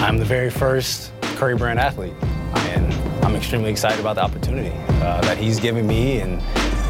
I'm 0.00 0.18
the 0.18 0.24
very 0.24 0.50
first 0.50 1.12
Curry 1.36 1.56
Brand 1.56 1.80
athlete, 1.80 2.14
and 2.22 2.92
I'm 3.24 3.34
extremely 3.34 3.70
excited 3.70 3.98
about 3.98 4.14
the 4.14 4.22
opportunity 4.22 4.74
uh, 5.02 5.20
that 5.22 5.38
he's 5.38 5.58
given 5.58 5.86
me. 5.86 6.20
And 6.20 6.40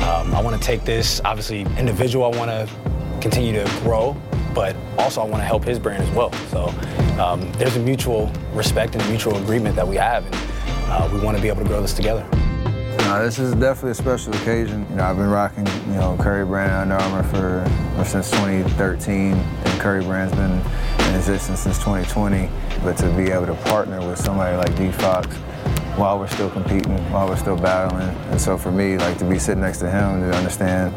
um, 0.02 0.34
I 0.34 0.42
want 0.42 0.60
to 0.60 0.66
take 0.66 0.84
this, 0.84 1.20
obviously, 1.24 1.62
individual. 1.78 2.24
I 2.24 2.36
want 2.36 2.50
to 2.50 2.68
continue 3.20 3.52
to 3.52 3.70
grow, 3.82 4.16
but 4.54 4.76
also 4.98 5.20
I 5.20 5.24
want 5.24 5.40
to 5.42 5.46
help 5.46 5.64
his 5.64 5.78
brand 5.78 6.02
as 6.02 6.10
well. 6.10 6.32
So 6.50 6.66
um, 7.20 7.50
there's 7.52 7.76
a 7.76 7.80
mutual 7.80 8.32
respect 8.52 8.94
and 8.94 9.02
a 9.02 9.08
mutual 9.08 9.36
agreement 9.36 9.76
that 9.76 9.86
we 9.86 9.96
have, 9.96 10.24
and 10.26 10.34
uh, 10.90 11.08
we 11.12 11.20
want 11.20 11.36
to 11.36 11.42
be 11.42 11.48
able 11.48 11.62
to 11.62 11.68
grow 11.68 11.80
this 11.80 11.92
together. 11.92 12.28
This 13.20 13.38
is 13.38 13.52
definitely 13.54 13.90
a 13.90 13.94
special 13.94 14.34
occasion. 14.34 14.86
You 14.90 14.96
know, 14.96 15.04
I've 15.04 15.16
been 15.16 15.28
rocking, 15.28 15.66
you 15.66 15.94
know, 15.94 16.16
Curry 16.18 16.46
Brand 16.46 16.72
Under 16.72 16.96
Armour 16.96 17.22
for 17.24 18.00
or 18.00 18.04
since 18.04 18.30
2013, 18.30 19.34
and 19.34 19.80
Curry 19.80 20.02
Brand's 20.02 20.34
been 20.34 20.50
in 21.08 21.14
existence 21.14 21.60
since 21.60 21.78
2020. 21.78 22.48
But 22.82 22.96
to 22.96 23.08
be 23.10 23.30
able 23.30 23.46
to 23.46 23.54
partner 23.66 24.00
with 24.00 24.18
somebody 24.18 24.56
like 24.56 24.74
D 24.76 24.90
Fox 24.90 25.36
while 25.96 26.18
we're 26.18 26.28
still 26.28 26.50
competing, 26.50 26.96
while 27.12 27.28
we're 27.28 27.36
still 27.36 27.56
battling, 27.56 28.08
and 28.30 28.40
so 28.40 28.56
for 28.56 28.72
me, 28.72 28.96
like 28.98 29.18
to 29.18 29.24
be 29.24 29.38
sitting 29.38 29.62
next 29.62 29.78
to 29.78 29.90
him 29.90 30.20
to 30.20 30.36
understand 30.36 30.94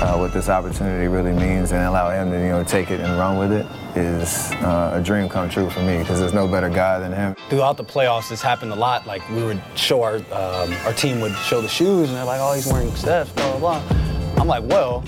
uh, 0.00 0.16
what 0.16 0.32
this 0.32 0.48
opportunity 0.48 1.08
really 1.08 1.32
means 1.32 1.72
and 1.72 1.82
allow 1.82 2.10
him 2.10 2.30
to, 2.30 2.38
you 2.38 2.48
know, 2.48 2.64
take 2.64 2.90
it 2.90 3.00
and 3.00 3.18
run 3.18 3.38
with 3.38 3.52
it 3.52 3.66
is 3.96 4.52
uh, 4.62 4.92
a 4.94 5.02
dream 5.02 5.28
come 5.28 5.48
true 5.48 5.68
for 5.68 5.80
me 5.80 5.98
because 5.98 6.20
there's 6.20 6.32
no 6.32 6.46
better 6.48 6.70
guy 6.70 6.98
than 6.98 7.12
him. 7.12 7.34
Throughout 7.48 7.76
the 7.76 7.84
playoffs, 7.84 8.28
this 8.28 8.40
happened 8.40 8.72
a 8.72 8.76
lot. 8.76 9.06
Like 9.06 9.28
we 9.30 9.42
would 9.42 9.60
show 9.74 10.02
our 10.02 10.16
um, 10.16 10.72
our 10.86 10.92
team 10.92 11.20
would 11.20 11.34
show 11.36 11.60
the 11.60 11.68
shoes, 11.68 12.08
and 12.08 12.16
they're 12.16 12.24
like, 12.24 12.40
"Oh, 12.40 12.54
he's 12.54 12.66
wearing 12.66 12.94
Steph's." 12.94 13.32
Blah 13.32 13.58
blah 13.58 13.80
blah. 13.80 14.40
I'm 14.40 14.48
like, 14.48 14.64
well. 14.64 15.04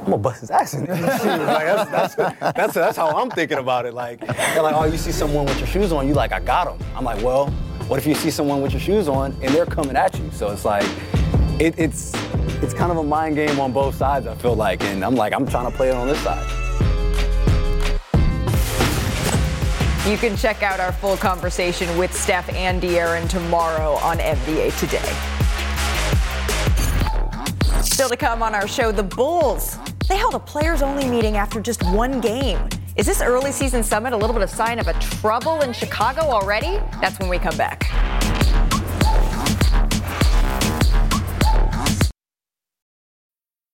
I'm 0.00 0.06
gonna 0.06 0.18
bust 0.18 0.40
his 0.40 0.50
ass 0.50 0.72
in. 0.72 0.86
Like, 0.86 0.96
that's, 0.96 1.90
that's, 1.90 2.14
that's, 2.40 2.74
that's 2.74 2.96
how 2.96 3.08
I'm 3.08 3.30
thinking 3.30 3.58
about 3.58 3.84
it. 3.84 3.92
Like, 3.92 4.26
they're 4.26 4.62
like, 4.62 4.74
oh, 4.74 4.84
you 4.84 4.96
see 4.96 5.12
someone 5.12 5.44
with 5.44 5.58
your 5.58 5.66
shoes 5.66 5.92
on, 5.92 6.08
you 6.08 6.14
like, 6.14 6.32
I 6.32 6.40
got 6.40 6.74
him. 6.74 6.86
I'm 6.96 7.04
like, 7.04 7.22
well, 7.22 7.52
what 7.90 7.98
if 7.98 8.06
you 8.06 8.14
see 8.14 8.30
someone 8.30 8.62
with 8.62 8.70
your 8.70 8.80
shoes 8.80 9.08
on 9.08 9.36
and 9.42 9.52
they're 9.52 9.66
coming 9.66 9.96
at 9.96 10.16
you? 10.16 10.30
So 10.30 10.52
it's 10.52 10.64
like, 10.64 10.88
it, 11.58 11.76
it's 11.76 12.14
it's 12.62 12.72
kind 12.72 12.92
of 12.92 12.98
a 12.98 13.02
mind 13.02 13.34
game 13.34 13.58
on 13.58 13.72
both 13.72 13.96
sides. 13.96 14.28
I 14.28 14.36
feel 14.36 14.54
like, 14.54 14.80
and 14.84 15.04
I'm 15.04 15.16
like, 15.16 15.32
I'm 15.32 15.44
trying 15.44 15.68
to 15.68 15.76
play 15.76 15.88
it 15.88 15.96
on 15.96 16.06
this 16.06 16.20
side. 16.20 16.46
You 20.08 20.16
can 20.16 20.36
check 20.36 20.62
out 20.62 20.78
our 20.78 20.92
full 20.92 21.16
conversation 21.16 21.98
with 21.98 22.16
Steph 22.16 22.48
and 22.50 22.80
De'Aaron 22.80 23.28
tomorrow 23.28 23.94
on 23.94 24.18
NBA 24.18 24.78
Today. 24.78 25.02
Still 27.82 28.08
to 28.08 28.16
come 28.16 28.40
on 28.40 28.54
our 28.54 28.68
show, 28.68 28.92
the 28.92 29.02
Bulls. 29.02 29.78
They 30.08 30.16
held 30.16 30.34
a 30.34 30.38
players 30.38 30.80
only 30.80 31.08
meeting 31.08 31.36
after 31.36 31.60
just 31.60 31.82
one 31.92 32.20
game. 32.20 32.60
Is 33.00 33.06
this 33.06 33.22
early 33.22 33.50
season 33.50 33.82
summit 33.82 34.12
a 34.12 34.16
little 34.18 34.34
bit 34.34 34.42
of 34.42 34.50
sign 34.50 34.78
of 34.78 34.86
a 34.86 34.92
trouble 35.00 35.62
in 35.62 35.72
Chicago 35.72 36.20
already? 36.20 36.78
That's 37.00 37.18
when 37.18 37.30
we 37.30 37.38
come 37.38 37.56
back. 37.56 38.09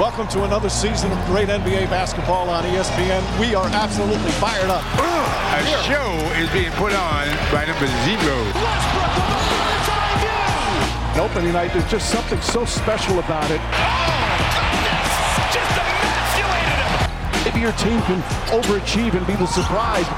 Welcome 0.00 0.28
to 0.28 0.44
another 0.44 0.70
season 0.70 1.12
of 1.12 1.26
great 1.26 1.50
NBA 1.50 1.90
basketball 1.90 2.48
on 2.48 2.64
ESPN. 2.64 3.20
We 3.38 3.54
are 3.54 3.66
absolutely 3.66 4.32
fired 4.40 4.70
up. 4.70 4.80
A 4.96 5.60
show 5.84 6.16
is 6.40 6.48
being 6.56 6.72
put 6.80 6.94
on 6.96 7.28
by 7.52 7.68
number 7.68 7.84
zero. 8.08 8.32
An 11.12 11.20
opening 11.20 11.52
night, 11.52 11.74
there's 11.74 11.90
just 11.90 12.08
something 12.08 12.40
so 12.40 12.64
special 12.64 13.18
about 13.18 13.44
it. 13.52 13.60
Maybe 17.44 17.60
your 17.60 17.76
team 17.76 18.00
can 18.08 18.24
overachieve 18.56 19.12
and 19.12 19.26
be 19.26 19.36
the 19.36 19.44
surprise. 19.52 20.08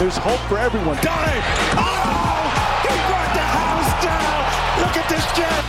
There's 0.00 0.16
hope 0.16 0.40
for 0.48 0.56
everyone. 0.56 0.96
Dive! 1.04 1.44
Oh! 1.76 2.48
He 2.80 2.96
brought 3.04 3.32
the 3.36 3.44
house 3.52 3.92
down! 4.00 4.80
Look 4.80 4.96
at 4.96 5.06
this 5.10 5.26
jet! 5.36 5.63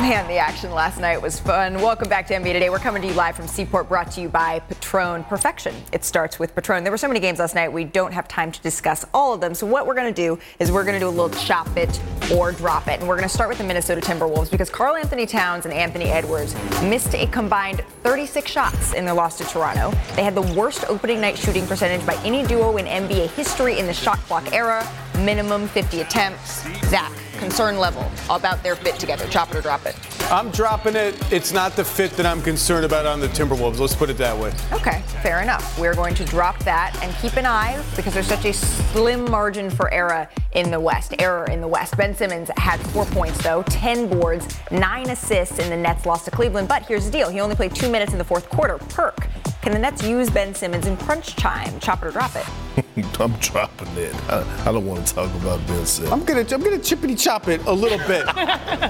Man, 0.00 0.26
the 0.28 0.38
action 0.38 0.70
last 0.70 0.98
night 0.98 1.20
was 1.20 1.38
fun. 1.38 1.74
Welcome 1.74 2.08
back 2.08 2.26
to 2.28 2.34
NBA 2.34 2.54
Today. 2.54 2.70
We're 2.70 2.78
coming 2.78 3.02
to 3.02 3.08
you 3.08 3.12
live 3.12 3.36
from 3.36 3.46
Seaport, 3.46 3.86
brought 3.86 4.10
to 4.12 4.22
you 4.22 4.30
by 4.30 4.60
Patron 4.60 5.24
Perfection. 5.24 5.74
It 5.92 6.06
starts 6.06 6.38
with 6.38 6.54
Patron. 6.54 6.84
There 6.84 6.90
were 6.90 6.96
so 6.96 7.06
many 7.06 7.20
games 7.20 7.38
last 7.38 7.54
night, 7.54 7.70
we 7.70 7.84
don't 7.84 8.10
have 8.14 8.26
time 8.26 8.50
to 8.50 8.62
discuss 8.62 9.04
all 9.12 9.34
of 9.34 9.42
them. 9.42 9.52
So, 9.52 9.66
what 9.66 9.86
we're 9.86 9.94
going 9.94 10.12
to 10.12 10.22
do 10.22 10.38
is 10.58 10.72
we're 10.72 10.84
going 10.84 10.94
to 10.94 11.00
do 11.00 11.06
a 11.06 11.10
little 11.10 11.28
chop 11.28 11.76
it 11.76 12.00
or 12.32 12.50
drop 12.50 12.88
it. 12.88 13.00
And 13.00 13.08
we're 13.10 13.16
going 13.16 13.28
to 13.28 13.34
start 13.34 13.50
with 13.50 13.58
the 13.58 13.64
Minnesota 13.64 14.00
Timberwolves 14.00 14.50
because 14.50 14.70
Karl-Anthony 14.70 15.26
Towns 15.26 15.66
and 15.66 15.74
Anthony 15.74 16.06
Edwards 16.06 16.54
missed 16.82 17.14
a 17.14 17.26
combined 17.26 17.82
36 18.02 18.50
shots 18.50 18.94
in 18.94 19.04
their 19.04 19.14
loss 19.14 19.36
to 19.36 19.44
Toronto. 19.44 19.90
They 20.16 20.24
had 20.24 20.34
the 20.34 20.54
worst 20.54 20.82
opening 20.88 21.20
night 21.20 21.36
shooting 21.36 21.66
percentage 21.66 22.06
by 22.06 22.14
any 22.24 22.42
duo 22.46 22.78
in 22.78 22.86
NBA 22.86 23.32
history 23.32 23.78
in 23.78 23.86
the 23.86 23.92
shot 23.92 24.18
clock 24.20 24.50
era, 24.54 24.82
minimum 25.18 25.68
50 25.68 26.00
attempts. 26.00 26.62
Zach, 26.88 27.12
concern 27.40 27.78
level 27.78 28.08
about 28.28 28.62
their 28.62 28.76
fit 28.76 29.00
together. 29.00 29.26
Chop 29.28 29.50
it 29.50 29.56
or 29.56 29.62
drop 29.62 29.84
it. 29.86 29.96
I'm 30.30 30.50
dropping 30.52 30.94
it. 30.94 31.32
It's 31.32 31.50
not 31.52 31.74
the 31.74 31.84
fit 31.84 32.12
that 32.12 32.24
I'm 32.24 32.40
concerned 32.40 32.84
about 32.84 33.06
on 33.06 33.18
the 33.18 33.26
Timberwolves. 33.28 33.80
Let's 33.80 33.96
put 33.96 34.10
it 34.10 34.18
that 34.18 34.36
way. 34.36 34.52
Okay, 34.72 35.02
fair 35.22 35.40
enough. 35.40 35.76
We're 35.78 35.94
going 35.94 36.14
to 36.14 36.24
drop 36.24 36.56
that 36.60 36.96
and 37.02 37.12
keep 37.16 37.36
an 37.36 37.46
eye 37.46 37.82
because 37.96 38.14
there's 38.14 38.28
such 38.28 38.44
a 38.44 38.52
slim 38.52 39.28
margin 39.28 39.70
for 39.70 39.92
error 39.92 40.28
in 40.52 40.70
the 40.70 40.78
West. 40.78 41.14
Error 41.18 41.46
in 41.46 41.60
the 41.60 41.66
West. 41.66 41.96
Ben 41.96 42.14
Simmons 42.14 42.50
had 42.56 42.78
four 42.90 43.06
points 43.06 43.42
though, 43.42 43.64
10 43.64 44.08
boards, 44.08 44.46
nine 44.70 45.10
assists 45.10 45.58
in 45.58 45.68
the 45.68 45.76
Nets 45.76 46.06
loss 46.06 46.24
to 46.26 46.30
Cleveland. 46.30 46.68
But 46.68 46.84
here's 46.86 47.06
the 47.06 47.10
deal: 47.10 47.30
he 47.30 47.40
only 47.40 47.56
played 47.56 47.74
two 47.74 47.90
minutes 47.90 48.12
in 48.12 48.18
the 48.18 48.24
fourth 48.24 48.48
quarter. 48.50 48.78
Perk. 48.78 49.26
Can 49.62 49.72
the 49.72 49.78
Nets 49.78 50.02
use 50.02 50.30
Ben 50.30 50.54
Simmons 50.54 50.86
in 50.86 50.96
crunch 50.96 51.36
time? 51.36 51.78
Chop 51.80 52.02
it 52.02 52.06
or 52.06 52.10
drop 52.12 52.34
it. 52.36 52.46
I'm 53.20 53.32
dropping 53.34 53.88
it. 53.96 54.14
I, 54.30 54.44
I 54.66 54.72
don't 54.72 54.86
want 54.86 55.06
to 55.06 55.14
talk 55.14 55.32
about 55.36 55.64
Ben 55.66 55.84
Simmons. 55.86 56.12
I'm 56.12 56.24
gonna 56.24 56.40
I'm 56.40 56.62
gonna 56.62 56.78
chippity 56.78 57.18
chop 57.20 57.48
it 57.48 57.64
a 57.66 57.72
little 57.72 57.98
bit. 58.06 58.24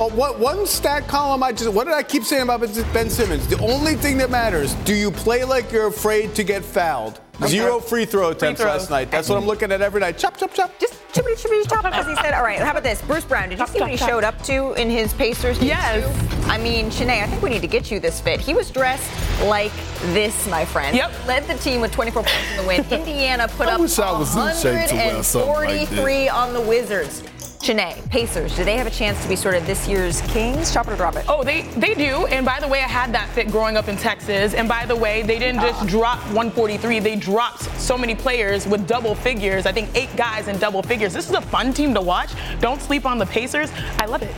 oh, 0.01 0.11
what 0.15 0.39
one 0.39 0.67
stat 0.67 1.09
column 1.09 1.43
I 1.43 1.53
just 1.53 1.73
what 1.73 1.85
did 1.85 1.95
I 1.95 2.03
keep 2.03 2.25
saying 2.25 2.43
about 2.43 2.61
Ben 2.93 3.11
Simmons? 3.11 3.47
The 3.49 3.59
only 3.61 3.95
thing 3.95 4.19
that 4.19 4.31
matters: 4.31 4.75
do 4.85 4.95
you 4.95 5.11
play 5.11 5.45
like 5.45 5.73
you're 5.73 5.89
afraid 5.89 6.35
to 6.37 6.45
get 6.45 6.65
fouled? 6.65 7.21
Zero 7.47 7.81
free 7.81 8.05
throw 8.05 8.31
attempts 8.31 8.61
throws. 8.61 8.81
last 8.81 8.91
night. 8.91 9.11
That's 9.11 9.29
what 9.29 9.39
I'm 9.39 9.47
looking 9.47 9.73
at 9.73 9.81
every 9.81 10.01
night. 10.01 10.19
Chop 10.19 10.37
chop 10.37 10.53
chop. 10.53 10.79
Just 10.79 10.95
chippity 11.13 11.43
chippity 11.43 11.69
chop 11.69 11.85
because 11.85 12.07
he 12.07 12.15
said, 12.17 12.35
all 12.35 12.43
right, 12.43 12.59
how 12.59 12.71
about 12.73 12.83
this? 12.83 13.01
Bruce 13.03 13.25
Brown, 13.25 13.49
did 13.49 13.59
you 13.59 13.67
see 13.67 13.81
what 13.81 13.91
he 13.91 13.97
showed 13.97 14.25
up 14.25 14.41
to 14.43 14.75
in 14.75 14.91
his 14.91 15.13
Pacers? 15.15 15.57
games, 15.59 15.69
Yes. 15.69 16.35
too? 16.35 16.40
I 16.51 16.59
mean, 16.59 16.91
Chiney, 16.91 17.23
I 17.23 17.27
think 17.29 17.43
we 17.43 17.49
need 17.49 17.63
to 17.63 17.69
get 17.69 17.93
you 17.93 18.01
this 18.01 18.21
fit. 18.21 18.41
He 18.41 18.55
was 18.55 18.73
dressed 18.73 19.09
like 19.45 19.71
this, 20.13 20.49
my 20.49 20.65
friend. 20.65 20.97
Yep. 20.97 21.13
Led 21.29 21.45
the 21.47 21.55
team 21.55 21.81
with 21.81 21.93
24 21.93 22.25
points 22.25 22.51
in 22.51 22.57
the 22.57 22.67
win. 22.67 22.81
Indiana 22.91 23.47
put 23.47 23.69
I 23.69 23.75
up 23.75 23.81
wish 23.81 23.97
I 24.01 24.19
was 24.19 24.35
in 24.35 24.49
shape 24.57 24.89
to 24.89 24.95
wear 24.97 25.23
something 25.23 25.49
like 25.49 25.57
143 25.57 26.29
on 26.29 26.53
the 26.53 26.61
Wizards. 26.61 27.23
Chiney, 27.63 27.95
Pacers, 28.09 28.57
do 28.57 28.65
they 28.65 28.77
have 28.77 28.89
a 28.89 28.91
chance 28.91 29.23
to 29.23 29.29
be 29.29 29.37
sort 29.37 29.55
of 29.55 29.65
this 29.65 29.87
year's 29.87 30.23
kings? 30.23 30.73
Chop 30.73 30.89
it 30.89 30.95
or 30.95 30.97
drop 30.97 31.15
it? 31.15 31.25
Oh, 31.29 31.45
they 31.45 31.63
they 31.77 31.95
do. 31.95 32.27
And 32.27 32.45
by 32.45 32.59
the 32.59 32.67
way, 32.67 32.81
I 32.81 32.89
had 32.89 33.13
that 33.13 33.29
fit 33.29 33.49
growing 33.53 33.77
up 33.77 33.87
in 33.87 33.97
Texas. 33.97 34.53
And 34.53 34.69
by 34.69 34.87
the 34.87 34.97
way, 34.97 35.23
they 35.23 35.39
didn't 35.39 35.61
ah. 35.61 35.71
just 35.71 35.87
drop 35.87 36.19
143. 36.35 36.99
They 36.99 37.15
dropped 37.15 37.63
so 37.79 37.97
many 37.97 38.17
players 38.17 38.67
with 38.67 38.89
double 38.89 39.15
figures. 39.15 39.67
I 39.67 39.73
think 39.73 39.89
eight 39.95 40.15
guys 40.17 40.49
in 40.49 40.59
double 40.59 40.83
figures. 40.83 41.13
This 41.13 41.29
is 41.29 41.37
a 41.37 41.43
fun 41.43 41.73
team 41.73 41.95
to 41.95 42.01
watch. 42.01 42.33
Don't 42.59 42.83
sleep 42.83 43.07
on 43.07 43.19
the 43.19 43.27
Pacers. 43.27 43.71
I 44.01 44.07
love 44.07 44.23
it. 44.23 44.35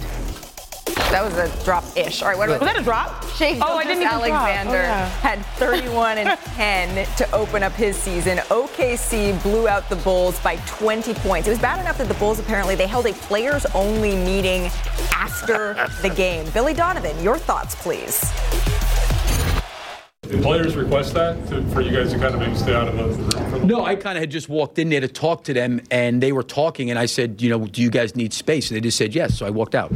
That 1.12 1.24
was 1.24 1.36
a 1.36 1.64
drop-ish. 1.66 2.22
All 2.22 2.28
right, 2.28 2.38
what 2.38 2.48
about 2.48 2.62
Was 2.62 2.72
that 2.72 2.80
a 2.80 2.82
drop? 2.82 3.28
Shea 3.36 3.60
Oh, 3.60 3.76
I 3.76 3.84
didn't 3.84 4.00
even 4.00 4.18
drop. 4.18 4.22
Oh, 4.22 4.34
Alexander 4.34 4.78
yeah. 4.78 5.08
had 5.10 5.44
31 5.56 6.16
and 6.16 6.38
10 6.56 7.06
to 7.16 7.30
open 7.34 7.62
up 7.62 7.72
his 7.72 7.96
season. 7.96 8.38
OKC 8.38 9.40
blew 9.42 9.68
out 9.68 9.86
the 9.90 9.96
Bulls 9.96 10.40
by 10.40 10.56
20 10.66 11.12
points. 11.12 11.46
It 11.48 11.50
was 11.50 11.58
bad 11.58 11.80
enough 11.80 11.98
that 11.98 12.08
the 12.08 12.14
Bulls 12.14 12.38
apparently 12.38 12.76
they 12.76 12.86
held 12.86 13.04
a 13.04 13.12
players-only 13.12 14.16
meeting 14.16 14.70
after 15.14 15.74
the 16.00 16.08
game. 16.08 16.48
Billy 16.54 16.72
Donovan, 16.72 17.22
your 17.22 17.36
thoughts, 17.36 17.74
please. 17.74 18.18
Did 20.22 20.42
players 20.42 20.76
request 20.76 21.12
that 21.12 21.46
to, 21.48 21.62
for 21.74 21.82
you 21.82 21.94
guys 21.94 22.10
to 22.14 22.18
kind 22.18 22.32
of 22.32 22.40
maybe 22.40 22.56
stay 22.56 22.74
out 22.74 22.88
of 22.88 22.96
the 22.96 23.36
room 23.38 23.66
No, 23.66 23.84
I 23.84 23.96
kind 23.96 24.16
of 24.16 24.22
had 24.22 24.30
just 24.30 24.48
walked 24.48 24.78
in 24.78 24.88
there 24.88 25.00
to 25.00 25.08
talk 25.08 25.44
to 25.44 25.52
them, 25.52 25.82
and 25.90 26.22
they 26.22 26.32
were 26.32 26.42
talking, 26.42 26.88
and 26.88 26.98
I 26.98 27.04
said, 27.04 27.42
you 27.42 27.50
know, 27.50 27.66
do 27.66 27.82
you 27.82 27.90
guys 27.90 28.16
need 28.16 28.32
space? 28.32 28.70
And 28.70 28.76
they 28.78 28.80
just 28.80 28.96
said 28.96 29.14
yes, 29.14 29.36
so 29.36 29.44
I 29.44 29.50
walked 29.50 29.74
out. 29.74 29.92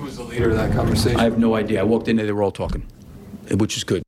Who 0.00 0.06
was 0.06 0.16
the 0.16 0.24
leader 0.24 0.48
of 0.48 0.56
that 0.56 0.72
conversation? 0.72 1.20
I 1.20 1.24
have 1.24 1.38
no 1.38 1.56
idea. 1.56 1.78
I 1.78 1.82
walked 1.82 2.08
in 2.08 2.16
there, 2.16 2.24
they 2.24 2.32
were 2.32 2.42
all 2.42 2.50
talking, 2.50 2.86
which 3.50 3.76
is 3.76 3.84
good. 3.84 4.02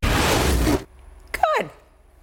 Good. 0.00 1.68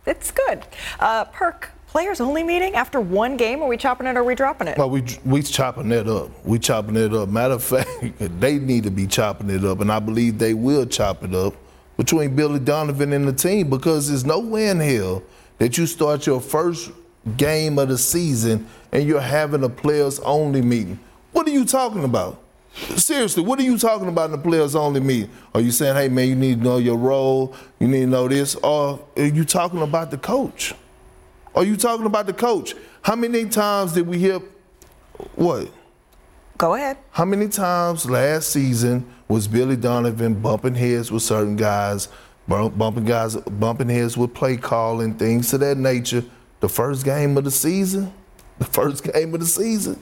It's 0.07 0.31
good. 0.31 0.63
Uh, 0.99 1.25
Perk, 1.25 1.69
players-only 1.85 2.41
meeting 2.41 2.73
after 2.73 2.99
one 2.99 3.37
game. 3.37 3.61
Are 3.61 3.67
we 3.67 3.77
chopping 3.77 4.07
it 4.07 4.17
or 4.17 4.21
are 4.21 4.23
we 4.23 4.33
dropping 4.33 4.69
it? 4.69 4.79
Well, 4.79 4.89
we 4.89 5.03
we 5.23 5.43
chopping 5.43 5.91
it 5.91 6.07
up. 6.07 6.31
We 6.43 6.57
chopping 6.57 6.95
it 6.95 7.13
up. 7.13 7.29
Matter 7.29 7.53
of 7.53 7.63
fact, 7.63 7.89
they 8.39 8.57
need 8.57 8.85
to 8.85 8.91
be 8.91 9.05
chopping 9.05 9.51
it 9.51 9.63
up, 9.63 9.79
and 9.79 9.91
I 9.91 9.99
believe 9.99 10.39
they 10.39 10.55
will 10.55 10.87
chop 10.87 11.23
it 11.23 11.35
up 11.35 11.53
between 11.95 12.35
Billy 12.35 12.57
Donovan 12.57 13.13
and 13.13 13.27
the 13.27 13.33
team 13.33 13.69
because 13.69 14.09
there's 14.09 14.25
no 14.25 14.39
way 14.39 14.69
in 14.69 14.79
hell 14.79 15.21
that 15.59 15.77
you 15.77 15.85
start 15.85 16.25
your 16.25 16.41
first 16.41 16.89
game 17.37 17.77
of 17.77 17.89
the 17.89 17.99
season 17.99 18.67
and 18.91 19.03
you're 19.07 19.21
having 19.21 19.63
a 19.63 19.69
players 19.69 20.19
only 20.21 20.63
meeting. 20.63 20.99
What 21.33 21.47
are 21.47 21.51
you 21.51 21.65
talking 21.65 22.03
about? 22.03 22.42
Seriously, 22.75 23.43
what 23.43 23.59
are 23.59 23.63
you 23.63 23.77
talking 23.77 24.07
about 24.07 24.25
in 24.25 24.31
the 24.31 24.37
players 24.37 24.75
only 24.75 24.99
meeting? 24.99 25.29
Are 25.53 25.61
you 25.61 25.71
saying, 25.71 25.95
hey 25.95 26.09
man, 26.09 26.27
you 26.27 26.35
need 26.35 26.59
to 26.59 26.63
know 26.63 26.77
your 26.77 26.97
role, 26.97 27.55
you 27.79 27.87
need 27.87 28.01
to 28.01 28.07
know 28.07 28.27
this, 28.27 28.55
or 28.55 28.99
are 29.15 29.25
you 29.25 29.45
talking 29.45 29.81
about 29.81 30.09
the 30.09 30.17
coach? 30.17 30.73
Are 31.55 31.63
you 31.63 31.77
talking 31.77 32.07
about 32.07 32.25
the 32.25 32.33
coach? 32.33 32.73
How 33.03 33.15
many 33.15 33.45
times 33.45 33.93
did 33.93 34.07
we 34.07 34.17
hear 34.17 34.39
what? 35.35 35.69
Go 36.57 36.73
ahead. 36.73 36.97
How 37.11 37.25
many 37.25 37.47
times 37.47 38.09
last 38.09 38.49
season 38.49 39.05
was 39.27 39.47
Billy 39.47 39.75
Donovan 39.75 40.41
bumping 40.41 40.75
heads 40.75 41.11
with 41.11 41.21
certain 41.21 41.55
guys, 41.55 42.07
bumping 42.47 43.05
guys, 43.05 43.35
bumping 43.35 43.89
heads 43.89 44.17
with 44.17 44.33
play 44.33 44.57
calling, 44.57 45.13
things 45.15 45.49
to 45.51 45.57
that 45.59 45.77
nature? 45.77 46.23
The 46.59 46.69
first 46.69 47.05
game 47.05 47.37
of 47.37 47.43
the 47.43 47.51
season, 47.51 48.13
the 48.57 48.65
first 48.65 49.03
game 49.03 49.33
of 49.33 49.41
the 49.41 49.45
season. 49.45 50.01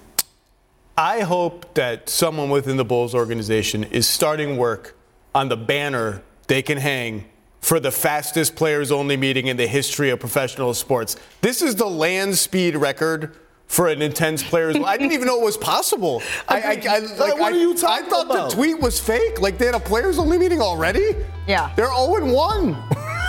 I 1.02 1.22
hope 1.22 1.74
that 1.74 2.10
someone 2.10 2.52
within 2.52 2.78
the 2.78 2.86
Bulls 2.86 3.16
organization 3.16 3.86
is 3.86 4.08
starting 4.08 4.56
work 4.56 4.96
on 5.34 5.50
the 5.50 5.58
banner 5.58 6.22
they 6.46 6.62
can 6.62 6.78
hang 6.78 7.26
for 7.60 7.80
the 7.80 7.90
fastest 7.90 8.56
players 8.56 8.92
only 8.92 9.18
meeting 9.18 9.48
in 9.48 9.58
the 9.58 9.66
history 9.66 10.12
of 10.12 10.20
professional 10.20 10.76
sports. 10.76 11.16
This 11.42 11.64
is 11.64 11.74
the 11.74 11.88
land 11.88 12.38
speed 12.38 12.76
record 12.76 13.36
for 13.66 13.88
an 13.88 14.04
intense 14.04 14.44
players. 14.44 14.76
I 14.76 14.96
didn't 14.96 15.14
even 15.14 15.26
know 15.26 15.42
it 15.42 15.44
was 15.44 15.58
possible. 15.58 16.22
I, 16.48 16.62
I, 16.62 16.84
I, 16.88 17.00
like, 17.00 17.40
what 17.40 17.52
are 17.54 17.58
you 17.58 17.72
I- 17.72 17.76
talking 17.78 18.06
I 18.06 18.10
thought 18.10 18.26
about? 18.28 18.50
the 18.52 18.56
tweet 18.56 18.80
was 18.80 19.00
fake. 19.00 19.42
Like 19.42 19.58
they 19.58 19.66
had 19.66 19.74
a 19.74 19.80
players 19.80 20.20
only 20.20 20.38
meeting 20.38 20.62
already? 20.62 21.16
Yeah. 21.48 21.74
They're 21.76 21.88
0 21.88 22.32
1. 22.32 22.78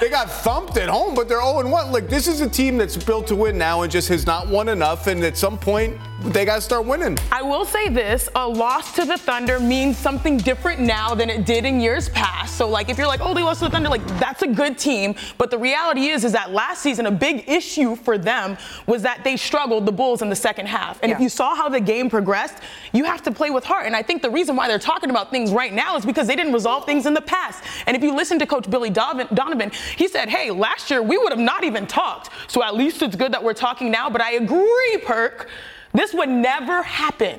they 0.00 0.08
got 0.08 0.28
thumped 0.28 0.76
at 0.76 0.88
home, 0.88 1.14
but 1.14 1.28
they're 1.28 1.40
0 1.40 1.68
1. 1.70 1.92
Like, 1.92 2.08
this 2.08 2.26
is 2.26 2.40
a 2.40 2.48
team 2.48 2.78
that's 2.78 2.96
built 2.96 3.28
to 3.28 3.36
win 3.36 3.56
now 3.56 3.82
and 3.82 3.92
just 3.92 4.08
has 4.08 4.26
not 4.26 4.48
won 4.48 4.68
enough. 4.68 5.06
And 5.06 5.22
at 5.22 5.36
some 5.36 5.56
point, 5.56 5.96
they 6.24 6.44
got 6.44 6.56
to 6.56 6.60
start 6.60 6.84
winning. 6.84 7.16
I 7.32 7.42
will 7.42 7.64
say 7.64 7.88
this 7.88 8.28
a 8.34 8.46
loss 8.46 8.94
to 8.96 9.04
the 9.04 9.16
Thunder 9.16 9.58
means 9.58 9.96
something 9.96 10.36
different 10.36 10.80
now 10.80 11.14
than 11.14 11.30
it 11.30 11.46
did 11.46 11.64
in 11.64 11.80
years 11.80 12.10
past. 12.10 12.56
So, 12.56 12.68
like, 12.68 12.90
if 12.90 12.98
you're 12.98 13.06
like, 13.06 13.20
oh, 13.22 13.32
they 13.32 13.42
lost 13.42 13.60
to 13.60 13.66
the 13.66 13.70
Thunder, 13.70 13.88
like, 13.88 14.06
that's 14.18 14.42
a 14.42 14.46
good 14.46 14.76
team. 14.76 15.14
But 15.38 15.50
the 15.50 15.58
reality 15.58 16.08
is, 16.08 16.24
is 16.24 16.32
that 16.32 16.52
last 16.52 16.82
season, 16.82 17.06
a 17.06 17.10
big 17.10 17.48
issue 17.48 17.96
for 17.96 18.18
them 18.18 18.58
was 18.86 19.02
that 19.02 19.24
they 19.24 19.36
struggled, 19.36 19.86
the 19.86 19.92
Bulls, 19.92 20.20
in 20.20 20.28
the 20.28 20.36
second 20.36 20.66
half. 20.66 20.98
And 21.02 21.10
if 21.10 21.20
you 21.20 21.30
saw 21.30 21.54
how 21.54 21.68
the 21.68 21.80
game 21.80 22.10
progressed, 22.10 22.58
you 22.92 23.04
have 23.04 23.22
to 23.22 23.32
play 23.32 23.50
with 23.50 23.64
heart. 23.64 23.86
And 23.86 23.96
I 23.96 24.02
think 24.02 24.20
the 24.20 24.30
reason 24.30 24.56
why 24.56 24.68
they're 24.68 24.78
talking 24.78 25.10
about 25.10 25.30
things 25.30 25.52
right 25.52 25.72
now 25.72 25.96
is 25.96 26.04
because 26.04 26.26
they 26.26 26.36
didn't 26.36 26.52
resolve 26.52 26.84
things 26.84 27.06
in 27.06 27.14
the 27.14 27.22
past. 27.22 27.64
And 27.86 27.96
if 27.96 28.02
you 28.02 28.14
listen 28.14 28.38
to 28.40 28.46
Coach 28.46 28.68
Billy 28.68 28.90
Donovan, 28.90 29.34
Donovan 29.34 29.70
he 29.96 30.06
said, 30.06 30.28
hey, 30.28 30.50
last 30.50 30.90
year 30.90 31.02
we 31.02 31.16
would 31.16 31.32
have 31.32 31.38
not 31.38 31.64
even 31.64 31.86
talked. 31.86 32.30
So 32.48 32.62
at 32.62 32.74
least 32.74 33.00
it's 33.02 33.16
good 33.16 33.32
that 33.32 33.42
we're 33.42 33.54
talking 33.54 33.90
now. 33.90 34.10
But 34.10 34.20
I 34.20 34.32
agree, 34.32 34.98
Perk, 35.02 35.48
this 35.92 36.12
would 36.14 36.28
never 36.28 36.82
happen 36.82 37.38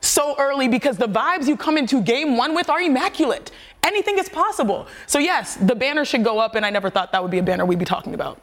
so 0.00 0.34
early 0.38 0.68
because 0.68 0.96
the 0.96 1.06
vibes 1.08 1.46
you 1.46 1.56
come 1.56 1.76
into 1.76 2.00
game 2.00 2.36
one 2.36 2.54
with 2.54 2.70
are 2.70 2.80
immaculate. 2.80 3.50
Anything 3.82 4.18
is 4.18 4.28
possible. 4.28 4.86
So, 5.06 5.18
yes, 5.18 5.56
the 5.56 5.74
banner 5.74 6.04
should 6.04 6.24
go 6.24 6.38
up, 6.38 6.54
and 6.54 6.64
I 6.64 6.70
never 6.70 6.90
thought 6.90 7.12
that 7.12 7.22
would 7.22 7.30
be 7.30 7.38
a 7.38 7.42
banner 7.42 7.64
we'd 7.66 7.78
be 7.78 7.84
talking 7.84 8.14
about. 8.14 8.40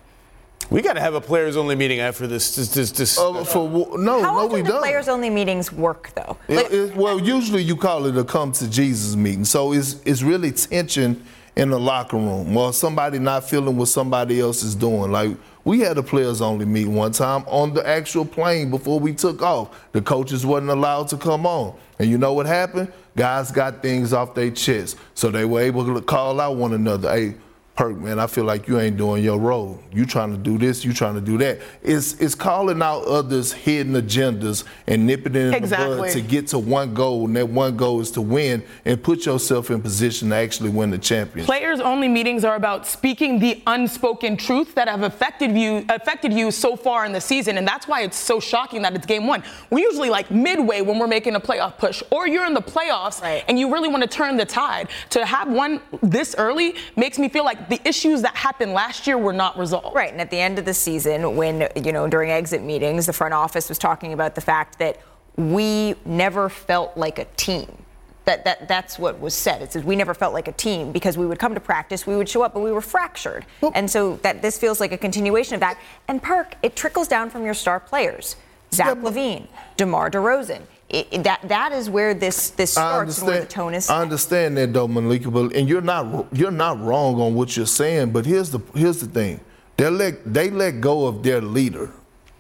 We 0.70 0.82
got 0.82 0.94
to 0.94 1.00
have 1.00 1.14
a 1.14 1.22
players 1.22 1.56
only 1.56 1.76
meeting 1.76 2.00
after 2.00 2.28
this. 2.28 2.56
this, 2.56 2.70
this, 2.74 2.92
this 2.92 3.18
Uh, 3.18 3.44
for 3.46 3.70
no, 3.98 4.22
How 4.22 4.34
no, 4.34 4.40
often 4.40 4.52
we 4.52 4.62
do 4.64 4.70
don't. 4.70 4.80
players 4.82 5.08
only 5.08 5.30
meetings 5.30 5.72
work 5.72 6.12
though? 6.16 6.38
It- 6.50 6.72
it- 6.74 6.96
well, 6.96 7.20
usually 7.20 7.64
you 7.64 7.76
call 7.78 8.06
it 8.08 8.18
a 8.18 8.24
come 8.24 8.52
to 8.54 8.68
Jesus 8.70 9.16
meeting. 9.16 9.46
So 9.46 9.72
it's 9.72 9.96
it's 10.04 10.22
really 10.24 10.52
tension 10.52 11.24
in 11.56 11.70
the 11.70 11.80
locker 11.80 12.18
room 12.18 12.58
or 12.58 12.74
somebody 12.74 13.18
not 13.18 13.48
feeling 13.50 13.78
what 13.78 13.88
somebody 13.88 14.42
else 14.42 14.62
is 14.62 14.76
doing. 14.76 15.10
Like 15.12 15.38
we 15.68 15.82
had 15.82 15.98
a 15.98 16.02
players 16.02 16.40
only 16.40 16.64
meet 16.64 16.88
one 16.88 17.12
time 17.12 17.44
on 17.46 17.74
the 17.74 17.86
actual 17.86 18.24
plane 18.24 18.70
before 18.70 19.02
we 19.02 19.14
took 19.14 19.42
off. 19.42 19.78
The 19.92 20.02
coaches 20.02 20.46
wasn't 20.46 20.70
allowed 20.70 21.10
to 21.10 21.18
come 21.18 21.46
on. 21.46 21.78
And 22.00 22.10
you 22.10 22.18
know 22.18 22.32
what 22.32 22.46
happened? 22.46 22.90
Guys 23.18 23.52
got 23.52 23.82
things 23.82 24.14
off 24.14 24.34
their 24.34 24.50
chest. 24.50 24.96
So 25.14 25.30
they 25.30 25.44
were 25.44 25.60
able 25.60 25.84
to 25.94 26.02
call 26.02 26.40
out 26.40 26.56
one 26.56 26.72
another. 26.72 27.12
Hey, 27.14 27.36
Perk, 27.78 27.96
man, 27.96 28.18
I 28.18 28.26
feel 28.26 28.44
like 28.44 28.68
you 28.68 28.80
ain't 28.80 28.98
doing 28.98 29.24
your 29.24 29.38
role. 29.38 29.80
You 29.94 30.08
trying 30.08 30.32
to 30.32 30.38
do 30.38 30.58
this, 30.58 30.84
you 30.84 30.94
trying 30.94 31.14
to 31.14 31.22
do 31.22 31.38
that. 31.38 31.60
It's 31.84 32.20
it's 32.20 32.34
calling 32.34 32.82
out 32.82 33.06
others' 33.06 33.54
hidden 33.54 33.94
agendas 33.94 34.64
and 34.88 35.06
nipping 35.06 35.36
it 35.36 35.54
in 35.54 35.62
the 35.62 35.68
bud 35.70 36.10
to 36.10 36.22
get 36.22 36.48
to 36.48 36.58
one 36.58 36.96
goal, 36.96 37.26
and 37.26 37.36
that 37.36 37.48
one 37.48 37.78
goal 37.78 38.02
is 38.02 38.10
to 38.12 38.22
win 38.22 38.64
and 38.84 39.02
put 39.04 39.28
yourself 39.28 39.70
in 39.70 39.80
position 39.80 40.30
to 40.30 40.36
actually 40.36 40.72
win 40.72 40.90
the 40.90 40.98
championship. 40.98 41.46
Players 41.46 41.80
only 41.80 42.08
meetings 42.08 42.44
are 42.44 42.56
about 42.56 42.88
speaking 42.88 43.38
the 43.38 43.62
unspoken 43.68 44.38
truth 44.38 44.74
that 44.74 44.88
have 44.88 45.04
affected 45.04 45.56
you 45.56 45.86
affected 45.90 46.34
you 46.34 46.50
so 46.50 46.76
far 46.76 47.06
in 47.06 47.12
the 47.12 47.22
season 47.22 47.60
and 47.60 47.68
that's 47.68 47.88
why 47.88 48.02
it's 48.02 48.18
so 48.18 48.40
shocking 48.40 48.82
that 48.82 48.96
it's 48.96 49.06
game 49.06 49.28
1. 49.28 49.44
We're 49.70 49.86
usually 49.86 50.10
like 50.10 50.32
midway 50.32 50.82
when 50.82 50.98
we're 50.98 51.06
making 51.06 51.36
a 51.36 51.40
playoff 51.40 51.78
push 51.78 52.02
or 52.10 52.28
you're 52.28 52.48
in 52.48 52.56
the 52.56 52.62
playoffs 52.62 53.22
and 53.48 53.60
you 53.60 53.72
really 53.72 53.88
want 53.88 54.02
to 54.02 54.10
turn 54.10 54.36
the 54.36 54.46
tide. 54.46 54.90
To 55.12 55.24
have 55.24 55.48
one 55.48 55.80
this 56.02 56.34
early 56.40 56.74
makes 56.96 57.20
me 57.20 57.30
feel 57.30 57.46
like 57.46 57.67
the 57.70 57.86
issues 57.88 58.22
that 58.22 58.36
happened 58.36 58.74
last 58.74 59.08
year 59.08 59.18
were 59.18 59.34
not 59.34 59.58
resolved. 59.58 59.96
Right, 59.96 60.12
and 60.12 60.22
at 60.22 60.32
the 60.32 60.40
end 60.40 60.60
of 60.60 60.66
the 60.66 60.74
season, 60.74 61.36
when 61.36 61.68
you 61.76 61.92
know 61.92 62.08
during 62.08 62.32
exit 62.32 62.64
meetings, 62.64 63.06
the 63.06 63.14
front 63.14 63.34
office 63.34 63.70
was 63.70 63.78
talking 63.78 64.14
about 64.14 64.36
the 64.36 64.42
fact 64.42 64.80
that 64.80 65.00
we 65.38 65.96
never 66.06 66.50
felt 66.50 66.98
like 66.98 67.20
a 67.20 67.26
team. 67.38 67.84
That, 68.26 68.44
that 68.44 68.68
that's 68.68 69.00
what 69.00 69.22
was 69.22 69.34
said. 69.34 69.62
It 69.62 69.72
says 69.72 69.86
we 69.86 69.96
never 69.96 70.14
felt 70.14 70.34
like 70.34 70.50
a 70.50 70.52
team 70.52 70.92
because 70.92 71.18
we 71.18 71.26
would 71.26 71.40
come 71.40 71.54
to 71.54 71.62
practice, 71.62 72.06
we 72.06 72.18
would 72.18 72.28
show 72.28 72.42
up, 72.42 72.54
but 72.54 72.60
we 72.60 72.74
were 72.74 72.82
fractured. 72.82 73.46
And 73.74 73.90
so 73.90 74.18
that 74.18 74.42
this 74.42 74.60
feels 74.60 74.82
like 74.82 74.92
a 74.92 74.98
continuation 74.98 75.54
of 75.54 75.62
that. 75.62 75.80
And 76.10 76.22
Perk, 76.22 76.56
it 76.62 76.76
trickles 76.76 77.08
down 77.08 77.30
from 77.30 77.46
your 77.46 77.54
star 77.54 77.80
players, 77.80 78.36
Zach 78.74 78.98
LaVine, 78.98 79.48
DeMar 79.78 80.12
DeRozan. 80.12 80.64
It, 80.90 81.24
that 81.24 81.42
that 81.50 81.74
is 81.74 81.90
where 81.90 82.14
this 82.14 82.52
this 82.52 82.72
starts 82.72 83.18
and 83.18 83.28
where 83.28 83.42
the 83.42 83.46
tone 83.46 83.74
is. 83.74 83.90
I 83.90 84.02
understand 84.02 84.56
that 84.58 84.72
though, 84.72 84.88
Malika, 84.88 85.30
but 85.30 85.54
and 85.54 85.68
you're 85.68 85.82
not 85.82 86.28
you're 86.32 86.50
not 86.50 86.82
wrong 86.82 87.20
on 87.20 87.36
what 87.36 87.58
you're 87.58 87.66
saying. 87.66 88.12
But 88.12 88.26
here's 88.26 88.52
the 88.52 88.60
here's 88.74 89.02
the 89.02 89.08
thing: 89.08 89.42
they 89.76 89.90
let 89.90 90.34
they 90.34 90.50
let 90.50 90.80
go 90.80 91.06
of 91.06 91.24
their 91.24 91.42
leader, 91.42 91.92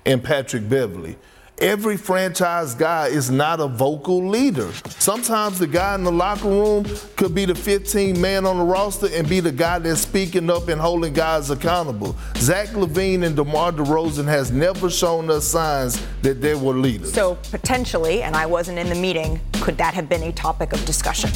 and 0.05 0.23
Patrick 0.23 0.69
Beverley. 0.69 1.17
Every 1.59 1.97
franchise 1.97 2.75
guy 2.75 3.07
is 3.07 3.31
not 3.31 3.59
a 3.59 3.67
vocal 3.67 4.27
leader. 4.27 4.71
Sometimes 4.99 5.57
the 5.57 5.65
guy 5.65 5.95
in 5.95 6.03
the 6.03 6.11
locker 6.11 6.47
room 6.47 6.85
could 7.15 7.33
be 7.33 7.45
the 7.45 7.55
15 7.55 8.21
man 8.21 8.45
on 8.45 8.59
the 8.59 8.63
roster 8.63 9.07
and 9.11 9.27
be 9.27 9.39
the 9.39 9.51
guy 9.51 9.79
that's 9.79 10.01
speaking 10.01 10.51
up 10.51 10.67
and 10.67 10.79
holding 10.79 11.13
guys 11.13 11.49
accountable. 11.49 12.15
Zach 12.35 12.67
LaVine 12.67 13.23
and 13.23 13.35
DeMar 13.35 13.71
DeRozan 13.71 14.25
has 14.25 14.51
never 14.51 14.87
shown 14.91 15.31
us 15.31 15.45
signs 15.45 15.99
that 16.21 16.41
they 16.41 16.53
were 16.53 16.75
leaders. 16.75 17.11
So 17.11 17.39
potentially, 17.49 18.21
and 18.21 18.35
I 18.35 18.45
wasn't 18.45 18.77
in 18.77 18.87
the 18.89 18.95
meeting, 18.95 19.41
could 19.53 19.79
that 19.79 19.95
have 19.95 20.07
been 20.07 20.21
a 20.21 20.31
topic 20.31 20.73
of 20.73 20.85
discussion? 20.85 21.31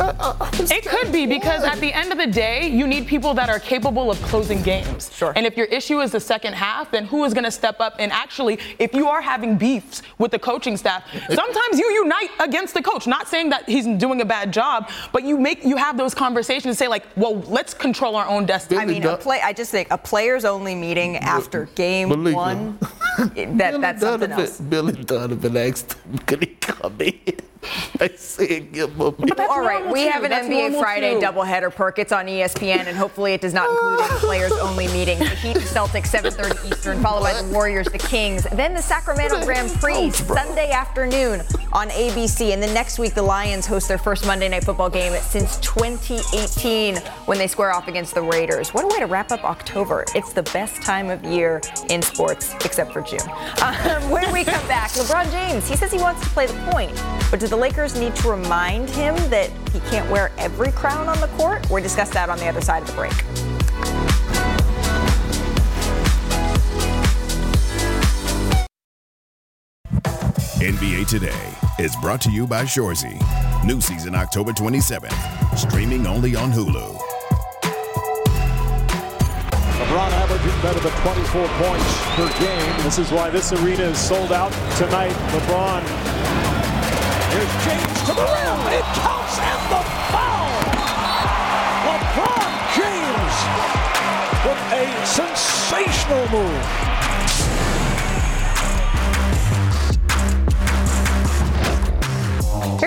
It 0.00 0.84
could 0.84 1.12
be 1.12 1.26
because 1.26 1.62
at 1.64 1.78
the 1.80 1.92
end 1.92 2.12
of 2.12 2.18
the 2.18 2.26
day, 2.26 2.68
you 2.68 2.86
need 2.86 3.06
people 3.06 3.34
that 3.34 3.48
are 3.48 3.58
capable 3.58 4.10
of 4.10 4.20
closing 4.22 4.62
games. 4.62 5.10
Sure. 5.14 5.32
And 5.36 5.46
if 5.46 5.56
your 5.56 5.66
issue 5.66 6.00
is 6.00 6.12
the 6.12 6.20
second 6.20 6.54
half, 6.54 6.90
then 6.90 7.04
who 7.06 7.24
is 7.24 7.32
going 7.34 7.44
to 7.44 7.50
step 7.50 7.80
up? 7.80 7.96
And 7.98 8.12
actually, 8.12 8.58
if 8.78 8.94
you 8.94 9.08
are 9.08 9.20
having 9.20 9.56
beefs 9.56 10.02
with 10.18 10.30
the 10.30 10.38
coaching 10.38 10.76
staff, 10.76 11.04
sometimes 11.28 11.78
you 11.78 11.88
unite 11.90 12.30
against 12.40 12.74
the 12.74 12.82
coach. 12.82 13.06
Not 13.06 13.28
saying 13.28 13.50
that 13.50 13.68
he's 13.68 13.86
doing 13.86 14.20
a 14.20 14.24
bad 14.24 14.52
job, 14.52 14.90
but 15.12 15.24
you 15.24 15.38
make 15.38 15.64
you 15.64 15.76
have 15.76 15.96
those 15.96 16.14
conversations 16.14 16.66
and 16.66 16.76
say 16.76 16.88
like, 16.88 17.04
well, 17.16 17.36
let's 17.42 17.74
control 17.74 18.16
our 18.16 18.26
own 18.26 18.46
destiny. 18.46 18.80
I 18.80 18.86
mean, 18.86 19.04
a 19.04 19.16
play. 19.16 19.40
I 19.42 19.52
just 19.52 19.70
think 19.70 19.88
a 19.90 19.98
players-only 19.98 20.74
meeting 20.74 21.16
after 21.18 21.66
game 21.74 22.08
Believe 22.08 22.24
me. 22.24 22.32
one. 22.34 22.78
that, 23.18 23.80
that's 23.80 24.00
something 24.00 24.30
Donovan, 24.30 24.32
else. 24.32 24.60
Billy 24.60 24.92
Donovan 24.92 25.56
asked 25.56 25.92
him, 26.04 26.18
could 26.18 26.42
he 26.42 26.46
come 26.60 26.96
in? 27.00 27.36
They 27.98 28.08
said, 28.16 28.72
give 28.72 28.90
him 28.92 29.00
a 29.00 29.42
All 29.48 29.60
right, 29.62 29.86
we 29.90 30.04
too. 30.04 30.10
have 30.10 30.24
an 30.24 30.30
That's 30.30 30.48
NBA 30.48 30.78
Friday 30.80 31.14
too. 31.14 31.20
doubleheader 31.26 31.74
perk. 31.74 31.98
It's 31.98 32.12
on 32.12 32.26
ESPN, 32.26 32.86
and 32.86 32.96
hopefully 32.96 33.32
it 33.34 33.40
does 33.40 33.54
not 33.54 33.68
include 33.70 34.00
any 34.00 34.18
players-only 34.20 34.88
meeting. 34.88 35.18
The 35.18 35.26
Heat, 35.30 35.54
the 35.54 35.60
Celtics, 35.60 36.06
7:30 36.08 36.70
Eastern, 36.72 37.02
followed 37.02 37.22
by 37.22 37.40
the 37.40 37.48
Warriors, 37.52 37.86
the 37.86 37.98
Kings, 37.98 38.44
then 38.52 38.74
the 38.74 38.82
Sacramento 38.82 39.44
Grand 39.44 39.70
Prix 39.80 40.10
Sunday 40.10 40.70
afternoon 40.70 41.42
on 41.72 41.88
ABC, 41.90 42.52
and 42.52 42.62
then 42.62 42.72
next 42.74 42.98
week 42.98 43.14
the 43.14 43.22
Lions 43.22 43.66
host 43.66 43.88
their 43.88 43.98
first 43.98 44.26
Monday 44.26 44.48
Night 44.48 44.64
Football 44.64 44.90
game 44.90 45.12
since 45.22 45.56
2018 45.58 46.96
when 47.26 47.38
they 47.38 47.46
square 47.46 47.72
off 47.72 47.88
against 47.88 48.14
the 48.14 48.22
Raiders. 48.22 48.70
What 48.74 48.84
a 48.84 48.88
way 48.88 48.98
to 49.00 49.06
wrap 49.06 49.30
up 49.32 49.44
October! 49.44 50.04
It's 50.14 50.32
the 50.32 50.42
best 50.44 50.82
time 50.82 51.10
of 51.10 51.22
year 51.24 51.60
in 51.90 52.02
sports, 52.02 52.54
except 52.64 52.92
for 52.92 53.00
June. 53.02 53.20
Um, 53.66 54.10
when 54.10 54.30
we 54.32 54.44
come 54.44 54.66
back, 54.68 54.90
LeBron 54.92 55.30
James, 55.32 55.68
he 55.68 55.76
says 55.76 55.90
he 55.90 55.98
wants 55.98 56.20
to 56.22 56.28
play 56.30 56.46
the 56.46 56.54
point, 56.70 56.92
but 57.30 57.40
do 57.40 57.46
the 57.56 57.62
Lakers 57.62 57.98
need 57.98 58.14
to 58.16 58.30
remind 58.30 58.90
him 58.90 59.14
that 59.30 59.48
he 59.72 59.80
can't 59.88 60.08
wear 60.10 60.30
every 60.36 60.70
crown 60.72 61.08
on 61.08 61.18
the 61.20 61.26
court? 61.38 61.66
We'll 61.70 61.82
discuss 61.82 62.10
that 62.10 62.28
on 62.28 62.38
the 62.38 62.46
other 62.48 62.60
side 62.60 62.82
of 62.82 62.88
the 62.88 62.94
break. 62.94 63.12
NBA 70.60 71.08
Today 71.08 71.32
is 71.78 71.96
brought 71.96 72.20
to 72.22 72.30
you 72.30 72.46
by 72.46 72.64
Shoresy. 72.64 73.16
New 73.64 73.80
season 73.80 74.14
October 74.14 74.52
27th. 74.52 75.56
Streaming 75.56 76.06
only 76.06 76.36
on 76.36 76.52
Hulu. 76.52 76.98
LeBron 79.78 80.10
averaging 80.10 80.60
better 80.60 80.80
than 80.80 80.92
24 81.00 81.48
points 81.48 82.04
per 82.16 82.28
game. 82.38 82.84
This 82.84 82.98
is 82.98 83.10
why 83.10 83.30
this 83.30 83.52
arena 83.54 83.84
is 83.84 83.98
sold 83.98 84.32
out 84.32 84.52
tonight. 84.76 85.12
LeBron. 85.32 86.45
Here's 87.36 87.64
James 87.66 88.00
to 88.08 88.14
the 88.14 88.24
rim. 88.24 88.60
It 88.72 88.86
counts 88.96 89.38
and 89.38 89.62
the 89.68 89.82
foul. 90.08 90.48
LeBron 91.84 92.52
James 92.72 93.36
with 94.46 94.72
a 94.72 95.04
sensational 95.04 96.28
move. 96.30 96.85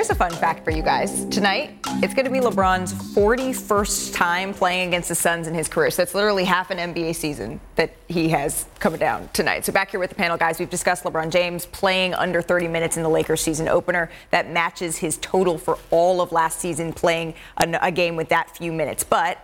A 0.09 0.15
fun 0.15 0.31
fact 0.31 0.63
for 0.63 0.71
you 0.71 0.81
guys. 0.81 1.25
Tonight, 1.25 1.77
it's 2.01 2.15
going 2.15 2.25
to 2.25 2.31
be 2.31 2.39
LeBron's 2.39 2.93
41st 2.93 4.15
time 4.15 4.55
playing 4.55 4.87
against 4.87 5.09
the 5.09 5.13
Suns 5.13 5.45
in 5.45 5.53
his 5.53 5.67
career. 5.67 5.91
So 5.91 6.01
that's 6.01 6.15
literally 6.15 6.45
half 6.45 6.71
an 6.71 6.79
NBA 6.79 7.13
season 7.13 7.59
that 7.75 7.95
he 8.07 8.29
has 8.29 8.65
coming 8.79 8.99
down 8.99 9.29
tonight. 9.33 9.65
So 9.65 9.71
back 9.71 9.91
here 9.91 9.99
with 9.99 10.09
the 10.09 10.15
panel, 10.15 10.35
guys, 10.35 10.57
we've 10.57 10.69
discussed 10.69 11.03
LeBron 11.03 11.29
James 11.29 11.67
playing 11.67 12.15
under 12.15 12.41
30 12.41 12.67
minutes 12.69 12.97
in 12.97 13.03
the 13.03 13.09
Lakers 13.09 13.41
season 13.41 13.67
opener. 13.67 14.09
That 14.31 14.49
matches 14.49 14.97
his 14.97 15.19
total 15.19 15.59
for 15.59 15.77
all 15.91 16.21
of 16.21 16.31
last 16.31 16.59
season 16.59 16.91
playing 16.91 17.35
a, 17.57 17.77
a 17.79 17.91
game 17.91 18.15
with 18.15 18.29
that 18.29 18.57
few 18.57 18.73
minutes. 18.73 19.03
But 19.03 19.37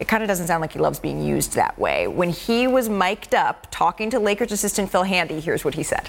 it 0.00 0.08
kind 0.08 0.22
of 0.22 0.28
doesn't 0.28 0.46
sound 0.46 0.62
like 0.62 0.72
he 0.72 0.78
loves 0.78 0.98
being 0.98 1.22
used 1.22 1.52
that 1.52 1.78
way. 1.78 2.08
When 2.08 2.30
he 2.30 2.66
was 2.66 2.88
mic'd 2.88 3.34
up 3.34 3.66
talking 3.70 4.08
to 4.10 4.18
Lakers 4.18 4.52
assistant 4.52 4.90
Phil 4.90 5.02
Handy, 5.02 5.38
here's 5.38 5.66
what 5.66 5.74
he 5.74 5.82
said. 5.82 6.08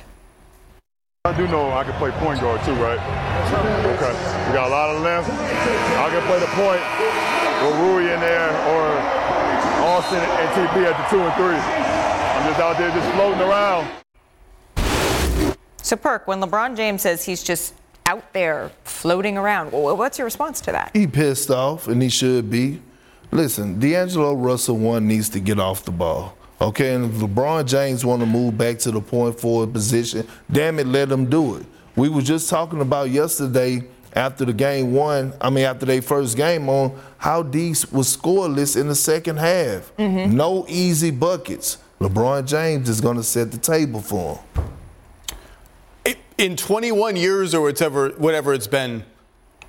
I 1.30 1.38
do 1.38 1.48
know 1.48 1.72
I 1.72 1.84
can 1.84 1.94
play 1.94 2.10
point 2.10 2.42
guard 2.42 2.60
too, 2.66 2.74
right? 2.82 2.98
Okay. 2.98 4.14
We 4.50 4.54
got 4.58 4.68
a 4.68 4.74
lot 4.74 4.96
of 4.96 5.04
length. 5.04 5.30
I 5.30 6.10
can 6.10 6.26
play 6.26 6.40
the 6.40 6.48
point. 6.58 6.82
with 7.62 7.76
Rui 7.82 8.12
in 8.12 8.20
there 8.20 8.50
or 8.74 8.98
Austin 9.86 10.18
and 10.18 10.50
TP 10.58 10.90
at 10.90 10.98
the 10.98 11.06
two 11.08 11.22
and 11.22 11.34
three. 11.36 11.54
I'm 11.54 12.48
just 12.50 12.60
out 12.60 12.80
there 12.80 12.90
just 12.90 13.14
floating 13.14 13.42
around. 13.42 13.88
So, 15.84 15.96
Perk, 15.96 16.28
when 16.28 16.42
LeBron 16.42 16.76
James 16.76 17.04
says 17.04 17.24
he's 17.24 17.44
just 17.44 17.76
out 18.08 18.34
there 18.34 18.72
floating 18.84 19.38
around, 19.38 19.72
what's 19.72 20.18
your 20.18 20.26
response 20.26 20.60
to 20.62 20.72
that? 20.72 20.90
He 20.96 21.06
pissed 21.06 21.52
off, 21.52 21.88
and 21.88 22.02
he 22.02 22.10
should 22.10 22.50
be. 22.50 22.82
Listen, 23.30 23.80
D'Angelo 23.80 24.34
Russell 24.34 24.78
one 24.78 25.08
needs 25.08 25.30
to 25.30 25.40
get 25.40 25.60
off 25.60 25.86
the 25.86 25.92
ball. 25.92 26.39
Okay, 26.62 26.94
and 26.94 27.06
if 27.06 27.22
LeBron 27.22 27.66
James 27.66 28.06
want 28.06 28.22
to 28.22 28.26
move 28.26 28.58
back 28.58 28.80
to 28.80 28.92
the 28.92 29.00
point 29.00 29.40
forward 29.40 29.72
position, 29.72 30.28
damn 30.52 30.78
it, 30.80 30.88
let 30.88 31.10
him 31.10 31.30
do 31.30 31.56
it. 31.56 31.66
We 31.96 32.10
were 32.10 32.22
just 32.22 32.50
talking 32.50 32.82
about 32.82 33.10
yesterday 33.10 33.84
after 34.14 34.44
the 34.44 34.54
game 34.54 34.94
one, 34.94 35.34
I 35.40 35.50
mean 35.50 35.66
after 35.66 35.86
their 35.86 36.02
first 36.02 36.36
game 36.36 36.68
on 36.68 37.00
how 37.18 37.44
D 37.44 37.70
was 37.92 38.16
scoreless 38.18 38.80
in 38.80 38.88
the 38.88 38.96
second 38.96 39.38
half. 39.38 39.96
Mm-hmm. 39.98 40.36
No 40.36 40.66
easy 40.68 41.12
buckets. 41.12 41.78
LeBron 42.00 42.48
James 42.48 42.90
is 42.90 43.02
going 43.02 43.18
to 43.18 43.24
set 43.24 43.52
the 43.52 43.58
table 43.58 44.02
for 44.02 44.40
him. 46.06 46.16
in 46.38 46.56
21 46.56 47.16
years 47.16 47.54
or 47.54 47.62
whatever, 47.62 48.10
whatever 48.12 48.54
it's 48.54 48.68
been, 48.68 49.04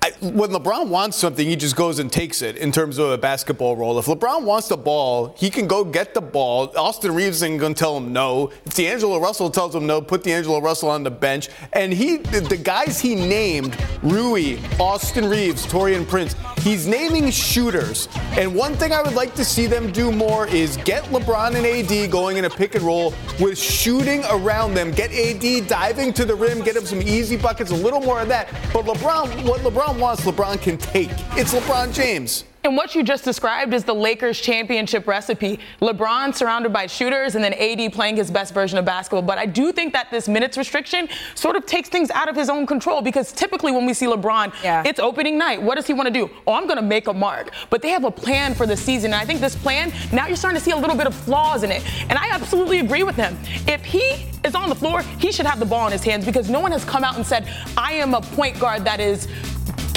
I, 0.03 0.09
when 0.19 0.49
LeBron 0.49 0.87
wants 0.87 1.15
something, 1.17 1.47
he 1.47 1.55
just 1.55 1.75
goes 1.75 1.99
and 1.99 2.11
takes 2.11 2.41
it 2.41 2.57
in 2.57 2.71
terms 2.71 2.97
of 2.97 3.11
a 3.11 3.19
basketball 3.19 3.75
role. 3.75 3.99
If 3.99 4.07
LeBron 4.07 4.45
wants 4.45 4.67
the 4.67 4.75
ball, 4.75 5.35
he 5.37 5.51
can 5.51 5.67
go 5.67 5.83
get 5.83 6.15
the 6.15 6.21
ball. 6.21 6.75
Austin 6.75 7.13
Reaves 7.13 7.43
ain't 7.43 7.61
gonna 7.61 7.75
tell 7.75 7.97
him 7.97 8.11
no. 8.11 8.51
If 8.65 8.73
D'Angelo 8.73 9.19
Russell 9.19 9.51
tells 9.51 9.75
him 9.75 9.85
no, 9.85 10.01
put 10.01 10.23
D'Angelo 10.23 10.59
Russell 10.59 10.89
on 10.89 11.03
the 11.03 11.11
bench. 11.11 11.49
And 11.73 11.93
he, 11.93 12.17
the, 12.17 12.41
the 12.41 12.57
guys 12.57 12.99
he 12.99 13.13
named, 13.13 13.77
Rui, 14.01 14.57
Austin 14.79 15.29
Reaves, 15.29 15.67
Taurean 15.67 16.07
Prince, 16.07 16.35
he's 16.63 16.87
naming 16.87 17.29
shooters. 17.29 18.07
And 18.31 18.55
one 18.55 18.73
thing 18.73 18.93
I 18.93 19.03
would 19.03 19.13
like 19.13 19.35
to 19.35 19.45
see 19.45 19.67
them 19.67 19.91
do 19.91 20.11
more 20.11 20.47
is 20.47 20.77
get 20.77 21.03
LeBron 21.05 21.53
and 21.53 21.63
AD 21.63 22.09
going 22.11 22.37
in 22.37 22.45
a 22.45 22.49
pick 22.49 22.73
and 22.73 22.83
roll 22.83 23.13
with 23.39 23.55
shooting 23.55 24.23
around 24.31 24.73
them. 24.73 24.89
Get 24.89 25.11
AD 25.11 25.67
diving 25.67 26.11
to 26.13 26.25
the 26.25 26.33
rim, 26.33 26.63
get 26.63 26.75
him 26.75 26.87
some 26.87 27.03
easy 27.03 27.37
buckets, 27.37 27.69
a 27.69 27.75
little 27.75 28.01
more 28.01 28.19
of 28.19 28.29
that. 28.29 28.51
But 28.73 28.85
LeBron, 28.85 29.47
what 29.47 29.61
LeBron 29.61 29.90
wants, 29.99 30.23
LeBron 30.23 30.61
can 30.61 30.77
take. 30.77 31.09
It's 31.31 31.53
LeBron 31.53 31.93
James. 31.93 32.45
And 32.63 32.77
what 32.77 32.93
you 32.93 33.01
just 33.01 33.23
described 33.23 33.73
is 33.73 33.83
the 33.83 33.95
Lakers 33.95 34.39
championship 34.39 35.07
recipe. 35.07 35.59
LeBron 35.81 36.35
surrounded 36.35 36.71
by 36.71 36.85
shooters 36.85 37.33
and 37.33 37.43
then 37.43 37.53
AD 37.53 37.91
playing 37.91 38.17
his 38.17 38.29
best 38.29 38.53
version 38.53 38.77
of 38.77 38.85
basketball. 38.85 39.23
But 39.23 39.39
I 39.39 39.47
do 39.47 39.71
think 39.71 39.93
that 39.93 40.11
this 40.11 40.27
minutes 40.27 40.57
restriction 40.59 41.09
sort 41.33 41.55
of 41.55 41.65
takes 41.65 41.89
things 41.89 42.11
out 42.11 42.29
of 42.29 42.35
his 42.35 42.49
own 42.51 42.67
control 42.67 43.01
because 43.01 43.31
typically 43.31 43.71
when 43.71 43.87
we 43.87 43.95
see 43.95 44.05
LeBron, 44.05 44.53
it's 44.85 44.99
opening 44.99 45.39
night. 45.39 45.59
What 45.59 45.75
does 45.75 45.87
he 45.87 45.93
want 45.93 46.05
to 46.05 46.13
do? 46.13 46.29
Oh, 46.45 46.53
I'm 46.53 46.65
going 46.65 46.77
to 46.77 46.83
make 46.83 47.07
a 47.07 47.13
mark. 47.13 47.51
But 47.71 47.81
they 47.81 47.89
have 47.89 48.03
a 48.03 48.11
plan 48.11 48.53
for 48.53 48.67
the 48.67 48.77
season. 48.77 49.11
And 49.11 49.19
I 49.19 49.25
think 49.25 49.41
this 49.41 49.55
plan, 49.55 49.91
now 50.13 50.27
you're 50.27 50.35
starting 50.35 50.59
to 50.59 50.63
see 50.63 50.71
a 50.71 50.77
little 50.77 50.95
bit 50.95 51.07
of 51.07 51.15
flaws 51.15 51.63
in 51.63 51.71
it. 51.71 51.83
And 52.09 52.19
I 52.19 52.29
absolutely 52.29 52.79
agree 52.79 53.01
with 53.01 53.15
him. 53.15 53.39
If 53.67 53.83
he 53.83 54.27
is 54.45 54.53
on 54.53 54.69
the 54.69 54.75
floor, 54.75 55.01
he 55.19 55.31
should 55.31 55.47
have 55.47 55.59
the 55.59 55.65
ball 55.65 55.87
in 55.87 55.91
his 55.93 56.03
hands 56.03 56.25
because 56.25 56.47
no 56.47 56.59
one 56.59 56.71
has 56.71 56.85
come 56.85 57.03
out 57.03 57.15
and 57.15 57.25
said, 57.25 57.49
I 57.75 57.93
am 57.93 58.13
a 58.13 58.21
point 58.21 58.59
guard 58.59 58.85
that 58.85 58.99
is 58.99 59.27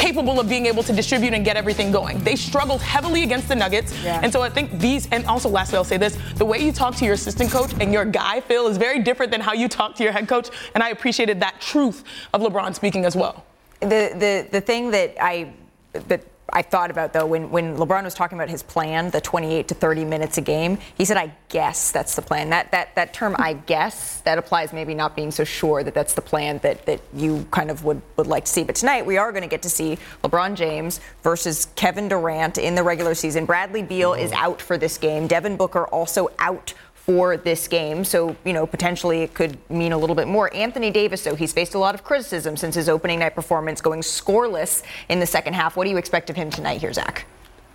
capable 0.05 0.39
of 0.39 0.49
being 0.49 0.67
able 0.67 0.83
to 0.83 0.93
distribute 0.93 1.33
and 1.33 1.45
get 1.45 1.57
everything 1.57 1.91
going. 1.91 2.23
They 2.23 2.37
struggled 2.37 2.83
heavily 2.83 3.23
against 3.23 3.49
the 3.49 3.55
Nuggets. 3.55 3.91
Yeah. 4.03 4.21
And 4.23 4.31
so 4.33 4.43
I 4.43 4.51
think 4.51 4.79
these, 4.79 5.09
and 5.11 5.25
also 5.27 5.49
lastly, 5.49 5.79
I'll 5.79 5.85
say 5.85 5.97
this 5.97 6.19
the 6.37 6.45
way 6.45 6.59
you 6.59 6.73
talk 6.73 6.95
to 6.97 7.05
your 7.05 7.15
assistant 7.15 7.51
coach 7.51 7.73
and 7.81 7.93
your 7.93 8.05
guy, 8.05 8.41
Phil, 8.41 8.67
is 8.67 8.77
very 8.77 9.01
different 9.03 9.33
than 9.33 9.41
how 9.41 9.55
you 9.55 9.69
talk 9.69 9.95
to 9.97 10.03
your 10.03 10.13
head 10.13 10.29
coach. 10.29 10.49
And 10.75 10.83
I 10.83 10.91
appreciated 10.91 11.41
that 11.41 11.61
truth 11.61 12.05
of 12.35 12.43
LeBron 12.43 12.75
speaking 12.75 13.05
as 13.05 13.17
well. 13.17 13.45
The 13.81 14.03
the 14.25 14.49
the 14.51 14.61
thing 14.61 14.91
that 14.91 15.17
I 15.21 15.53
that 15.93 16.23
I 16.51 16.63
thought 16.63 16.91
about 16.91 17.13
though 17.13 17.27
when 17.27 17.51
when 17.51 17.77
LeBron 17.77 18.05
was 18.05 18.15
talking 18.15 18.37
about 18.37 18.51
his 18.51 18.63
plan, 18.63 19.11
the 19.11 19.21
28 19.21 19.69
to 19.69 19.75
30 19.75 20.05
minutes 20.05 20.39
a 20.39 20.41
game, 20.41 20.79
he 20.97 21.05
said, 21.05 21.17
"I 21.17 21.33
guess 21.49 21.91
that's 21.91 22.15
the 22.15 22.23
plan." 22.23 22.51
That 22.51 22.71
that 22.73 22.95
that 22.97 23.15
term, 23.15 23.35
"I 23.39 23.55
guess," 23.55 24.21
that 24.21 24.37
applies 24.37 24.73
maybe 24.73 24.95
not 24.95 25.17
being 25.17 25.31
so 25.31 25.45
sure 25.45 25.83
that 25.83 25.95
that's 25.95 26.15
the 26.15 26.23
plan 26.23 26.59
that 26.59 26.85
that 26.87 27.01
you 27.15 27.47
kind 27.51 27.71
of 27.71 27.85
would 27.85 28.03
would 28.17 28.27
like 28.27 28.45
to 28.45 28.53
see. 28.53 28.63
But 28.63 28.77
tonight 28.77 29.07
we 29.07 29.17
are 29.17 29.33
going 29.33 29.43
to 29.43 29.49
get 29.49 29.63
to 29.63 29.71
see 29.71 29.99
LeBron 30.23 30.55
James 30.55 31.01
versus 31.23 31.69
Kevin 31.77 32.09
Durant 32.09 32.59
in 32.59 32.75
the 32.75 32.83
regular 32.83 33.15
season. 33.15 33.47
Bradley 33.47 33.83
Beal 33.83 34.13
is 34.13 34.31
mm-hmm. 34.31 34.45
out 34.45 34.61
for 34.61 34.77
this 34.77 34.99
game. 34.99 35.27
Devin 35.27 35.57
Booker 35.57 35.87
also 35.87 36.31
out 36.39 36.75
for 37.07 37.37
this 37.37 37.69
game. 37.69 38.03
So, 38.03 38.35
you 38.45 38.55
know, 38.55 38.67
potentially 38.67 39.23
it 39.23 39.35
could 39.35 39.59
mean 39.71 39.93
a 39.93 39.99
little 39.99 40.17
bit 40.17 40.27
more. 40.27 40.53
Anthony 40.55 40.91
Davis, 40.91 41.23
though, 41.23 41.35
he's 41.35 41.53
faced 41.53 41.75
a 41.75 41.79
lot 41.79 41.95
of 41.95 42.03
criticism 42.03 42.57
since 42.57 42.75
his 42.75 42.89
opening 42.89 43.19
night 43.19 43.35
performance, 43.35 43.83
going 43.83 44.01
scoreless 44.01 44.83
in 45.11 45.21
the 45.21 45.27
second 45.27 45.53
half. 45.53 45.77
What 45.77 45.85
do 45.85 45.91
you 45.91 45.99
expect 45.99 46.31
of 46.31 46.37
him 46.37 46.51
tonight 46.51 46.81
here, 46.81 46.93
Zach? 46.93 47.27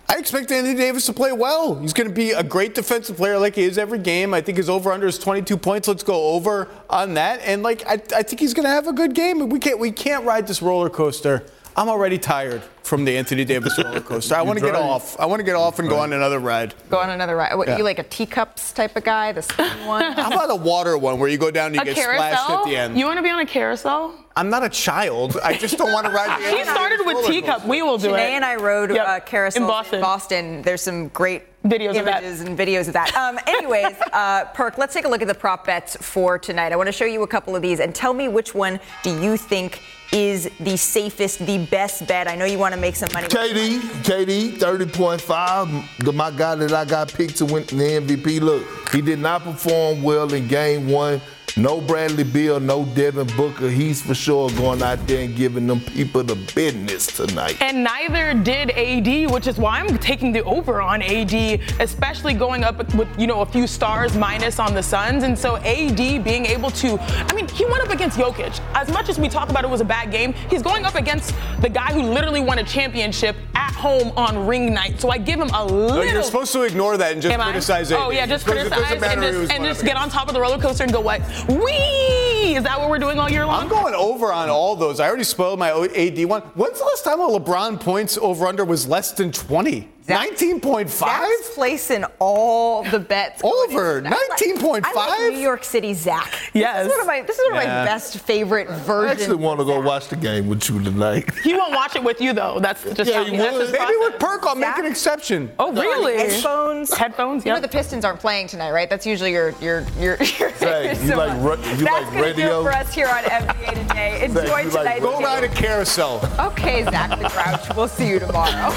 I 0.08 0.18
expect 0.18 0.50
Anthony 0.50 0.74
Davis 0.74 1.06
to 1.06 1.12
play 1.12 1.30
well. 1.30 1.76
He's 1.76 1.92
going 1.92 2.08
to 2.08 2.14
be 2.14 2.32
a 2.32 2.42
great 2.42 2.74
defensive 2.74 3.16
player 3.16 3.38
like 3.38 3.54
he 3.54 3.62
is 3.62 3.78
every 3.78 4.00
game. 4.00 4.34
I 4.34 4.40
think 4.40 4.58
his 4.58 4.68
over 4.68 4.90
under 4.90 5.06
is 5.06 5.16
22 5.20 5.56
points. 5.56 5.86
Let's 5.86 6.02
go 6.02 6.30
over 6.30 6.66
on 6.88 7.14
that. 7.14 7.40
And 7.44 7.62
like 7.62 7.86
I, 7.86 7.92
I 7.92 8.24
think 8.24 8.40
he's 8.40 8.52
going 8.52 8.64
to 8.64 8.70
have 8.70 8.88
a 8.88 8.92
good 8.92 9.14
game. 9.14 9.48
We 9.48 9.60
can't 9.60 9.78
we 9.78 9.92
can't 9.92 10.24
ride 10.24 10.48
this 10.48 10.60
roller 10.60 10.90
coaster. 10.90 11.46
I'm 11.80 11.88
already 11.88 12.18
tired 12.18 12.60
from 12.82 13.06
the 13.06 13.16
Anthony 13.16 13.42
Davis 13.46 13.78
roller 13.82 14.02
coaster. 14.02 14.34
I 14.34 14.42
want 14.42 14.58
to 14.58 14.64
get 14.66 14.74
off. 14.74 15.18
I 15.18 15.24
want 15.24 15.40
to 15.40 15.44
get 15.44 15.54
off 15.56 15.78
and 15.78 15.88
go 15.88 15.96
on 15.98 16.12
another 16.12 16.38
ride. 16.38 16.74
Go 16.90 16.98
on 16.98 17.08
another 17.08 17.36
ride. 17.36 17.54
What, 17.56 17.68
Yeah. 17.68 17.78
You 17.78 17.84
like 17.84 17.98
a 17.98 18.02
teacups 18.02 18.72
type 18.72 18.96
of 18.96 19.04
guy, 19.04 19.32
the 19.32 19.40
spin 19.40 19.66
one? 19.86 20.12
How 20.12 20.30
about 20.30 20.50
a 20.50 20.54
water 20.56 20.98
one 20.98 21.18
where 21.18 21.30
you 21.30 21.38
go 21.38 21.50
down 21.50 21.68
and 21.68 21.76
you 21.76 21.80
a 21.80 21.84
get 21.86 21.96
splashed 21.96 22.50
at 22.50 22.64
the 22.66 22.76
end? 22.76 22.98
You 22.98 23.06
want 23.06 23.16
to 23.16 23.22
be 23.22 23.30
on 23.30 23.40
a 23.40 23.46
carousel? 23.46 24.14
I'm 24.36 24.50
not 24.50 24.62
a 24.62 24.68
child. 24.68 25.38
I 25.42 25.56
just 25.56 25.78
don't 25.78 25.90
want 25.90 26.04
to 26.06 26.12
ride 26.12 26.38
the 26.38 26.50
He 26.58 26.64
started 26.64 27.00
with 27.06 27.26
teacup. 27.26 27.64
We 27.66 27.80
will 27.80 27.96
do 27.96 28.08
Chiney 28.10 28.32
it. 28.32 28.36
and 28.36 28.44
I 28.44 28.56
rode 28.56 28.90
Yep. 28.90 29.06
uh, 29.08 29.20
carousel 29.20 29.62
in 29.62 29.66
Boston. 29.68 30.00
Boston. 30.02 30.62
There's 30.62 30.82
some 30.82 31.08
great 31.08 31.44
Videos 31.64 31.98
of 31.98 32.04
that. 32.04 32.22
images 32.22 32.42
and 32.42 32.58
videos 32.58 32.88
of 32.88 32.92
that. 32.94 33.14
Um, 33.16 33.38
anyways, 33.46 33.96
uh, 34.12 34.44
Perk, 34.52 34.76
let's 34.76 34.92
take 34.92 35.06
a 35.06 35.08
look 35.08 35.22
at 35.22 35.28
the 35.28 35.34
prop 35.34 35.64
bets 35.66 35.96
for 35.96 36.38
tonight. 36.38 36.72
I 36.72 36.76
want 36.76 36.88
to 36.88 36.92
show 36.92 37.04
you 37.06 37.22
a 37.22 37.26
couple 37.26 37.56
of 37.56 37.62
these 37.62 37.80
and 37.80 37.94
tell 37.94 38.12
me 38.12 38.28
which 38.28 38.54
one 38.54 38.78
do 39.02 39.18
you 39.22 39.36
think 39.38 39.80
is 40.12 40.50
the 40.58 40.76
safest, 40.76 41.44
the 41.46 41.58
best 41.58 42.06
bet. 42.06 42.28
I 42.28 42.34
know 42.34 42.44
you 42.44 42.58
want 42.58 42.74
to 42.74 42.80
make 42.80 42.96
some 42.96 43.08
money. 43.12 43.28
KD, 43.28 43.78
KD, 44.02 44.52
30.5. 44.52 45.98
The, 45.98 46.12
my 46.12 46.30
guy 46.30 46.54
that 46.56 46.72
I 46.72 46.84
got 46.84 47.12
picked 47.12 47.36
to 47.36 47.44
win 47.44 47.64
the 47.66 47.74
MVP. 47.74 48.40
Look, 48.40 48.90
he 48.90 49.00
did 49.00 49.18
not 49.18 49.42
perform 49.44 50.02
well 50.02 50.32
in 50.32 50.48
game 50.48 50.88
one. 50.88 51.20
No 51.56 51.80
Bradley 51.80 52.24
Beal, 52.24 52.60
no 52.60 52.84
Devin 52.84 53.26
Booker. 53.36 53.68
He's 53.68 54.00
for 54.00 54.14
sure 54.14 54.50
going 54.50 54.82
out 54.82 55.04
there 55.06 55.24
and 55.24 55.36
giving 55.36 55.66
them 55.66 55.80
people 55.80 56.22
the 56.22 56.36
business 56.54 57.06
tonight. 57.06 57.60
And 57.60 57.84
neither 57.84 58.34
did 58.34 58.70
AD, 58.70 59.30
which 59.30 59.46
is 59.46 59.58
why 59.58 59.80
I'm 59.80 59.98
taking 59.98 60.32
the 60.32 60.44
over 60.44 60.80
on 60.80 61.02
AD, 61.02 61.60
especially 61.80 62.34
going 62.34 62.64
up 62.64 62.78
with 62.94 63.08
you 63.18 63.26
know 63.26 63.40
a 63.40 63.46
few 63.46 63.66
stars 63.66 64.16
minus 64.16 64.58
on 64.58 64.74
the 64.74 64.82
Suns. 64.82 65.22
And 65.24 65.38
so 65.38 65.56
AD 65.56 65.96
being 65.96 66.46
able 66.46 66.70
to, 66.70 66.98
I 67.00 67.32
mean, 67.34 67.48
he 67.48 67.64
went 67.66 67.82
up 67.82 67.90
against 67.90 68.18
Jokic. 68.18 68.60
As 68.74 68.90
much 68.90 69.08
as 69.08 69.18
we 69.18 69.28
talk 69.28 69.50
about 69.50 69.64
it 69.64 69.70
was 69.70 69.80
a 69.80 69.84
bad 69.84 70.10
game, 70.10 70.32
he's 70.48 70.62
going 70.62 70.84
up 70.84 70.94
against 70.94 71.34
the 71.60 71.68
guy 71.68 71.92
who 71.92 72.02
literally 72.02 72.40
won 72.40 72.58
a 72.58 72.64
championship 72.64 73.36
at 73.54 73.74
home 73.74 74.12
on 74.16 74.46
ring 74.46 74.72
night. 74.72 75.00
So 75.00 75.10
I 75.10 75.18
give 75.18 75.40
him 75.40 75.50
a 75.50 75.64
little. 75.64 75.96
No, 75.96 76.02
you're 76.02 76.22
supposed 76.22 76.52
to 76.52 76.62
ignore 76.62 76.96
that 76.96 77.12
and 77.12 77.22
just 77.22 77.32
Am 77.32 77.40
I? 77.40 77.44
criticize 77.44 77.90
it. 77.90 77.98
Oh 77.98 78.10
yeah, 78.10 78.26
just 78.26 78.46
Because 78.46 78.66
it 78.66 78.70
doesn't 78.70 78.98
criticize 78.98 79.12
and 79.12 79.22
just, 79.22 79.52
and 79.52 79.64
just 79.64 79.84
get 79.84 79.96
on 79.96 80.08
top 80.08 80.28
of 80.28 80.34
the 80.34 80.40
roller 80.40 80.58
coaster 80.58 80.84
and 80.84 80.92
go 80.92 81.00
what? 81.00 81.20
Wee! 81.48 82.56
Is 82.56 82.64
that 82.64 82.78
what 82.78 82.90
we're 82.90 82.98
doing 82.98 83.18
all 83.18 83.30
year 83.30 83.46
long? 83.46 83.62
I'm 83.62 83.68
going 83.68 83.94
over 83.94 84.32
on 84.32 84.50
all 84.50 84.76
those. 84.76 85.00
I 85.00 85.08
already 85.08 85.24
spoiled 85.24 85.58
my 85.58 85.70
AD 85.70 86.24
one. 86.26 86.42
When's 86.54 86.78
the 86.78 86.84
last 86.84 87.04
time 87.04 87.20
a 87.20 87.28
LeBron 87.28 87.80
points 87.80 88.18
over 88.18 88.46
under 88.46 88.64
was 88.64 88.86
less 88.86 89.12
than 89.12 89.32
20? 89.32 89.88
19.5? 90.10 90.88
Zach's 90.88 91.54
placing 91.54 92.04
all 92.18 92.82
the 92.84 92.98
bets. 92.98 93.42
Over 93.44 94.02
19.5? 94.02 94.82
Like 94.94 95.32
New 95.32 95.38
York 95.38 95.64
City 95.64 95.94
Zach. 95.94 96.32
Yes. 96.52 96.84
This 96.84 96.86
is 96.86 96.90
one 96.92 97.00
of 97.00 97.06
my, 97.06 97.22
this 97.22 97.38
is 97.38 97.50
one 97.52 97.56
of 97.58 97.62
Yeah. 97.64 97.78
my 97.80 97.84
best 97.84 98.18
favorite 98.20 98.68
versions. 98.68 99.20
I 99.20 99.22
actually 99.24 99.36
want 99.44 99.60
to 99.60 99.64
go 99.64 99.80
watch 99.80 100.08
the 100.08 100.16
game 100.16 100.48
with 100.48 100.68
you 100.68 100.82
tonight. 100.82 101.28
He 101.42 101.54
won't 101.54 101.74
watch 101.74 101.96
it 101.96 102.04
with 102.04 102.20
you 102.20 102.32
though. 102.32 102.58
That's 102.60 102.82
just 102.94 103.10
Yeah, 103.10 103.24
how 103.24 103.30
you 103.30 103.36
that's 103.38 103.56
Maybe 103.56 103.76
process. 103.76 103.96
with 104.00 104.18
Perk, 104.20 104.46
I'll 104.46 104.54
make 104.54 104.76
an 104.78 104.86
exception. 104.86 105.50
Oh 105.58 105.72
really? 105.72 106.16
Headphones. 106.18 106.92
Headphones. 106.94 107.44
You 107.46 107.52
know 107.52 107.60
the 107.60 107.68
Pistons 107.68 108.04
aren't 108.04 108.20
playing 108.20 108.46
tonight, 108.48 108.70
right? 108.72 108.88
That's 108.90 109.06
usually 109.06 109.32
your 109.32 109.50
your 109.60 109.84
your. 109.98 110.16
your 110.38 110.50
Zach, 110.56 111.02
you 111.02 111.14
like 111.16 111.40
ra- 111.42 111.54
you 111.56 111.84
That's 111.84 111.86
like 111.86 112.04
gonna 112.06 112.10
do 112.12 112.22
radio? 112.22 112.60
it 112.60 112.62
for 112.64 112.72
us 112.72 112.92
here 112.94 113.08
on 113.08 113.22
NBA 113.24 113.88
today. 113.88 114.24
Enjoy 114.24 114.44
Zach, 114.44 114.64
you 114.64 114.70
like? 114.70 115.02
Go 115.02 115.20
ride 115.20 115.44
a 115.44 115.48
carousel. 115.48 116.20
Okay, 116.38 116.84
Zach 116.84 117.10
the 117.18 117.28
Grouch. 117.28 117.76
We'll 117.76 117.88
see 117.88 118.08
you 118.08 118.18
tomorrow. 118.18 118.70